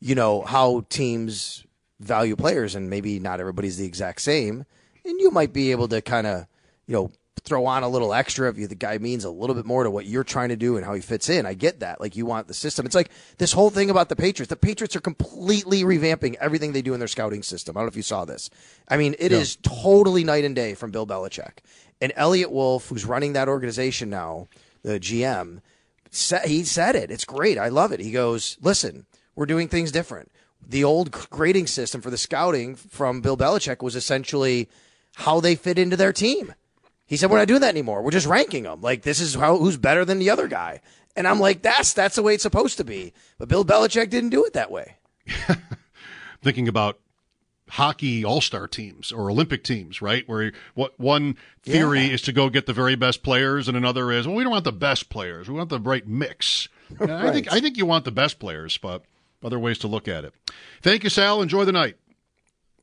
you 0.00 0.14
know, 0.14 0.42
how 0.42 0.84
teams 0.88 1.64
value 2.00 2.36
players, 2.36 2.74
and 2.74 2.88
maybe 2.90 3.18
not 3.18 3.40
everybody's 3.40 3.76
the 3.78 3.86
exact 3.86 4.20
same. 4.22 4.64
And 5.04 5.20
you 5.20 5.30
might 5.30 5.52
be 5.52 5.70
able 5.70 5.88
to 5.88 6.00
kind 6.02 6.26
of, 6.26 6.46
you 6.86 6.94
know, 6.94 7.10
throw 7.44 7.66
on 7.66 7.82
a 7.84 7.88
little 7.88 8.12
extra 8.12 8.48
if 8.48 8.58
you, 8.58 8.66
the 8.66 8.74
guy 8.74 8.98
means 8.98 9.24
a 9.24 9.30
little 9.30 9.54
bit 9.54 9.66
more 9.66 9.84
to 9.84 9.90
what 9.90 10.06
you're 10.06 10.24
trying 10.24 10.48
to 10.48 10.56
do 10.56 10.76
and 10.76 10.84
how 10.84 10.94
he 10.94 11.00
fits 11.00 11.28
in. 11.28 11.46
I 11.46 11.54
get 11.54 11.80
that. 11.80 12.00
Like 12.00 12.16
you 12.16 12.26
want 12.26 12.48
the 12.48 12.54
system. 12.54 12.86
It's 12.86 12.94
like 12.94 13.10
this 13.38 13.52
whole 13.52 13.70
thing 13.70 13.88
about 13.90 14.08
the 14.08 14.16
Patriots. 14.16 14.48
The 14.48 14.56
Patriots 14.56 14.96
are 14.96 15.00
completely 15.00 15.84
revamping 15.84 16.34
everything 16.40 16.72
they 16.72 16.82
do 16.82 16.92
in 16.94 16.98
their 16.98 17.06
scouting 17.08 17.42
system. 17.42 17.76
I 17.76 17.80
don't 17.80 17.86
know 17.86 17.90
if 17.90 17.96
you 17.96 18.02
saw 18.02 18.24
this. 18.24 18.50
I 18.88 18.96
mean, 18.96 19.14
it 19.18 19.30
is 19.32 19.58
Yeah. 19.62 19.70
totally 19.82 20.24
night 20.24 20.44
and 20.44 20.56
day 20.56 20.74
from 20.74 20.90
Bill 20.90 21.06
Belichick. 21.06 21.58
And 22.00 22.12
Eliot 22.16 22.50
Wolf, 22.50 22.88
who's 22.88 23.04
running 23.04 23.34
that 23.34 23.48
organization 23.48 24.10
now, 24.10 24.48
the 24.82 24.98
GM, 24.98 25.60
he 26.44 26.64
said 26.64 26.96
it. 26.96 27.10
It's 27.10 27.24
great. 27.24 27.58
I 27.58 27.68
love 27.68 27.92
it. 27.92 28.00
He 28.00 28.10
goes, 28.10 28.56
listen, 28.60 29.06
we're 29.34 29.46
doing 29.46 29.68
things 29.68 29.92
different. 29.92 30.32
The 30.66 30.82
old 30.84 31.10
grading 31.30 31.68
system 31.68 32.00
for 32.00 32.10
the 32.10 32.18
scouting 32.18 32.74
from 32.74 33.20
Bill 33.20 33.36
Belichick 33.36 33.82
was 33.82 33.94
essentially 33.94 34.68
how 35.16 35.40
they 35.40 35.54
fit 35.54 35.78
into 35.78 35.96
their 35.96 36.12
team. 36.12 36.54
He 37.06 37.16
said, 37.16 37.30
"We're 37.30 37.38
not 37.38 37.48
doing 37.48 37.60
that 37.60 37.68
anymore. 37.70 38.02
We're 38.02 38.10
just 38.10 38.26
ranking 38.26 38.64
them. 38.64 38.80
Like 38.80 39.02
this 39.02 39.20
is 39.20 39.34
how 39.34 39.56
who's 39.56 39.76
better 39.76 40.04
than 40.04 40.18
the 40.18 40.30
other 40.30 40.48
guy." 40.48 40.80
And 41.14 41.26
I'm 41.26 41.40
like, 41.40 41.62
"That's 41.62 41.92
that's 41.92 42.16
the 42.16 42.22
way 42.22 42.34
it's 42.34 42.42
supposed 42.42 42.76
to 42.78 42.84
be." 42.84 43.12
But 43.38 43.48
Bill 43.48 43.64
Belichick 43.64 44.10
didn't 44.10 44.30
do 44.30 44.44
it 44.44 44.52
that 44.54 44.70
way. 44.70 44.96
thinking 46.42 46.68
about 46.68 46.98
hockey 47.70 48.24
all-star 48.24 48.68
teams 48.68 49.10
or 49.10 49.28
Olympic 49.30 49.64
teams, 49.64 50.00
right? 50.00 50.28
Where 50.28 50.52
what 50.74 50.98
one 51.00 51.36
theory 51.62 52.02
Yeah. 52.06 52.12
is 52.12 52.22
to 52.22 52.32
go 52.32 52.48
get 52.48 52.66
the 52.66 52.72
very 52.72 52.94
best 52.94 53.22
players, 53.22 53.66
and 53.66 53.76
another 53.76 54.12
is, 54.12 54.26
well, 54.26 54.36
we 54.36 54.44
don't 54.44 54.52
want 54.52 54.64
the 54.64 54.72
best 54.72 55.08
players. 55.08 55.48
We 55.48 55.54
want 55.54 55.70
the 55.70 55.80
right 55.80 56.06
mix. 56.06 56.68
And 57.00 57.10
I 57.10 57.32
think 57.32 57.52
I 57.52 57.58
think 57.60 57.76
you 57.76 57.84
want 57.84 58.04
the 58.04 58.12
best 58.12 58.38
players, 58.38 58.78
but 58.78 59.02
other 59.42 59.58
ways 59.58 59.78
to 59.78 59.88
look 59.88 60.06
at 60.06 60.24
it. 60.24 60.32
Thank 60.82 61.02
you, 61.02 61.10
Sal. 61.10 61.42
Enjoy 61.42 61.64
the 61.64 61.72
night. 61.72 61.96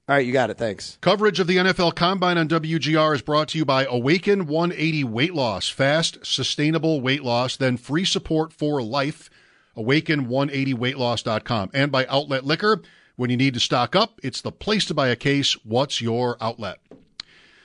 All 0.10 0.16
right, 0.16 0.26
you 0.26 0.34
got 0.34 0.50
it. 0.50 0.58
Thanks. 0.58 0.98
Coverage 1.00 1.40
of 1.40 1.48
the 1.48 1.56
NFL 1.56 1.96
Combine 1.96 2.38
on 2.38 2.50
WGR 2.50 3.16
is 3.16 3.22
brought 3.22 3.48
to 3.50 3.58
you 3.58 3.64
by 3.64 3.86
Awaken 3.86 4.48
180 4.48 5.06
Weight 5.06 5.34
Loss. 5.34 5.70
Fast, 5.70 6.26
sustainable 6.26 7.00
weight 7.00 7.24
loss, 7.24 7.56
then 7.56 7.78
free 7.78 8.04
support 8.04 8.52
for 8.52 8.82
life. 8.82 9.30
Awaken180weightloss.com. 9.78 11.72
And 11.74 11.90
by 11.90 12.06
Outlet 12.08 12.44
Liquor. 12.44 12.82
When 13.16 13.30
you 13.30 13.38
need 13.38 13.54
to 13.54 13.62
stock 13.62 13.96
up, 13.96 14.20
it's 14.24 14.42
the 14.42 14.52
place 14.52 14.84
to 14.86 14.94
buy 14.94 15.08
a 15.08 15.16
case. 15.16 15.54
What's 15.64 16.02
your 16.02 16.36
outlet? 16.42 16.80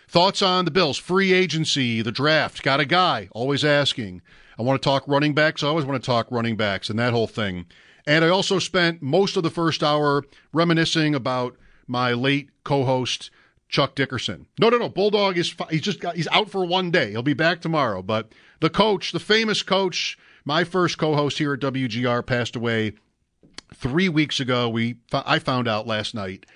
Thoughts 0.07 0.41
on 0.41 0.65
the 0.65 0.71
Bills, 0.71 0.97
free 0.97 1.33
agency, 1.33 2.03
the 2.03 2.13
draft. 2.13 2.63
Got 2.63 2.81
a 2.81 2.85
guy, 2.85 3.29
always 3.33 3.65
asking. 3.65 4.23
I 4.59 4.63
want 4.63 4.81
to 4.81 4.87
talk 4.87 5.03
running 5.09 5.35
backs. 5.35 5.65
I 5.65 5.69
always 5.69 5.87
want 5.87 6.01
to 6.01 6.07
talk 6.07 6.31
running 6.31 6.57
backs 6.57 6.89
and 6.89 6.99
that 7.01 7.13
whole 7.13 7.27
thing. 7.27 7.67
And 8.07 8.25
I 8.25 8.29
also 8.29 8.59
spent 8.59 9.03
most 9.03 9.37
of 9.37 9.43
the 9.43 9.51
first 9.51 9.83
hour 9.83 10.23
reminiscing 10.53 11.15
about 11.17 11.57
my 11.89 12.13
late 12.13 12.51
co-host 12.65 13.31
Chuck 13.69 13.95
Dickerson. 13.95 14.47
No, 14.61 14.69
no, 14.69 14.79
no. 14.79 14.89
Bulldog 14.89 15.37
is 15.37 15.55
he's 15.71 15.83
just 15.83 16.01
got 16.01 16.17
he's 16.17 16.29
out 16.29 16.51
for 16.51 16.65
one 16.65 16.91
day. 16.91 17.11
He'll 17.11 17.23
be 17.23 17.35
back 17.35 17.61
tomorrow. 17.61 18.03
But 18.03 18.33
the 18.61 18.71
coach, 18.71 19.13
the 19.13 19.21
famous 19.21 19.63
coach, 19.63 20.19
my 20.45 20.65
first 20.65 20.99
co-host 20.99 21.39
here 21.39 21.55
at 21.55 21.61
WGR, 21.61 22.25
passed 22.25 22.57
away 22.57 22.95
Three 23.75 24.09
weeks 24.09 24.41
ago, 24.41 24.67
we 24.69 24.97
I 25.13 25.39
found 25.39 25.69
out 25.69 25.87
last 25.87 26.15
night 26.15 26.47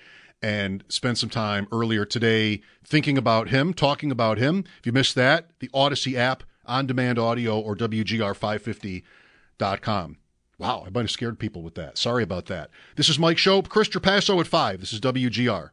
and 0.41 0.83
spent 0.87 1.19
some 1.19 1.29
time 1.29 1.67
earlier 1.71 2.05
today 2.05 2.61
thinking 2.83 3.19
about 3.19 3.49
him, 3.49 3.71
talking 3.73 4.11
about 4.11 4.39
him. 4.39 4.63
If 4.79 4.87
you 4.87 4.91
missed 4.91 5.15
that, 5.15 5.51
the 5.59 5.69
Audacy 5.69 6.15
app, 6.15 6.43
on 6.65 6.87
demand 6.87 7.19
audio, 7.19 7.59
or 7.59 7.75
WGR550.com. 7.75 10.17
Wow, 10.57 10.83
I 10.85 10.89
might 10.89 11.01
have 11.01 11.11
scared 11.11 11.39
people 11.39 11.61
with 11.61 11.75
that. 11.75 11.97
Sorry 11.97 12.23
about 12.23 12.45
that. 12.45 12.69
This 12.95 13.09
is 13.09 13.17
Mike 13.17 13.37
Schopp, 13.37 13.69
Chris 13.69 13.89
Trapasso 13.89 14.39
at 14.39 14.47
5. 14.47 14.79
This 14.79 14.93
is 14.93 15.01
WGR. 15.01 15.71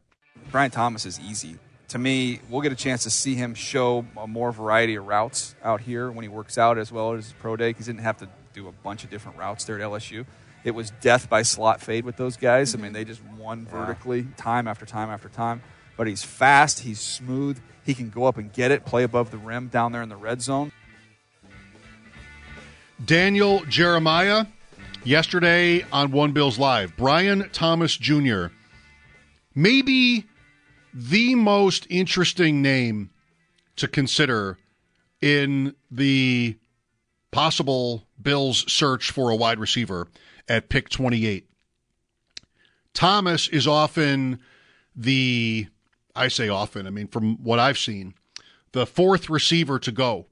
Brian 0.51 0.71
Thomas 0.71 1.05
is 1.05 1.19
easy. 1.19 1.57
To 1.89 1.99
me, 1.99 2.39
we'll 2.49 2.61
get 2.61 2.71
a 2.71 2.75
chance 2.75 3.03
to 3.03 3.09
see 3.09 3.35
him 3.35 3.53
show 3.53 4.05
a 4.17 4.27
more 4.27 4.51
variety 4.51 4.95
of 4.95 5.05
routes 5.05 5.55
out 5.63 5.81
here 5.81 6.09
when 6.09 6.23
he 6.23 6.29
works 6.29 6.57
out 6.57 6.77
as 6.77 6.91
well 6.91 7.13
as 7.13 7.25
his 7.25 7.33
pro 7.33 7.55
day. 7.55 7.69
because 7.69 7.85
He 7.85 7.93
didn't 7.93 8.03
have 8.03 8.17
to 8.17 8.29
do 8.53 8.67
a 8.67 8.71
bunch 8.71 9.03
of 9.03 9.09
different 9.09 9.37
routes 9.37 9.65
there 9.65 9.79
at 9.79 9.81
LSU 9.81 10.25
it 10.63 10.71
was 10.71 10.91
death 11.01 11.29
by 11.29 11.41
slot 11.41 11.81
fade 11.81 12.05
with 12.05 12.17
those 12.17 12.37
guys. 12.37 12.75
I 12.75 12.77
mean, 12.77 12.93
they 12.93 13.03
just 13.03 13.21
won 13.37 13.65
vertically 13.65 14.27
time 14.37 14.67
after 14.67 14.85
time 14.85 15.09
after 15.09 15.29
time. 15.29 15.61
But 15.97 16.07
he's 16.07 16.23
fast, 16.23 16.79
he's 16.79 16.99
smooth, 16.99 17.59
he 17.83 17.93
can 17.93 18.09
go 18.09 18.25
up 18.25 18.37
and 18.37 18.51
get 18.51 18.71
it, 18.71 18.85
play 18.85 19.03
above 19.03 19.31
the 19.31 19.37
rim 19.37 19.67
down 19.67 19.91
there 19.91 20.01
in 20.01 20.09
the 20.09 20.15
red 20.15 20.41
zone. 20.41 20.71
Daniel 23.03 23.65
Jeremiah, 23.65 24.45
yesterday 25.03 25.85
on 25.91 26.11
One 26.11 26.31
Bills 26.31 26.59
Live, 26.59 26.95
Brian 26.95 27.49
Thomas 27.51 27.95
Jr., 27.97 28.47
maybe 29.55 30.25
the 30.93 31.35
most 31.35 31.87
interesting 31.89 32.61
name 32.61 33.09
to 33.77 33.87
consider 33.87 34.57
in 35.21 35.75
the 35.89 36.57
possible 37.31 38.07
Bills 38.21 38.71
search 38.71 39.11
for 39.11 39.29
a 39.29 39.35
wide 39.35 39.59
receiver 39.59 40.07
at 40.47 40.69
pick 40.69 40.89
28. 40.89 41.47
Thomas 42.93 43.47
is 43.47 43.67
often 43.67 44.39
the, 44.95 45.67
I 46.15 46.27
say 46.27 46.49
often, 46.49 46.85
I 46.85 46.89
mean, 46.89 47.07
from 47.07 47.41
what 47.43 47.59
I've 47.59 47.77
seen, 47.77 48.13
the 48.73 48.85
fourth 48.85 49.29
receiver 49.29 49.79
to 49.79 49.91
go. 49.91 50.27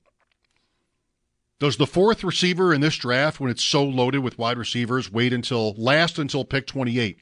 Does 1.60 1.76
the 1.76 1.88
fourth 1.88 2.24
receiver 2.24 2.74
in 2.74 2.80
this 2.80 2.95
draft, 2.95 3.39
when 3.39 3.52
it's 3.52 3.63
so 3.63 3.84
loaded 3.84 4.19
with 4.19 4.38
wide 4.38 4.58
receivers, 4.58 5.12
wait 5.12 5.34
until 5.34 5.74
last 5.74 6.17
until 6.17 6.45
pick 6.45 6.65
28? 6.65 7.19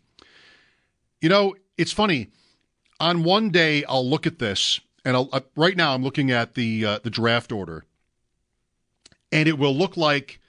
You 1.22 1.30
know, 1.30 1.56
it's 1.76 1.92
funny. 1.92 2.30
On 3.00 3.24
one 3.24 3.50
day, 3.50 3.84
I'll 3.86 4.08
look 4.08 4.28
at 4.28 4.38
this, 4.38 4.80
and 5.04 5.18
uh, 5.18 5.42
right 5.56 5.76
now 5.76 5.94
I'm 5.94 6.04
looking 6.04 6.32
at 6.32 6.54
the 6.54 6.86
uh, 6.86 7.00
the 7.04 7.10
draft 7.10 7.52
order, 7.52 7.86
and 9.32 9.48
it 9.48 9.58
will 9.58 9.76
look 9.76 9.98
like 9.98 10.40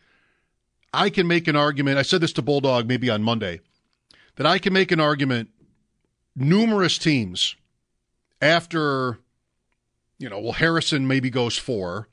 I 0.92 1.10
can 1.10 1.26
make 1.26 1.48
an 1.48 1.56
argument. 1.56 1.98
I 1.98 2.02
said 2.02 2.20
this 2.20 2.32
to 2.34 2.42
Bulldog 2.42 2.86
maybe 2.86 3.10
on 3.10 3.22
Monday 3.22 3.60
that 4.36 4.46
I 4.46 4.58
can 4.58 4.72
make 4.72 4.92
an 4.92 5.00
argument. 5.00 5.50
Numerous 6.36 6.98
teams 6.98 7.56
after, 8.40 9.18
you 10.18 10.28
know, 10.28 10.38
well, 10.38 10.52
Harrison 10.52 11.08
maybe 11.08 11.30
goes 11.30 11.58
four, 11.58 12.08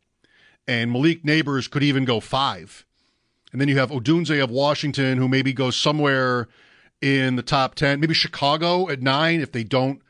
and 0.68 0.92
Malik 0.92 1.24
Nabers 1.24 1.70
could 1.70 1.84
even 1.84 2.06
go 2.06 2.20
five. 2.20 2.86
And 3.52 3.62
then 3.62 3.68
you 3.68 3.78
have 3.78 3.92
Odunze 3.92 4.44
of 4.44 4.50
Washington, 4.50 5.18
who 5.18 5.28
maybe 5.28 5.54
goes 5.54 5.76
somewhere 5.76 6.48
in 7.02 7.36
the 7.36 7.44
top 7.44 7.76
10, 7.76 8.00
maybe 8.00 8.14
Chicago 8.14 8.90
at 8.90 9.02
nine. 9.02 9.40
If 9.40 9.52
they 9.52 9.64
don't, 9.64 10.02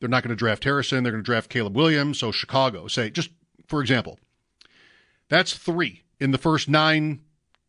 they're 0.00 0.08
not 0.08 0.22
going 0.22 0.30
to 0.30 0.36
draft 0.36 0.64
Harrison. 0.64 1.04
They're 1.04 1.12
going 1.12 1.22
to 1.22 1.26
draft 1.26 1.50
Caleb 1.50 1.76
Williams. 1.76 2.18
So 2.18 2.32
Chicago, 2.32 2.88
say, 2.88 3.10
just 3.10 3.30
for 3.68 3.80
example, 3.80 4.18
that's 5.28 5.54
three 5.54 6.02
in 6.18 6.30
the 6.30 6.38
first 6.38 6.68
nine 6.68 7.20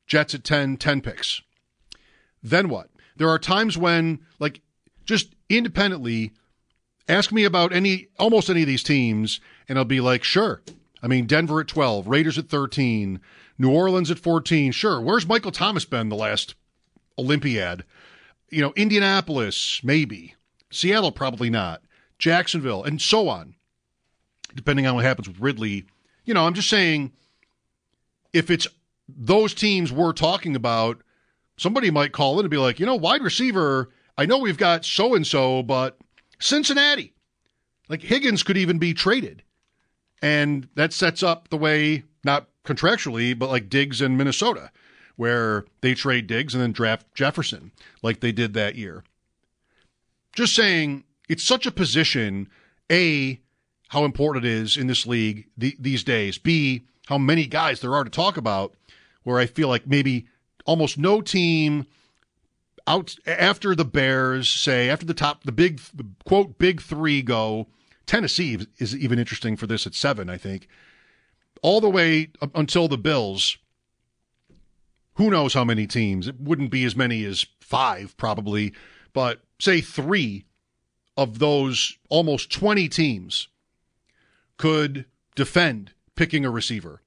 Jets 0.08 0.34
at 0.34 0.44
10, 0.44 0.78
10 0.78 1.02
picks. 1.02 1.42
Then 2.42 2.70
what? 2.70 2.90
There 3.16 3.30
are 3.30 3.40
times 3.40 3.78
when, 3.78 4.20
like, 4.40 4.62
just 5.06 5.36
independently, 5.50 6.32
ask 7.08 7.32
me 7.32 7.44
about 7.44 7.72
any, 7.72 8.08
almost 8.18 8.50
any 8.50 8.62
of 8.62 8.68
these 8.68 8.84
teams, 8.84 9.40
and 9.70 9.78
I'll 9.78 9.86
be 9.86 10.02
like, 10.02 10.24
sure. 10.24 10.62
I 11.04 11.08
mean, 11.08 11.28
Denver 11.28 11.60
at 11.60 11.68
12, 11.68 12.08
Raiders 12.08 12.38
at 12.38 12.48
13, 12.48 13.20
New 13.58 13.70
Orleans 13.70 14.10
at 14.10 14.18
14. 14.18 14.72
Sure. 14.72 15.02
Where's 15.02 15.28
Michael 15.28 15.52
Thomas 15.52 15.84
been 15.84 16.08
the 16.08 16.16
last 16.16 16.56
Olympiad? 17.20 17.84
You 18.50 18.62
know, 18.62 18.74
Indianapolis, 18.78 19.82
maybe. 19.84 20.36
Seattle, 20.72 21.12
probably 21.12 21.50
not. 21.50 21.82
Jacksonville, 22.18 22.86
and 22.86 23.02
so 23.02 23.28
on, 23.28 23.56
depending 24.56 24.88
on 24.88 24.96
what 24.96 25.04
happens 25.04 25.28
with 25.28 25.42
Ridley. 25.42 25.86
You 26.24 26.34
know, 26.34 26.48
I'm 26.48 26.54
just 26.54 26.70
saying 26.70 27.12
if 28.32 28.50
it's 28.50 28.68
those 29.10 29.54
teams 29.54 29.92
we're 29.92 30.14
talking 30.14 30.56
about, 30.56 31.02
somebody 31.58 31.92
might 31.92 32.14
call 32.14 32.40
in 32.40 32.46
and 32.46 32.50
be 32.50 32.58
like, 32.58 32.80
you 32.80 32.86
know, 32.86 32.96
wide 32.96 33.22
receiver, 33.22 33.92
I 34.18 34.26
know 34.26 34.38
we've 34.38 34.58
got 34.58 34.86
so 34.86 35.16
and 35.16 35.28
so, 35.28 35.64
but 35.64 35.98
Cincinnati, 36.40 37.14
like 37.90 38.02
Higgins 38.02 38.44
could 38.44 38.58
even 38.58 38.80
be 38.80 38.94
traded. 38.94 39.44
And 40.24 40.70
that 40.76 40.94
sets 40.94 41.22
up 41.22 41.50
the 41.50 41.58
way, 41.58 42.06
not 42.24 42.48
contractually, 42.64 43.38
but 43.38 43.50
like 43.50 43.70
Diggs 43.70 44.02
in 44.02 44.16
Minnesota, 44.16 44.72
where 45.18 45.66
they 45.82 45.94
trade 45.94 46.28
Diggs 46.28 46.56
and 46.56 46.64
then 46.64 46.72
draft 46.72 47.14
Jefferson, 47.14 47.72
like 48.02 48.22
they 48.22 48.32
did 48.32 48.54
that 48.54 48.76
year. 48.76 49.04
Just 50.34 50.56
saying, 50.56 51.04
it's 51.28 51.44
such 51.44 51.66
a 51.66 51.72
position, 51.72 52.48
A, 52.90 53.42
how 53.90 54.06
important 54.06 54.46
it 54.46 54.50
is 54.50 54.78
in 54.78 54.88
this 54.88 55.06
league 55.06 55.46
th- 55.60 55.76
these 55.78 56.06
days, 56.06 56.38
B, 56.38 56.84
how 57.08 57.18
many 57.18 57.46
guys 57.46 57.82
there 57.82 57.94
are 57.94 58.06
to 58.06 58.10
talk 58.10 58.38
about 58.38 58.76
where 59.24 59.40
I 59.40 59.46
feel 59.46 59.68
like 59.68 59.86
maybe 59.86 60.28
almost 60.66 60.98
no 60.98 61.20
team 61.20 61.86
out 62.88 63.16
after 63.28 63.76
the 63.76 63.86
Bears 63.86 64.50
say 64.50 64.90
after 64.90 65.06
the 65.06 65.14
top 65.14 65.44
the 65.44 65.52
big 65.52 65.82
the 65.94 66.06
quote 66.26 66.58
big 66.58 66.82
3 66.82 67.22
go 67.22 67.68
Tennessee 68.06 68.58
is 68.78 68.96
even 68.96 69.20
interesting 69.20 69.56
for 69.56 69.68
this 69.68 69.88
at 69.88 69.96
7 69.96 70.30
I 70.30 70.38
think 70.38 70.68
all 71.62 71.82
the 71.82 71.90
way 71.90 72.30
until 72.54 72.88
the 72.88 72.98
Bills 72.98 73.58
who 75.16 75.30
knows 75.30 75.54
how 75.54 75.64
many 75.64 75.88
teams 75.88 76.28
it 76.28 76.40
wouldn't 76.40 76.72
be 76.72 76.84
as 76.84 76.96
many 76.96 77.24
as 77.26 77.46
5 77.62 78.16
probably 78.18 78.74
but 79.14 79.42
say 79.60 79.82
3 79.82 80.46
of 81.16 81.40
those 81.40 81.98
almost 82.10 82.52
20 82.52 82.90
teams 82.90 83.48
could 84.58 85.06
defend 85.36 85.94
picking 86.16 86.46
a 86.46 86.52
receiver 86.52 87.02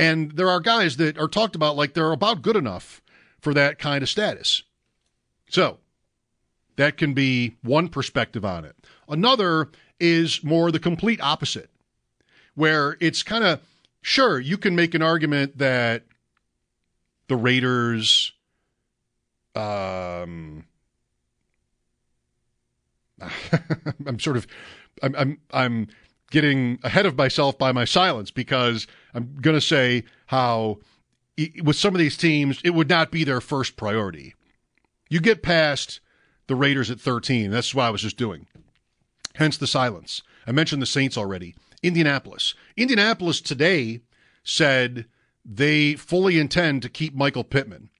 and 0.00 0.32
there 0.32 0.48
are 0.48 0.60
guys 0.60 0.96
that 0.96 1.18
are 1.18 1.28
talked 1.28 1.54
about 1.54 1.76
like 1.76 1.92
they're 1.92 2.12
about 2.12 2.40
good 2.40 2.56
enough 2.56 3.02
for 3.38 3.52
that 3.52 3.78
kind 3.78 4.02
of 4.02 4.08
status. 4.08 4.62
So 5.50 5.78
that 6.76 6.96
can 6.96 7.12
be 7.12 7.56
one 7.62 7.88
perspective 7.88 8.42
on 8.42 8.64
it. 8.64 8.76
Another 9.08 9.68
is 10.00 10.42
more 10.42 10.70
the 10.70 10.78
complete 10.78 11.20
opposite, 11.20 11.70
where 12.54 12.96
it's 13.00 13.22
kind 13.22 13.44
of 13.44 13.60
sure 14.02 14.40
you 14.40 14.56
can 14.56 14.74
make 14.74 14.94
an 14.94 15.02
argument 15.02 15.58
that 15.58 16.04
the 17.28 17.36
Raiders, 17.36 18.32
um, 19.54 20.64
I'm 24.06 24.18
sort 24.18 24.36
of, 24.36 24.46
I'm, 25.02 25.14
I'm, 25.16 25.38
I'm 25.52 25.88
getting 26.30 26.78
ahead 26.82 27.06
of 27.06 27.16
myself 27.16 27.58
by 27.58 27.72
my 27.72 27.84
silence 27.84 28.30
because 28.30 28.86
I'm 29.14 29.36
going 29.40 29.56
to 29.56 29.60
say 29.60 30.04
how 30.26 30.78
with 31.62 31.76
some 31.76 31.94
of 31.94 31.98
these 31.98 32.16
teams, 32.16 32.60
it 32.64 32.70
would 32.70 32.88
not 32.88 33.10
be 33.10 33.24
their 33.24 33.40
first 33.40 33.76
priority. 33.76 34.34
You 35.08 35.20
get 35.20 35.42
past 35.42 36.00
the 36.46 36.54
Raiders 36.54 36.90
at 36.90 37.00
13. 37.00 37.50
That's 37.50 37.74
what 37.74 37.84
I 37.84 37.90
was 37.90 38.02
just 38.02 38.16
doing. 38.16 38.46
Hence 39.36 39.56
the 39.56 39.66
silence. 39.66 40.22
I 40.46 40.52
mentioned 40.52 40.82
the 40.82 40.86
Saints 40.86 41.16
already. 41.16 41.54
Indianapolis. 41.82 42.54
Indianapolis 42.76 43.40
today 43.40 44.00
said 44.42 45.06
they 45.44 45.94
fully 45.94 46.38
intend 46.38 46.82
to 46.82 46.88
keep 46.88 47.14
Michael 47.14 47.44
Pittman. 47.44 47.90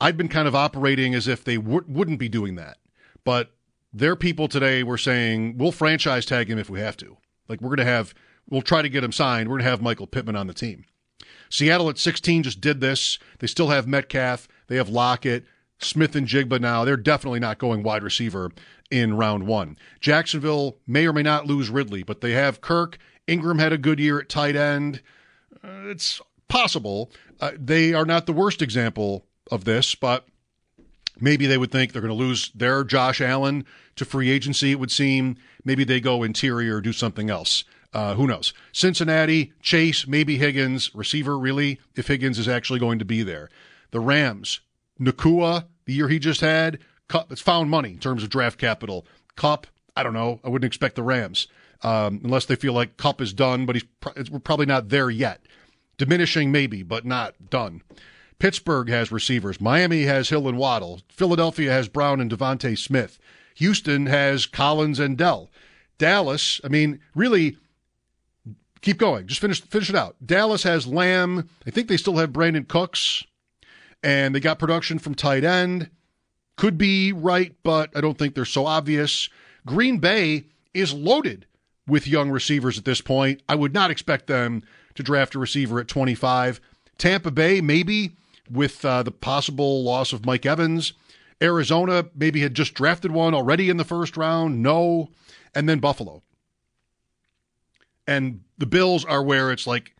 I'd 0.00 0.16
been 0.16 0.28
kind 0.28 0.48
of 0.48 0.54
operating 0.54 1.14
as 1.14 1.28
if 1.28 1.44
they 1.44 1.56
w- 1.56 1.84
wouldn't 1.86 2.18
be 2.18 2.28
doing 2.28 2.56
that. 2.56 2.78
But 3.24 3.52
their 3.92 4.16
people 4.16 4.48
today 4.48 4.82
were 4.82 4.98
saying, 4.98 5.58
we'll 5.58 5.72
franchise 5.72 6.24
tag 6.24 6.50
him 6.50 6.58
if 6.58 6.70
we 6.70 6.80
have 6.80 6.96
to. 6.98 7.16
Like, 7.48 7.60
we're 7.60 7.68
going 7.68 7.78
to 7.78 7.84
have 7.84 8.14
We'll 8.50 8.62
try 8.62 8.82
to 8.82 8.88
get 8.88 9.04
him 9.04 9.12
signed. 9.12 9.48
We're 9.48 9.56
going 9.58 9.64
to 9.64 9.70
have 9.70 9.80
Michael 9.80 10.08
Pittman 10.08 10.36
on 10.36 10.48
the 10.48 10.54
team. 10.54 10.84
Seattle 11.48 11.88
at 11.88 11.98
16 11.98 12.42
just 12.42 12.60
did 12.60 12.80
this. 12.80 13.18
They 13.38 13.46
still 13.46 13.68
have 13.68 13.86
Metcalf. 13.86 14.48
They 14.66 14.76
have 14.76 14.88
Lockett, 14.88 15.44
Smith-Njigba 15.78 16.60
now. 16.60 16.84
They're 16.84 16.96
definitely 16.96 17.40
not 17.40 17.58
going 17.58 17.82
wide 17.82 18.02
receiver 18.02 18.50
in 18.90 19.16
round 19.16 19.46
one. 19.46 19.78
Jacksonville 20.00 20.78
may 20.86 21.06
or 21.06 21.12
may 21.12 21.22
not 21.22 21.46
lose 21.46 21.70
Ridley, 21.70 22.02
but 22.02 22.20
they 22.20 22.32
have 22.32 22.60
Kirk. 22.60 22.98
Ingram 23.26 23.58
had 23.58 23.72
a 23.72 23.78
good 23.78 24.00
year 24.00 24.20
at 24.20 24.28
tight 24.28 24.56
end. 24.56 25.00
Uh, 25.62 25.88
it's 25.88 26.20
possible. 26.48 27.10
Uh, 27.40 27.52
they 27.56 27.94
are 27.94 28.04
not 28.04 28.26
the 28.26 28.32
worst 28.32 28.60
example 28.60 29.26
of 29.50 29.64
this, 29.64 29.94
but 29.94 30.26
maybe 31.20 31.46
they 31.46 31.58
would 31.58 31.70
think 31.70 31.92
they're 31.92 32.02
going 32.02 32.08
to 32.08 32.14
lose 32.14 32.50
their 32.54 32.84
Josh 32.84 33.20
Allen 33.20 33.64
to 33.96 34.04
free 34.04 34.30
agency, 34.30 34.72
it 34.72 34.80
would 34.80 34.90
seem. 34.90 35.36
Maybe 35.64 35.84
they 35.84 36.00
go 36.00 36.22
interior 36.22 36.76
or 36.76 36.80
do 36.80 36.92
something 36.92 37.30
else. 37.30 37.64
Uh, 37.92 38.14
who 38.14 38.26
knows? 38.26 38.54
Cincinnati, 38.72 39.52
Chase, 39.60 40.06
maybe 40.06 40.38
Higgins, 40.38 40.94
receiver, 40.94 41.38
really, 41.38 41.80
if 41.96 42.06
Higgins 42.06 42.38
is 42.38 42.48
actually 42.48 42.78
going 42.78 42.98
to 43.00 43.04
be 43.04 43.22
there. 43.22 43.48
The 43.90 44.00
Rams, 44.00 44.60
Nacua, 45.00 45.66
the 45.86 45.92
year 45.92 46.08
he 46.08 46.18
just 46.18 46.40
had, 46.40 46.78
Kupp, 47.10 47.32
it's 47.32 47.40
found 47.40 47.68
money 47.68 47.90
in 47.90 47.98
terms 47.98 48.22
of 48.22 48.30
draft 48.30 48.56
capital. 48.56 49.04
Kupp, 49.34 49.66
I 49.96 50.04
don't 50.04 50.14
know. 50.14 50.38
I 50.44 50.48
wouldn't 50.48 50.68
expect 50.68 50.94
the 50.94 51.02
Rams 51.02 51.48
um, 51.82 52.20
unless 52.22 52.46
they 52.46 52.54
feel 52.54 52.72
like 52.72 52.96
Kupp 52.96 53.20
is 53.20 53.32
done, 53.32 53.66
but 53.66 53.74
he's 53.74 54.30
we're 54.30 54.38
probably 54.38 54.66
not 54.66 54.90
there 54.90 55.10
yet. 55.10 55.42
Diminishing 55.98 56.52
maybe, 56.52 56.84
but 56.84 57.04
not 57.04 57.50
done. 57.50 57.82
Pittsburgh 58.38 58.88
has 58.88 59.10
receivers. 59.10 59.60
Miami 59.60 60.04
has 60.04 60.28
Hill 60.28 60.48
and 60.48 60.56
Waddle. 60.56 61.02
Philadelphia 61.08 61.72
has 61.72 61.88
Brown 61.88 62.20
and 62.20 62.30
DeVonta 62.30 62.78
Smith. 62.78 63.18
Houston 63.56 64.06
has 64.06 64.46
Collins 64.46 65.00
and 65.00 65.18
Dell. 65.18 65.50
Dallas, 65.98 66.60
I 66.62 66.68
mean, 66.68 67.00
really, 67.16 67.56
keep 68.82 68.98
going. 68.98 69.26
Just 69.26 69.40
finish 69.40 69.60
finish 69.60 69.90
it 69.90 69.96
out. 69.96 70.14
Dallas 70.24 70.62
has 70.62 70.86
Lamb. 70.86 71.50
I 71.66 71.70
think 71.70 71.88
they 71.88 71.96
still 71.96 72.18
have 72.18 72.30
Brandin 72.30 72.68
Cooks, 72.68 73.24
and 74.00 74.32
they 74.32 74.40
got 74.40 74.60
production 74.60 75.00
from 75.00 75.16
tight 75.16 75.42
end. 75.42 75.90
Could 76.60 76.76
be 76.76 77.10
right, 77.10 77.56
but 77.62 77.88
I 77.96 78.02
don't 78.02 78.18
think 78.18 78.34
they're 78.34 78.44
so 78.44 78.66
obvious. 78.66 79.30
Green 79.64 79.96
Bay 79.96 80.44
is 80.74 80.92
loaded 80.92 81.46
with 81.86 82.06
young 82.06 82.28
receivers 82.28 82.76
at 82.76 82.84
this 82.84 83.00
point. 83.00 83.40
I 83.48 83.54
would 83.54 83.72
not 83.72 83.90
expect 83.90 84.26
them 84.26 84.62
to 84.94 85.02
draft 85.02 85.34
a 85.34 85.38
receiver 85.38 85.80
at 85.80 85.88
25. 85.88 86.60
Tampa 86.98 87.30
Bay, 87.30 87.62
maybe 87.62 88.10
with 88.50 88.84
uh, 88.84 89.02
the 89.02 89.10
possible 89.10 89.82
loss 89.82 90.12
of 90.12 90.26
Mike 90.26 90.44
Evans. 90.44 90.92
Arizona 91.40 92.04
maybe 92.14 92.42
had 92.42 92.52
just 92.52 92.74
drafted 92.74 93.10
one 93.10 93.32
already 93.32 93.70
in 93.70 93.78
the 93.78 93.82
first 93.82 94.18
round. 94.18 94.62
No. 94.62 95.08
And 95.54 95.66
then 95.66 95.78
Buffalo. 95.78 96.22
And 98.06 98.42
the 98.58 98.66
Bills 98.66 99.06
are 99.06 99.22
where 99.22 99.50
it's 99.50 99.66
like 99.66 99.94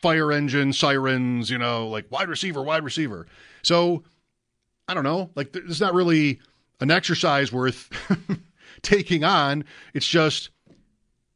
fire 0.00 0.30
engine, 0.30 0.72
sirens, 0.72 1.50
you 1.50 1.58
know, 1.58 1.88
like 1.88 2.12
wide 2.12 2.28
receiver, 2.28 2.62
wide 2.62 2.84
receiver. 2.84 3.26
So 3.62 4.04
I 4.88 4.94
don't 4.94 5.04
know. 5.04 5.30
Like 5.34 5.52
there's 5.52 5.80
not 5.80 5.94
really 5.94 6.40
an 6.80 6.90
exercise 6.90 7.52
worth 7.52 7.90
taking 8.82 9.24
on. 9.24 9.64
It's 9.94 10.06
just 10.06 10.50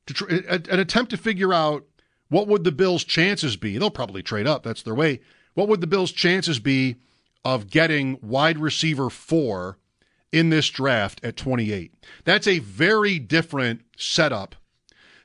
tr- 0.07 0.29
an 0.29 0.81
attempt 0.81 1.11
to 1.11 1.17
figure 1.17 1.53
out 1.53 1.85
what 2.29 2.47
would 2.47 2.65
the 2.65 2.73
Bills' 2.73 3.05
chances 3.05 3.57
be? 3.57 3.77
They'll 3.77 3.91
probably 3.91 4.23
trade 4.23 4.47
up. 4.47 4.63
That's 4.63 4.83
their 4.83 4.95
way. 4.95 5.21
What 5.55 5.69
would 5.69 5.81
the 5.81 5.87
Bills' 5.87 6.13
chances 6.13 6.61
be 6.61 6.97
of 7.45 7.69
getting 7.69 8.19
wide 8.23 8.59
receiver 8.59 9.11
four 9.11 9.79
in 10.31 10.51
this 10.51 10.69
draft 10.69 11.21
at 11.25 11.37
28? 11.37 11.93
That's 12.25 12.47
a 12.47 12.61
very 12.61 13.19
different 13.19 13.83
setup 13.97 14.55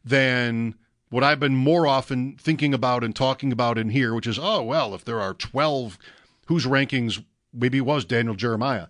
than 0.03 0.75
what 1.09 1.23
I've 1.23 1.39
been 1.39 1.55
more 1.55 1.85
often 1.85 2.35
thinking 2.37 2.73
about 2.73 3.03
and 3.03 3.15
talking 3.15 3.51
about 3.51 3.77
in 3.77 3.89
here, 3.89 4.15
which 4.15 4.27
is, 4.27 4.39
oh, 4.39 4.63
well, 4.63 4.95
if 4.95 5.05
there 5.05 5.21
are 5.21 5.35
12 5.35 5.99
whose 6.47 6.65
rankings 6.65 7.23
maybe 7.55 7.79
it 7.79 7.85
was 7.85 8.05
Daniel 8.05 8.35
Jeremiah, 8.35 8.87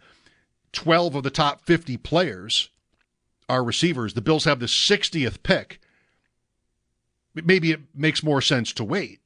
12 0.73 1.15
of 1.15 1.23
the 1.23 1.29
top 1.29 1.61
50 1.65 1.97
players 1.97 2.69
are 3.47 3.63
receivers. 3.63 4.13
The 4.13 4.21
Bills 4.21 4.45
have 4.45 4.59
the 4.59 4.65
60th 4.65 5.43
pick 5.43 5.79
maybe 7.43 7.71
it 7.71 7.81
makes 7.93 8.23
more 8.23 8.41
sense 8.41 8.71
to 8.73 8.83
wait. 8.83 9.19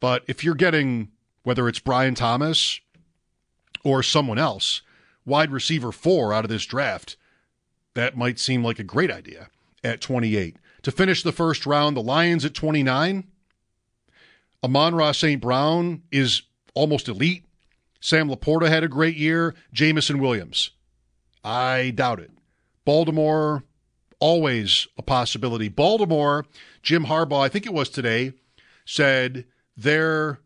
But 0.00 0.24
if 0.26 0.42
you're 0.42 0.54
getting, 0.54 1.08
whether 1.44 1.68
it's 1.68 1.78
Brian 1.78 2.14
Thomas 2.14 2.80
or 3.84 4.02
someone 4.02 4.38
else, 4.38 4.82
wide 5.24 5.52
receiver 5.52 5.92
four 5.92 6.32
out 6.32 6.44
of 6.44 6.50
this 6.50 6.66
draft, 6.66 7.16
that 7.94 8.16
might 8.16 8.38
seem 8.38 8.64
like 8.64 8.78
a 8.78 8.84
great 8.84 9.10
idea 9.10 9.48
at 9.84 10.00
28. 10.00 10.56
To 10.82 10.90
finish 10.90 11.22
the 11.22 11.32
first 11.32 11.66
round, 11.66 11.96
the 11.96 12.02
Lions 12.02 12.44
at 12.44 12.54
29. 12.54 13.24
Amon-Ra 14.64 15.12
St. 15.12 15.40
Brown 15.40 16.02
is 16.10 16.42
almost 16.74 17.08
elite. 17.08 17.44
Sam 18.02 18.28
LaPorta 18.28 18.68
had 18.68 18.82
a 18.82 18.88
great 18.88 19.16
year. 19.16 19.54
Jameson 19.72 20.18
Williams. 20.18 20.72
I 21.44 21.92
doubt 21.94 22.18
it. 22.18 22.32
Baltimore, 22.84 23.62
always 24.18 24.88
a 24.98 25.02
possibility. 25.02 25.68
Baltimore, 25.68 26.44
Jim 26.82 27.06
Harbaugh, 27.06 27.44
I 27.44 27.48
think 27.48 27.64
it 27.64 27.72
was 27.72 27.88
today, 27.88 28.32
said 28.84 29.44
their, 29.76 30.40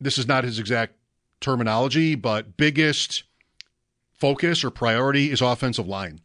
this 0.00 0.16
is 0.16 0.26
not 0.26 0.44
his 0.44 0.58
exact 0.58 0.94
terminology, 1.40 2.14
but 2.14 2.56
biggest 2.56 3.24
focus 4.14 4.64
or 4.64 4.70
priority 4.70 5.30
is 5.30 5.42
offensive 5.42 5.86
line. 5.86 6.20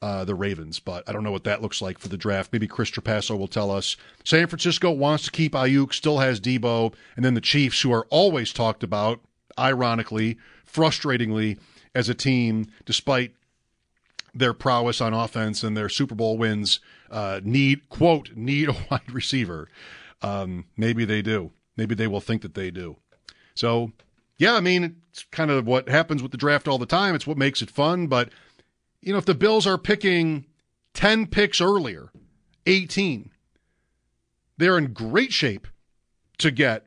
Uh, 0.00 0.24
the 0.24 0.34
Ravens, 0.34 0.80
but 0.80 1.08
I 1.08 1.12
don't 1.12 1.22
know 1.22 1.30
what 1.30 1.44
that 1.44 1.62
looks 1.62 1.80
like 1.80 1.96
for 1.96 2.08
the 2.08 2.16
draft. 2.16 2.52
Maybe 2.52 2.66
Chris 2.66 2.90
Trapasso 2.90 3.38
will 3.38 3.46
tell 3.46 3.70
us. 3.70 3.96
San 4.24 4.48
Francisco 4.48 4.90
wants 4.90 5.26
to 5.26 5.30
keep 5.30 5.52
Aiyuk, 5.52 5.92
still 5.92 6.18
has 6.18 6.40
Deebo, 6.40 6.92
and 7.14 7.24
then 7.24 7.34
the 7.34 7.40
Chiefs, 7.40 7.82
who 7.82 7.92
are 7.92 8.04
always 8.10 8.52
talked 8.52 8.82
about, 8.82 9.20
ironically, 9.58 10.38
frustratingly, 10.70 11.58
as 11.94 12.08
a 12.08 12.14
team, 12.14 12.66
despite 12.84 13.34
their 14.34 14.54
prowess 14.54 15.00
on 15.00 15.12
offense 15.12 15.62
and 15.62 15.76
their 15.76 15.88
Super 15.88 16.14
Bowl 16.14 16.38
wins 16.38 16.80
uh, 17.10 17.40
need 17.44 17.88
quote 17.88 18.34
need 18.34 18.68
a 18.68 18.76
wide 18.90 19.12
receiver. 19.12 19.68
Um, 20.22 20.66
maybe 20.76 21.04
they 21.04 21.22
do. 21.22 21.52
Maybe 21.76 21.94
they 21.94 22.06
will 22.06 22.20
think 22.20 22.42
that 22.42 22.54
they 22.54 22.70
do. 22.70 22.96
So 23.54 23.92
yeah, 24.38 24.54
I 24.54 24.60
mean 24.60 24.96
it's 25.10 25.24
kind 25.24 25.50
of 25.50 25.66
what 25.66 25.88
happens 25.88 26.22
with 26.22 26.32
the 26.32 26.38
draft 26.38 26.66
all 26.66 26.78
the 26.78 26.86
time. 26.86 27.14
It's 27.14 27.26
what 27.26 27.36
makes 27.36 27.60
it 27.62 27.70
fun. 27.70 28.06
But 28.06 28.30
you 29.00 29.12
know, 29.12 29.18
if 29.18 29.26
the 29.26 29.34
Bills 29.34 29.66
are 29.66 29.78
picking 29.78 30.46
ten 30.94 31.26
picks 31.26 31.60
earlier, 31.60 32.10
eighteen, 32.66 33.30
they're 34.56 34.78
in 34.78 34.92
great 34.92 35.32
shape 35.32 35.68
to 36.38 36.50
get. 36.50 36.86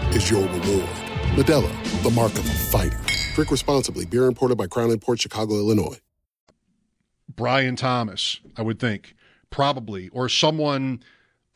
is 0.15 0.29
your 0.29 0.41
reward. 0.41 0.89
Modelo, 1.35 2.03
the 2.03 2.11
mark 2.11 2.33
of 2.33 2.45
a 2.45 2.53
fighter. 2.53 2.99
Drink 3.33 3.51
responsibly. 3.51 4.05
Beer 4.05 4.25
imported 4.25 4.57
by 4.57 4.67
Crown 4.67 4.97
Port 4.99 5.21
Chicago, 5.21 5.55
Illinois. 5.55 5.99
Brian 7.33 7.75
Thomas, 7.75 8.39
I 8.57 8.61
would 8.61 8.79
think, 8.79 9.15
probably, 9.49 10.09
or 10.09 10.27
someone 10.27 11.01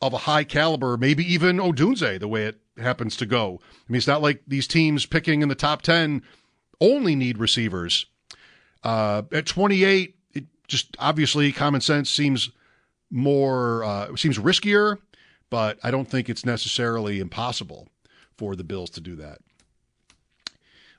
of 0.00 0.12
a 0.12 0.18
high 0.18 0.44
caliber, 0.44 0.96
maybe 0.96 1.24
even 1.30 1.58
Odunze, 1.58 2.18
the 2.18 2.28
way 2.28 2.44
it 2.44 2.60
happens 2.78 3.16
to 3.18 3.26
go. 3.26 3.60
I 3.62 3.92
mean, 3.92 3.98
it's 3.98 4.06
not 4.06 4.22
like 4.22 4.42
these 4.46 4.66
teams 4.66 5.06
picking 5.06 5.42
in 5.42 5.48
the 5.48 5.54
top 5.54 5.82
10 5.82 6.22
only 6.80 7.14
need 7.14 7.38
receivers. 7.38 8.06
Uh, 8.82 9.22
at 9.32 9.46
28, 9.46 10.16
it 10.34 10.44
just 10.66 10.96
obviously 10.98 11.52
common 11.52 11.80
sense 11.80 12.10
seems 12.10 12.50
more, 13.10 13.84
uh, 13.84 14.16
seems 14.16 14.38
riskier, 14.38 14.98
but 15.50 15.78
I 15.82 15.90
don't 15.90 16.08
think 16.08 16.28
it's 16.28 16.44
necessarily 16.44 17.20
impossible 17.20 17.88
for 18.36 18.56
the 18.56 18.64
Bills 18.64 18.90
to 18.90 19.00
do 19.00 19.16
that. 19.16 19.38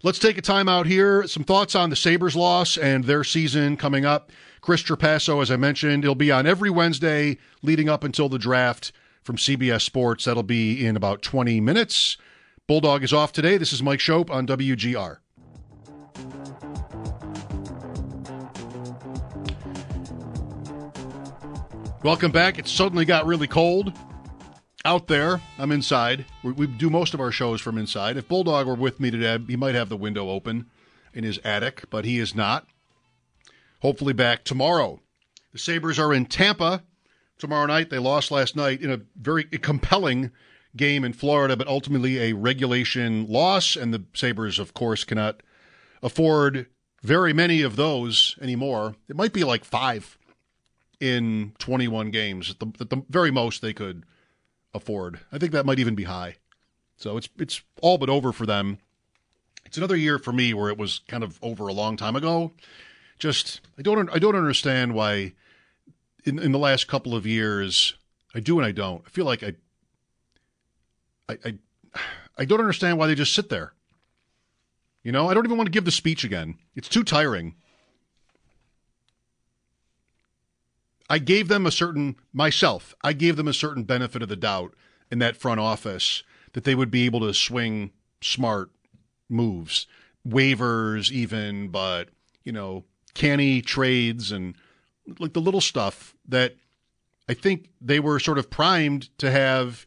Let's 0.04 0.20
take 0.20 0.38
a 0.38 0.42
time 0.42 0.70
out 0.70 0.86
here. 0.86 1.26
Some 1.26 1.44
thoughts 1.44 1.74
on 1.74 1.90
the 1.90 1.96
Sabres 1.96 2.36
loss 2.36 2.78
and 2.78 3.06
their 3.06 3.24
season 3.24 3.78
coming 3.78 4.06
up. 4.06 4.32
Chris 4.62 4.84
Trapasso, 4.84 5.42
as 5.42 5.50
I 5.50 5.56
mentioned, 5.56 6.04
it'll 6.04 6.14
be 6.14 6.32
on 6.32 6.46
every 6.46 6.70
Wednesday 6.70 7.38
leading 7.64 7.90
up 7.90 8.04
until 8.04 8.30
the 8.30 8.38
draft 8.38 8.92
from 9.24 9.38
CBS 9.38 9.82
Sports. 9.82 10.26
That'll 10.26 10.44
be 10.44 10.86
in 10.86 10.96
about 10.96 11.24
20 11.24 11.60
minutes. 11.62 12.18
Bulldog 12.68 13.04
is 13.04 13.12
off 13.12 13.32
today. 13.32 13.58
This 13.58 13.74
is 13.74 13.82
Mike 13.82 14.00
Schopp 14.00 14.30
on 14.30 14.46
WGR. 14.46 15.18
Welcome 22.04 22.32
back. 22.32 22.60
It 22.60 22.68
suddenly 22.68 23.04
got 23.04 23.26
really 23.26 23.48
cold 23.48 23.94
out 24.88 25.08
there. 25.08 25.42
I'm 25.60 25.74
inside. 25.74 26.24
We, 26.42 26.54
we, 26.54 26.66
do 26.66 26.90
most 26.90 27.14
of 27.14 27.20
our 27.20 27.30
shows 27.30 27.60
from 27.60 27.78
inside. 27.78 28.16
If 28.16 28.30
Bulldog 28.30 28.68
were 28.68 28.74
with 28.74 29.02
me 29.02 29.12
today, 29.12 29.38
he 29.46 29.58
might 29.58 29.76
have 29.76 29.90
the 29.90 29.98
window 29.98 30.30
open 30.30 30.68
in 31.14 31.26
his 31.26 31.40
attic, 31.44 31.84
but 31.90 32.06
he 32.06 32.20
is 32.20 32.34
not. 32.34 32.66
Hopefully 33.82 34.14
back 34.14 34.46
tomorrow. 34.46 35.02
The 35.52 35.60
Sabres 35.60 36.00
are 36.00 36.14
in 36.14 36.26
Tampa 36.26 36.84
tomorrow 37.38 37.66
night. 37.66 37.90
They 37.90 38.00
lost 38.00 38.32
last 38.32 38.56
night 38.56 38.82
in 38.82 38.90
a 38.90 39.02
very 39.20 39.44
compelling 39.44 40.32
game 40.78 41.04
in 41.04 41.12
Florida, 41.12 41.58
but 41.58 41.68
ultimately 41.68 42.20
a 42.20 42.34
regulation 42.34 43.28
loss. 43.28 43.76
And 43.76 43.94
the 43.94 44.06
Sabres, 44.14 44.58
of 44.58 44.74
course, 44.74 45.04
cannot 45.04 45.44
afford 46.02 46.68
very 47.04 47.34
many 47.34 47.62
of 47.62 47.76
those 47.76 48.38
anymore. 48.42 48.96
It 49.10 49.18
might 49.18 49.34
be 49.34 49.44
like 49.44 49.66
five 49.66 50.18
in 51.02 51.52
21 51.60 52.10
games 52.10 52.52
at 52.52 52.60
the, 52.60 52.68
at 52.80 52.90
the 52.90 53.04
very 53.10 53.32
most 53.32 53.62
they 53.62 53.74
could 53.74 54.06
afford. 54.78 55.20
I 55.32 55.38
think 55.38 55.52
that 55.52 55.66
might 55.66 55.80
even 55.80 55.96
be 55.96 56.06
high. 56.06 56.38
So 56.96 57.18
it's 57.18 57.30
it's 57.38 57.62
all 57.82 57.98
but 57.98 58.10
over 58.10 58.32
for 58.32 58.46
them. 58.46 58.80
It's 59.66 59.78
another 59.78 59.98
year 59.98 60.18
for 60.18 60.32
me 60.32 60.54
where 60.54 60.70
it 60.70 60.78
was 60.78 61.02
kind 61.08 61.24
of 61.24 61.38
over 61.42 61.68
a 61.68 61.74
long 61.74 61.98
time 61.98 62.16
ago. 62.16 62.54
Just 63.20 63.62
I 63.78 63.82
don't 63.82 64.10
I 64.10 64.20
don't 64.20 64.36
understand 64.36 64.94
why 64.94 65.34
in 66.24 66.40
in 66.40 66.52
the 66.52 66.60
last 66.60 66.88
couple 66.88 67.16
of 67.16 67.26
years 67.26 67.96
I 68.34 68.40
do 68.40 68.58
and 68.58 68.66
I 68.66 68.72
don't. 68.72 69.04
I 69.06 69.10
feel 69.10 69.26
like 69.26 69.44
I 69.44 69.54
I 71.30 71.38
I, 71.46 71.58
I 72.40 72.46
don't 72.46 72.60
understand 72.60 72.98
why 72.98 73.08
they 73.08 73.16
just 73.16 73.34
sit 73.34 73.50
there. 73.50 73.74
You 75.04 75.12
know, 75.12 75.30
I 75.30 75.34
don't 75.34 75.46
even 75.46 75.58
want 75.58 75.68
to 75.68 75.72
give 75.72 75.86
the 75.86 75.92
speech 75.92 76.24
again. 76.24 76.58
It's 76.76 76.90
too 76.90 77.04
tiring. 77.04 77.56
I 81.10 81.20
gave 81.20 81.48
them 81.48 81.66
a 81.66 81.72
certain 81.72 82.16
myself. 82.34 82.96
I 83.02 83.14
gave 83.14 83.36
them 83.38 83.48
a 83.48 83.54
certain 83.54 83.84
benefit 83.84 84.22
of 84.22 84.30
the 84.30 84.36
doubt 84.36 84.74
in 85.10 85.20
that 85.20 85.38
front 85.38 85.60
office 85.60 86.24
that 86.54 86.64
they 86.64 86.76
would 86.76 86.92
be 86.92 87.06
able 87.06 87.22
to 87.22 87.34
swing 87.34 87.92
smart 88.22 88.72
moves, 89.30 89.88
waivers 90.28 91.12
even, 91.12 91.70
but 91.70 92.10
you 92.44 92.52
know, 92.52 92.84
canny 93.14 93.62
trades 93.62 94.32
and 94.32 94.56
like 95.20 95.34
the 95.34 95.42
little 95.42 95.62
stuff 95.62 96.14
that 96.28 96.56
I 97.30 97.34
think 97.34 97.70
they 97.82 98.00
were 98.00 98.20
sort 98.20 98.38
of 98.38 98.50
primed 98.50 99.10
to 99.20 99.32
have 99.32 99.86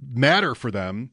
matter 0.00 0.54
for 0.54 0.70
them 0.70 1.10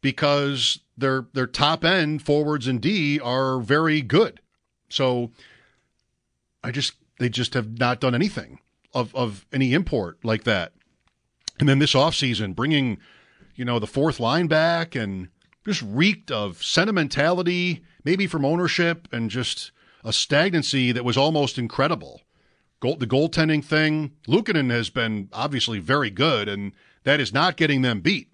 because 0.00 0.80
their 0.96 1.26
their 1.32 1.46
top 1.46 1.84
end 1.84 2.22
forwards 2.22 2.66
and 2.66 2.80
D 2.80 3.20
are 3.20 3.60
very 3.60 4.02
good. 4.02 4.40
So 4.88 5.30
I 6.62 6.70
just 6.70 6.94
they 7.18 7.28
just 7.28 7.54
have 7.54 7.78
not 7.78 8.00
done 8.00 8.14
anything 8.14 8.58
of, 8.92 9.14
of 9.14 9.46
any 9.52 9.72
import 9.72 10.18
like 10.24 10.44
that. 10.44 10.72
And 11.58 11.68
then 11.68 11.78
this 11.78 11.94
offseason, 11.94 12.54
bringing, 12.54 12.98
you 13.54 13.64
know, 13.64 13.78
the 13.78 13.86
fourth 13.86 14.18
line 14.18 14.46
back 14.46 14.94
and 14.94 15.28
just 15.64 15.82
reeked 15.82 16.30
of 16.30 16.62
sentimentality, 16.62 17.84
maybe 18.04 18.26
from 18.26 18.44
ownership 18.44 19.08
and 19.12 19.30
just 19.30 19.70
a 20.04 20.12
stagnancy 20.12 20.92
that 20.92 21.04
was 21.04 21.16
almost 21.16 21.58
incredible. 21.58 22.22
Goal, 22.80 22.96
the 22.96 23.06
goaltending 23.06 23.64
thing, 23.64 24.12
Luukkonen 24.28 24.70
has 24.70 24.90
been 24.90 25.28
obviously 25.32 25.78
very 25.78 26.10
good, 26.10 26.48
and 26.48 26.72
that 27.04 27.20
is 27.20 27.32
not 27.32 27.56
getting 27.56 27.82
them 27.82 28.00
beat. 28.00 28.28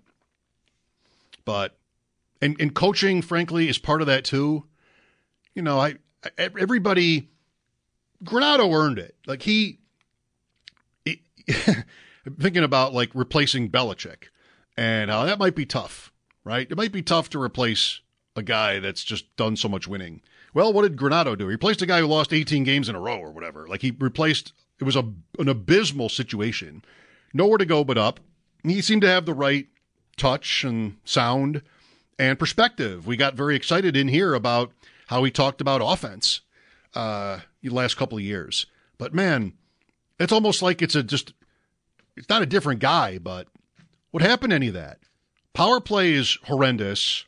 But, 1.44 1.78
and, 2.42 2.56
and 2.58 2.74
coaching, 2.74 3.22
frankly, 3.22 3.68
is 3.68 3.78
part 3.78 4.00
of 4.00 4.06
that 4.08 4.24
too. 4.24 4.64
You 5.54 5.62
know, 5.62 5.78
I 5.78 5.96
everybody 6.36 7.28
Granato 8.24 8.72
earned 8.74 8.98
it. 8.98 9.16
Like 9.26 9.42
he, 9.42 9.78
he 11.04 11.22
thinking 12.38 12.64
about 12.64 12.92
like 12.92 13.10
replacing 13.14 13.70
Belichick 13.70 14.24
and 14.76 15.10
that 15.10 15.38
might 15.38 15.54
be 15.54 15.66
tough, 15.66 16.10
right? 16.42 16.66
It 16.70 16.76
might 16.76 16.92
be 16.92 17.02
tough 17.02 17.28
to 17.30 17.42
replace 17.42 18.00
a 18.34 18.42
guy 18.42 18.78
that's 18.78 19.04
just 19.04 19.34
done 19.36 19.56
so 19.56 19.68
much 19.68 19.86
winning. 19.86 20.22
Well, 20.54 20.72
what 20.72 20.82
did 20.82 20.96
Granato 20.96 21.36
do? 21.36 21.44
He 21.44 21.52
replaced 21.52 21.82
a 21.82 21.86
guy 21.86 22.00
who 22.00 22.06
lost 22.06 22.32
18 22.32 22.64
games 22.64 22.88
in 22.88 22.94
a 22.94 23.00
row 23.00 23.18
or 23.18 23.30
whatever. 23.30 23.68
Like 23.68 23.82
he 23.82 23.90
replaced, 23.90 24.52
it 24.80 24.84
was 24.84 24.96
a, 24.96 25.04
an 25.38 25.48
abysmal 25.48 26.08
situation. 26.08 26.82
Nowhere 27.34 27.58
to 27.58 27.66
go 27.66 27.84
but 27.84 27.98
up. 27.98 28.20
He 28.62 28.80
seemed 28.80 29.02
to 29.02 29.08
have 29.08 29.26
the 29.26 29.34
right 29.34 29.68
touch 30.16 30.64
and 30.64 30.96
sound 31.04 31.62
and 32.18 32.38
perspective. 32.38 33.06
We 33.06 33.16
got 33.16 33.34
very 33.34 33.56
excited 33.56 33.96
in 33.96 34.08
here 34.08 34.34
about 34.34 34.72
how 35.08 35.24
he 35.24 35.30
talked 35.30 35.60
about 35.60 35.82
offense 35.84 36.40
uh, 36.94 37.40
the 37.62 37.70
last 37.70 37.96
couple 37.96 38.18
of 38.18 38.24
years. 38.24 38.66
But 38.98 39.14
man, 39.14 39.54
it's 40.18 40.32
almost 40.32 40.62
like 40.62 40.82
it's 40.82 40.94
a 40.94 41.02
just 41.02 41.32
it's 42.16 42.28
not 42.28 42.42
a 42.42 42.46
different 42.46 42.80
guy, 42.80 43.18
but 43.18 43.48
what 44.10 44.22
happened 44.22 44.50
to 44.50 44.56
any 44.56 44.68
of 44.68 44.74
that? 44.74 44.98
Power 45.52 45.80
play 45.80 46.12
is 46.12 46.38
horrendous. 46.44 47.24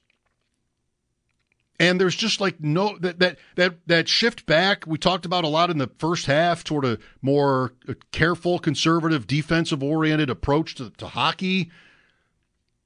And 1.80 2.00
there's 2.00 2.14
just 2.14 2.40
like 2.40 2.60
no 2.60 2.96
that 2.98 3.18
that 3.18 3.38
that 3.56 3.86
that 3.88 4.08
shift 4.08 4.46
back 4.46 4.86
we 4.86 4.98
talked 4.98 5.26
about 5.26 5.44
a 5.44 5.48
lot 5.48 5.70
in 5.70 5.78
the 5.78 5.90
first 5.98 6.26
half 6.26 6.62
toward 6.62 6.84
a 6.84 6.98
more 7.22 7.72
careful, 8.12 8.58
conservative, 8.58 9.26
defensive 9.26 9.82
oriented 9.82 10.30
approach 10.30 10.76
to, 10.76 10.90
to 10.90 11.08
hockey. 11.08 11.70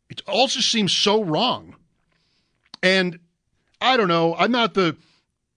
It 0.09 0.23
also 0.27 0.61
seems 0.61 0.93
so 0.97 1.23
wrong. 1.23 1.77
And 2.83 3.19
I 3.81 3.97
don't 3.97 4.09
know. 4.09 4.35
I'm 4.37 4.53
not 4.53 4.75
the 4.75 4.97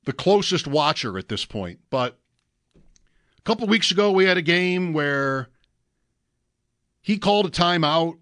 the 0.10 0.14
closest 0.14 0.66
watcher 0.66 1.20
at 1.20 1.28
this 1.28 1.46
point. 1.46 1.78
But 1.92 2.18
a 3.38 3.42
couple 3.44 3.68
weeks 3.68 3.92
ago, 3.92 4.12
we 4.12 4.26
had 4.26 4.38
a 4.38 4.42
game 4.42 4.92
where 4.92 5.50
he 7.00 7.20
called 7.20 7.46
a 7.46 7.52
timeout 7.52 8.18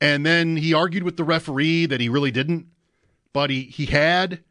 and 0.00 0.24
then 0.24 0.56
he 0.56 0.72
argued 0.72 1.02
with 1.02 1.16
the 1.16 1.24
referee 1.24 1.86
that 1.86 2.00
he 2.00 2.08
really 2.08 2.30
didn't, 2.30 2.68
but 3.32 3.50
he, 3.50 3.62
he 3.62 3.86
had. 3.86 4.44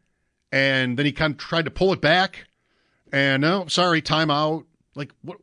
And 0.52 0.98
then 0.98 1.06
he 1.06 1.12
kind 1.12 1.32
of 1.32 1.38
tried 1.38 1.64
to 1.64 1.70
pull 1.70 1.94
it 1.94 2.02
back. 2.02 2.46
And 3.10 3.40
no, 3.40 3.62
oh, 3.62 3.68
sorry, 3.68 4.02
timeout. 4.02 4.66
Like, 4.94 5.12
what, 5.22 5.38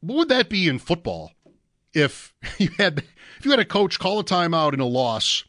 what 0.00 0.16
would 0.16 0.28
that 0.30 0.48
be 0.48 0.68
in 0.68 0.78
football 0.78 1.32
if 1.92 2.32
you 2.56 2.70
had 2.78 3.04
if 3.38 3.44
you 3.44 3.50
had 3.50 3.60
a 3.60 3.66
coach 3.66 3.98
call 3.98 4.20
a 4.20 4.24
timeout 4.24 4.72
in 4.72 4.80
a 4.80 4.86
loss 4.86 5.44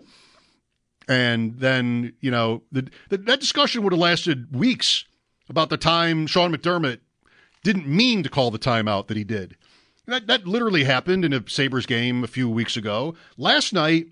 and 1.07 1.59
then, 1.59 2.13
you 2.19 2.31
know, 2.31 2.63
the, 2.73 2.89
the, 3.09 3.17
that 3.17 3.39
discussion 3.39 3.83
would 3.83 3.93
have 3.93 3.99
lasted 3.99 4.53
weeks 4.55 5.05
about 5.49 5.69
the 5.69 5.77
time 5.77 6.27
Sean 6.27 6.53
McDermott 6.53 6.99
didn't 7.63 7.87
mean 7.87 8.23
to 8.23 8.29
call 8.29 8.51
the 8.51 8.59
timeout 8.59 9.07
that 9.07 9.17
he 9.17 9.23
did. 9.23 9.55
That, 10.05 10.27
that 10.27 10.47
literally 10.47 10.83
happened 10.83 11.23
in 11.23 11.33
a 11.33 11.43
Sabres 11.47 11.85
game 11.85 12.23
a 12.23 12.27
few 12.27 12.49
weeks 12.49 12.75
ago. 12.75 13.15
Last 13.37 13.73
night, 13.73 14.07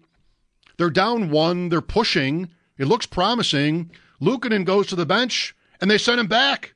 they're 0.77 0.89
down 0.89 1.29
one, 1.29 1.69
they're 1.69 1.81
pushing, 1.81 2.49
it 2.77 2.87
looks 2.87 3.05
promising. 3.05 3.91
Luukkonen 4.21 4.63
goes 4.63 4.87
to 4.87 4.95
the 4.95 5.05
bench, 5.05 5.55
and 5.81 5.91
they 5.91 5.97
send 5.97 6.19
him 6.19 6.27
back. 6.27 6.75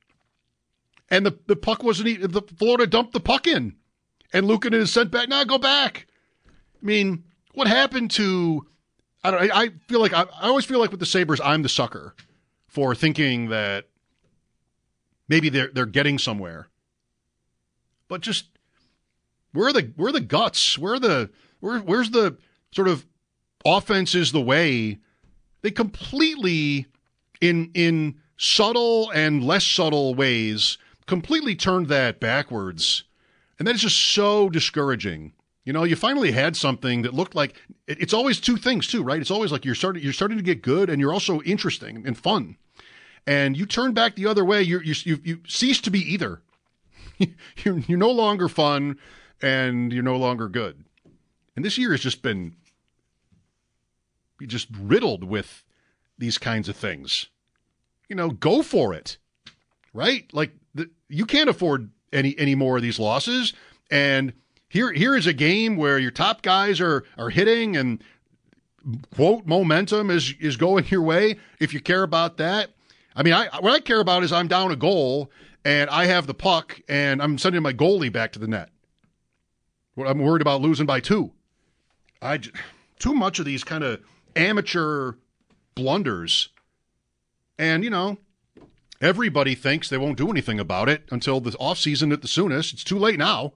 And 1.10 1.26
the, 1.26 1.38
the 1.47 1.56
puck 1.56 1.84
wasn't, 1.84 2.32
the 2.32 2.41
Florida 2.58 2.88
dumped 2.88 3.14
the 3.14 3.20
puck 3.20 3.47
in. 3.47 3.76
And 4.34 4.47
Luukkonen 4.47 4.74
is 4.74 4.91
sent 4.91 5.12
back. 5.12 5.30
Now 5.30 5.43
go 5.43 5.58
back. 5.58 6.08
I 6.47 6.86
mean, 6.86 7.24
what 7.53 7.68
happened 7.68 8.12
to 8.12 8.66
I 9.26 9.32
don't. 9.32 9.51
I, 9.51 9.70
feel 9.88 9.99
like 9.99 10.14
I, 10.14 10.22
I 10.22 10.47
always 10.47 10.66
feel 10.66 10.80
like 10.80 10.91
with 10.91 10.99
the 10.99 11.06
Sabres, 11.06 11.41
I'm 11.43 11.64
the 11.64 11.70
sucker 11.70 12.16
for 12.68 12.93
thinking 12.93 13.49
that 13.49 13.86
maybe 15.28 15.49
they're 15.49 15.69
they're 15.73 15.86
getting 15.86 16.17
somewhere. 16.17 16.69
But 18.07 18.21
just 18.21 18.47
where 19.51 19.67
are 19.67 19.73
the 19.73 19.93
where 19.95 20.09
are 20.09 20.13
the 20.13 20.21
guts? 20.21 20.78
Where 20.78 20.93
are 20.93 20.99
the 20.99 21.30
where 21.59 21.80
where's 21.80 22.11
the 22.11 22.38
sort 22.71 22.88
of 22.88 23.05
offense 23.65 24.15
is 24.15 24.32
the 24.32 24.41
way? 24.41 24.99
They 25.61 25.71
completely 25.71 26.88
in 27.41 27.71
in 27.73 28.19
subtle 28.38 29.09
and 29.11 29.43
less 29.43 29.65
subtle 29.65 30.13
ways 30.13 30.78
completely 31.05 31.55
turned 31.55 31.88
that 31.88 32.19
backwards. 32.19 33.03
And 33.57 33.67
that 33.67 33.76
is 33.76 33.82
just 33.82 33.97
so 33.97 34.49
discouraging. 34.49 35.34
You 35.63 35.73
know, 35.73 35.84
you 35.84 35.95
finally 35.95 36.32
had 36.32 36.55
something 36.55 37.01
that 37.03 37.13
looked 37.13 37.34
like 37.34 37.55
it's 37.88 38.13
always 38.13 38.39
two 38.39 38.57
things 38.57 38.88
too, 38.88 39.03
right? 39.03 39.19
It's 39.19 39.32
always 39.32 39.51
like 39.51 39.65
you're 39.65 39.76
starting 39.76 40.03
you're 40.03 40.13
starting 40.13 40.38
to 40.38 40.43
get 40.43 40.61
good 40.61 40.89
and 40.89 40.99
you're 40.99 41.13
also 41.13 41.41
interesting 41.41 42.03
and 42.05 42.17
fun. 42.17 42.57
And 43.28 43.57
you 43.57 43.65
turn 43.65 43.93
back 43.93 44.15
the 44.15 44.28
other 44.28 44.45
way, 44.45 44.61
you 44.61 44.80
you 44.80 45.19
you 45.23 45.41
cease 45.47 45.82
to 45.82 45.91
be 45.91 45.99
either. 45.99 46.41
you're 47.17 47.80
you're 47.80 47.97
no 47.97 48.11
longer 48.11 48.47
fun 48.47 48.97
and 49.41 49.91
you're 49.91 50.03
no 50.03 50.17
longer 50.17 50.47
good. 50.47 50.86
And 51.55 51.63
this 51.63 51.78
year 51.78 51.91
has 51.91 52.01
just 52.01 52.21
been 52.21 52.55
just 54.45 54.67
riddled 54.78 55.23
with 55.23 55.63
these 56.17 56.38
kinds 56.38 56.69
of 56.69 56.76
things. 56.76 57.28
You 58.09 58.15
know, 58.15 58.30
go 58.30 58.61
for 58.61 58.93
it. 58.93 59.17
Right? 59.93 60.32
Like 60.34 60.51
the, 60.73 60.89
you 61.07 61.26
can't 61.26 61.49
afford 61.49 61.89
any 62.13 62.38
any 62.38 62.53
more 62.53 62.78
of 62.78 62.84
these 62.84 62.99
losses 62.99 63.53
and 63.89 64.34
here 64.69 64.91
here 64.91 65.15
is 65.15 65.28
a 65.28 65.34
game 65.34 65.78
where 65.78 65.97
your 65.97 66.11
top 66.11 66.41
guys 66.41 66.82
are 66.82 67.03
are 67.17 67.30
hitting 67.30 67.78
and 67.78 68.03
quote 69.15 69.45
momentum 69.45 70.09
is 70.09 70.34
is 70.39 70.57
going 70.57 70.86
your 70.89 71.01
way 71.01 71.38
if 71.59 71.73
you 71.73 71.80
care 71.80 72.03
about 72.03 72.38
that. 72.38 72.71
I 73.16 73.24
mean, 73.24 73.34
I 73.34 73.47
what 73.59 73.74
I 73.74 73.80
care 73.80 73.99
about 73.99 74.24
is 74.24 74.34
I'm 74.34 74.47
down 74.47 74.72
a 74.72 74.76
goal 74.76 75.32
and 75.63 75.89
I 75.89 76.05
have 76.05 76.28
the 76.28 76.34
puck 76.34 76.82
and 76.88 77.22
I'm 77.22 77.38
sending 77.38 77.61
my 77.61 77.74
goalie 77.74 78.11
back 78.11 78.32
to 78.34 78.39
the 78.39 78.47
net. 78.47 78.70
I'm 79.97 80.20
worried 80.20 80.41
about 80.41 80.61
losing 80.61 80.86
by 80.86 80.99
two. 80.99 81.32
I 82.22 82.39
too 82.99 83.13
much 83.13 83.39
of 83.39 83.45
these 83.45 83.63
kind 83.63 83.84
of 83.84 84.01
amateur 84.36 85.13
blunders. 85.76 86.49
And, 87.57 87.84
you 87.84 87.89
know, 87.89 88.18
everybody 89.01 89.55
thinks 89.55 89.89
they 89.89 89.97
won't 89.97 90.18
do 90.18 90.30
anything 90.30 90.59
about 90.59 90.89
it 90.89 91.03
until 91.11 91.39
the 91.39 91.55
off 91.57 91.78
season 91.78 92.11
at 92.11 92.22
the 92.22 92.28
soonest. 92.28 92.74
It's 92.74 92.84
too 92.84 92.99
late 92.99 93.18
now. 93.18 93.53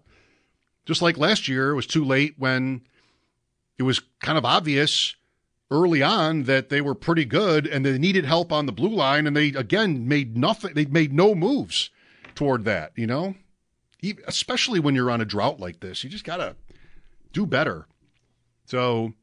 Just 0.85 1.01
like 1.01 1.17
last 1.17 1.47
year, 1.47 1.71
it 1.71 1.75
was 1.75 1.85
too 1.85 2.03
late 2.03 2.35
when 2.37 2.81
it 3.77 3.83
was 3.83 4.01
kind 4.21 4.37
of 4.37 4.45
obvious 4.45 5.15
early 5.71 6.01
on 6.01 6.43
that 6.43 6.69
they 6.69 6.81
were 6.81 6.95
pretty 6.95 7.25
good 7.25 7.67
and 7.67 7.85
they 7.85 7.97
needed 7.97 8.25
help 8.25 8.51
on 8.51 8.65
the 8.65 8.71
blue 8.71 8.89
line. 8.89 9.27
And 9.27 9.35
they, 9.35 9.49
again, 9.49 10.07
made 10.07 10.37
nothing, 10.37 10.73
they 10.73 10.85
made 10.85 11.13
no 11.13 11.35
moves 11.35 11.89
toward 12.35 12.65
that, 12.65 12.91
you 12.95 13.07
know? 13.07 13.35
Especially 14.27 14.79
when 14.79 14.95
you're 14.95 15.11
on 15.11 15.21
a 15.21 15.25
drought 15.25 15.59
like 15.59 15.81
this, 15.81 16.03
you 16.03 16.09
just 16.09 16.23
got 16.23 16.37
to 16.37 16.55
do 17.33 17.45
better. 17.45 17.87
So 18.65 19.13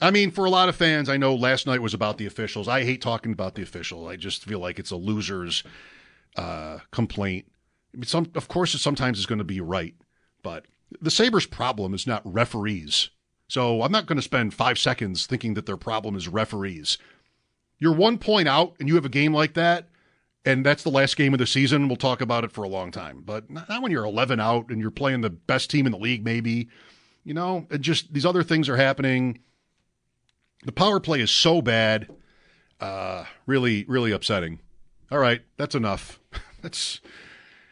I 0.00 0.10
mean, 0.10 0.30
for 0.30 0.44
a 0.44 0.50
lot 0.50 0.68
of 0.68 0.76
fans, 0.76 1.08
I 1.08 1.16
know 1.16 1.34
last 1.34 1.66
night 1.66 1.82
was 1.82 1.94
about 1.94 2.18
the 2.18 2.26
officials. 2.26 2.68
I 2.68 2.84
hate 2.84 3.02
talking 3.02 3.32
about 3.32 3.54
the 3.54 3.62
official. 3.62 4.08
I 4.08 4.16
just 4.16 4.44
feel 4.44 4.58
like 4.58 4.78
it's 4.78 4.90
a 4.90 4.96
loser's 4.96 5.62
uh, 6.36 6.78
complaint. 6.90 7.46
Some, 8.02 8.30
of 8.34 8.48
course, 8.48 8.80
sometimes 8.80 9.18
it's 9.18 9.26
going 9.26 9.38
to 9.38 9.44
be 9.44 9.60
right, 9.60 9.94
but 10.42 10.66
the 11.00 11.10
Sabres' 11.10 11.46
problem 11.46 11.92
is 11.92 12.06
not 12.06 12.22
referees. 12.24 13.10
So 13.52 13.82
I'm 13.82 13.92
not 13.92 14.06
going 14.06 14.16
to 14.16 14.22
spend 14.22 14.54
five 14.54 14.78
seconds 14.78 15.26
thinking 15.26 15.52
that 15.52 15.66
their 15.66 15.76
problem 15.76 16.16
is 16.16 16.26
referees. 16.26 16.96
You're 17.78 17.92
one 17.92 18.16
point 18.16 18.48
out, 18.48 18.74
and 18.80 18.88
you 18.88 18.94
have 18.94 19.04
a 19.04 19.10
game 19.10 19.34
like 19.34 19.52
that, 19.52 19.90
and 20.46 20.64
that's 20.64 20.84
the 20.84 20.90
last 20.90 21.18
game 21.18 21.34
of 21.34 21.38
the 21.38 21.46
season. 21.46 21.86
We'll 21.86 21.98
talk 21.98 22.22
about 22.22 22.44
it 22.44 22.52
for 22.52 22.64
a 22.64 22.68
long 22.68 22.90
time, 22.90 23.20
but 23.22 23.50
not 23.50 23.82
when 23.82 23.92
you're 23.92 24.06
11 24.06 24.40
out 24.40 24.70
and 24.70 24.80
you're 24.80 24.90
playing 24.90 25.20
the 25.20 25.28
best 25.28 25.68
team 25.68 25.84
in 25.84 25.92
the 25.92 25.98
league, 25.98 26.24
maybe. 26.24 26.70
You 27.24 27.34
know, 27.34 27.66
and 27.70 27.82
just 27.82 28.14
these 28.14 28.24
other 28.24 28.42
things 28.42 28.70
are 28.70 28.76
happening 28.78 29.40
the 30.64 30.72
power 30.72 30.98
play 30.98 31.20
is 31.20 31.30
so 31.30 31.60
bad, 31.60 32.08
uh, 32.80 33.26
really, 33.44 33.84
really 33.86 34.12
upsetting. 34.12 34.60
All 35.10 35.18
right, 35.18 35.42
that's 35.58 35.74
enough. 35.74 36.18
that's 36.62 37.02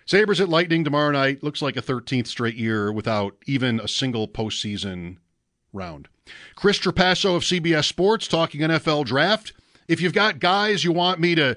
Sabres 0.04 0.42
at 0.42 0.50
Lightning 0.50 0.84
tomorrow 0.84 1.10
night. 1.10 1.42
Looks 1.42 1.62
like 1.62 1.78
a 1.78 1.82
13th 1.82 2.26
straight 2.26 2.56
year 2.56 2.92
without 2.92 3.36
even 3.46 3.80
a 3.80 3.88
single 3.88 4.28
postseason 4.28 5.16
round. 5.72 6.08
Chris 6.54 6.78
Trapasso 6.78 7.36
of 7.36 7.42
CBS 7.42 7.84
Sports 7.84 8.28
talking 8.28 8.60
NFL 8.60 9.06
draft. 9.06 9.52
If 9.88 10.00
you've 10.00 10.12
got 10.12 10.38
guys 10.38 10.84
you 10.84 10.92
want 10.92 11.20
me 11.20 11.34
to 11.34 11.56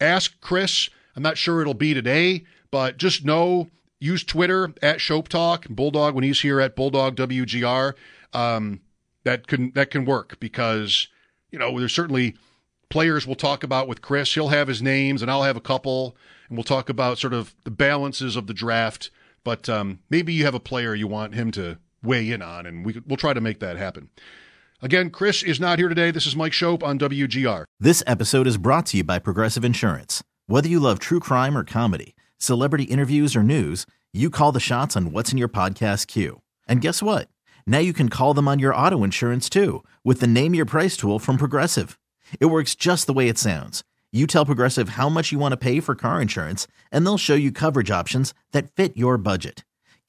ask 0.00 0.40
Chris, 0.40 0.90
I'm 1.16 1.22
not 1.22 1.38
sure 1.38 1.60
it'll 1.60 1.74
be 1.74 1.94
today, 1.94 2.44
but 2.70 2.96
just 2.96 3.24
know 3.24 3.70
use 3.98 4.24
Twitter 4.24 4.72
at 4.82 4.98
Schopp 4.98 5.28
Talk, 5.28 5.66
Bulldog 5.68 6.14
when 6.14 6.24
he's 6.24 6.40
here 6.40 6.60
at 6.60 6.76
Bulldog 6.76 7.16
WGR. 7.16 7.94
Um, 8.32 8.80
that 9.24 9.46
can 9.46 9.72
that 9.72 9.90
can 9.90 10.04
work 10.04 10.38
because 10.40 11.08
you 11.50 11.58
know 11.58 11.78
there's 11.78 11.94
certainly 11.94 12.36
players 12.88 13.26
we'll 13.26 13.36
talk 13.36 13.62
about 13.62 13.88
with 13.88 14.02
Chris. 14.02 14.34
He'll 14.34 14.48
have 14.48 14.68
his 14.68 14.82
names 14.82 15.22
and 15.22 15.30
I'll 15.30 15.42
have 15.42 15.56
a 15.56 15.60
couple, 15.60 16.16
and 16.48 16.56
we'll 16.56 16.64
talk 16.64 16.88
about 16.88 17.18
sort 17.18 17.34
of 17.34 17.54
the 17.64 17.70
balances 17.70 18.36
of 18.36 18.46
the 18.46 18.54
draft. 18.54 19.10
But 19.44 19.68
um, 19.68 20.00
maybe 20.10 20.32
you 20.32 20.44
have 20.44 20.54
a 20.54 20.60
player 20.60 20.94
you 20.94 21.06
want 21.06 21.34
him 21.34 21.50
to 21.52 21.78
weigh 22.02 22.30
in 22.30 22.42
on, 22.42 22.66
and 22.66 22.84
we, 22.84 23.00
we'll 23.06 23.16
try 23.16 23.32
to 23.32 23.40
make 23.40 23.60
that 23.60 23.76
happen. 23.76 24.10
Again, 24.82 25.10
Chris 25.10 25.42
is 25.42 25.60
not 25.60 25.78
here 25.78 25.88
today. 25.88 26.10
This 26.10 26.26
is 26.26 26.34
Mike 26.34 26.52
Schopp 26.52 26.82
on 26.82 26.98
WGR. 26.98 27.64
This 27.78 28.02
episode 28.06 28.46
is 28.46 28.56
brought 28.56 28.86
to 28.86 28.98
you 28.98 29.04
by 29.04 29.18
Progressive 29.18 29.64
Insurance. 29.64 30.22
Whether 30.46 30.68
you 30.68 30.80
love 30.80 30.98
true 30.98 31.20
crime 31.20 31.56
or 31.56 31.64
comedy, 31.64 32.16
celebrity 32.38 32.84
interviews 32.84 33.36
or 33.36 33.42
news, 33.42 33.84
you 34.12 34.30
call 34.30 34.52
the 34.52 34.60
shots 34.60 34.96
on 34.96 35.12
what's 35.12 35.32
in 35.32 35.38
your 35.38 35.48
podcast 35.48 36.06
queue. 36.06 36.40
And 36.66 36.80
guess 36.80 37.02
what? 37.02 37.28
Now 37.66 37.78
you 37.78 37.92
can 37.92 38.08
call 38.08 38.34
them 38.34 38.48
on 38.48 38.58
your 38.58 38.74
auto 38.74 39.04
insurance 39.04 39.48
too 39.48 39.84
with 40.02 40.20
the 40.20 40.26
Name 40.26 40.54
Your 40.54 40.64
Price 40.64 40.96
tool 40.96 41.18
from 41.18 41.36
Progressive. 41.36 41.98
It 42.40 42.46
works 42.46 42.74
just 42.74 43.06
the 43.06 43.12
way 43.12 43.28
it 43.28 43.38
sounds. 43.38 43.84
You 44.12 44.26
tell 44.26 44.44
Progressive 44.46 44.90
how 44.90 45.08
much 45.08 45.30
you 45.30 45.38
want 45.38 45.52
to 45.52 45.56
pay 45.56 45.78
for 45.78 45.94
car 45.94 46.20
insurance, 46.20 46.66
and 46.90 47.04
they'll 47.06 47.18
show 47.18 47.34
you 47.34 47.52
coverage 47.52 47.90
options 47.90 48.34
that 48.50 48.74
fit 48.74 48.96
your 48.96 49.18
budget. 49.18 49.62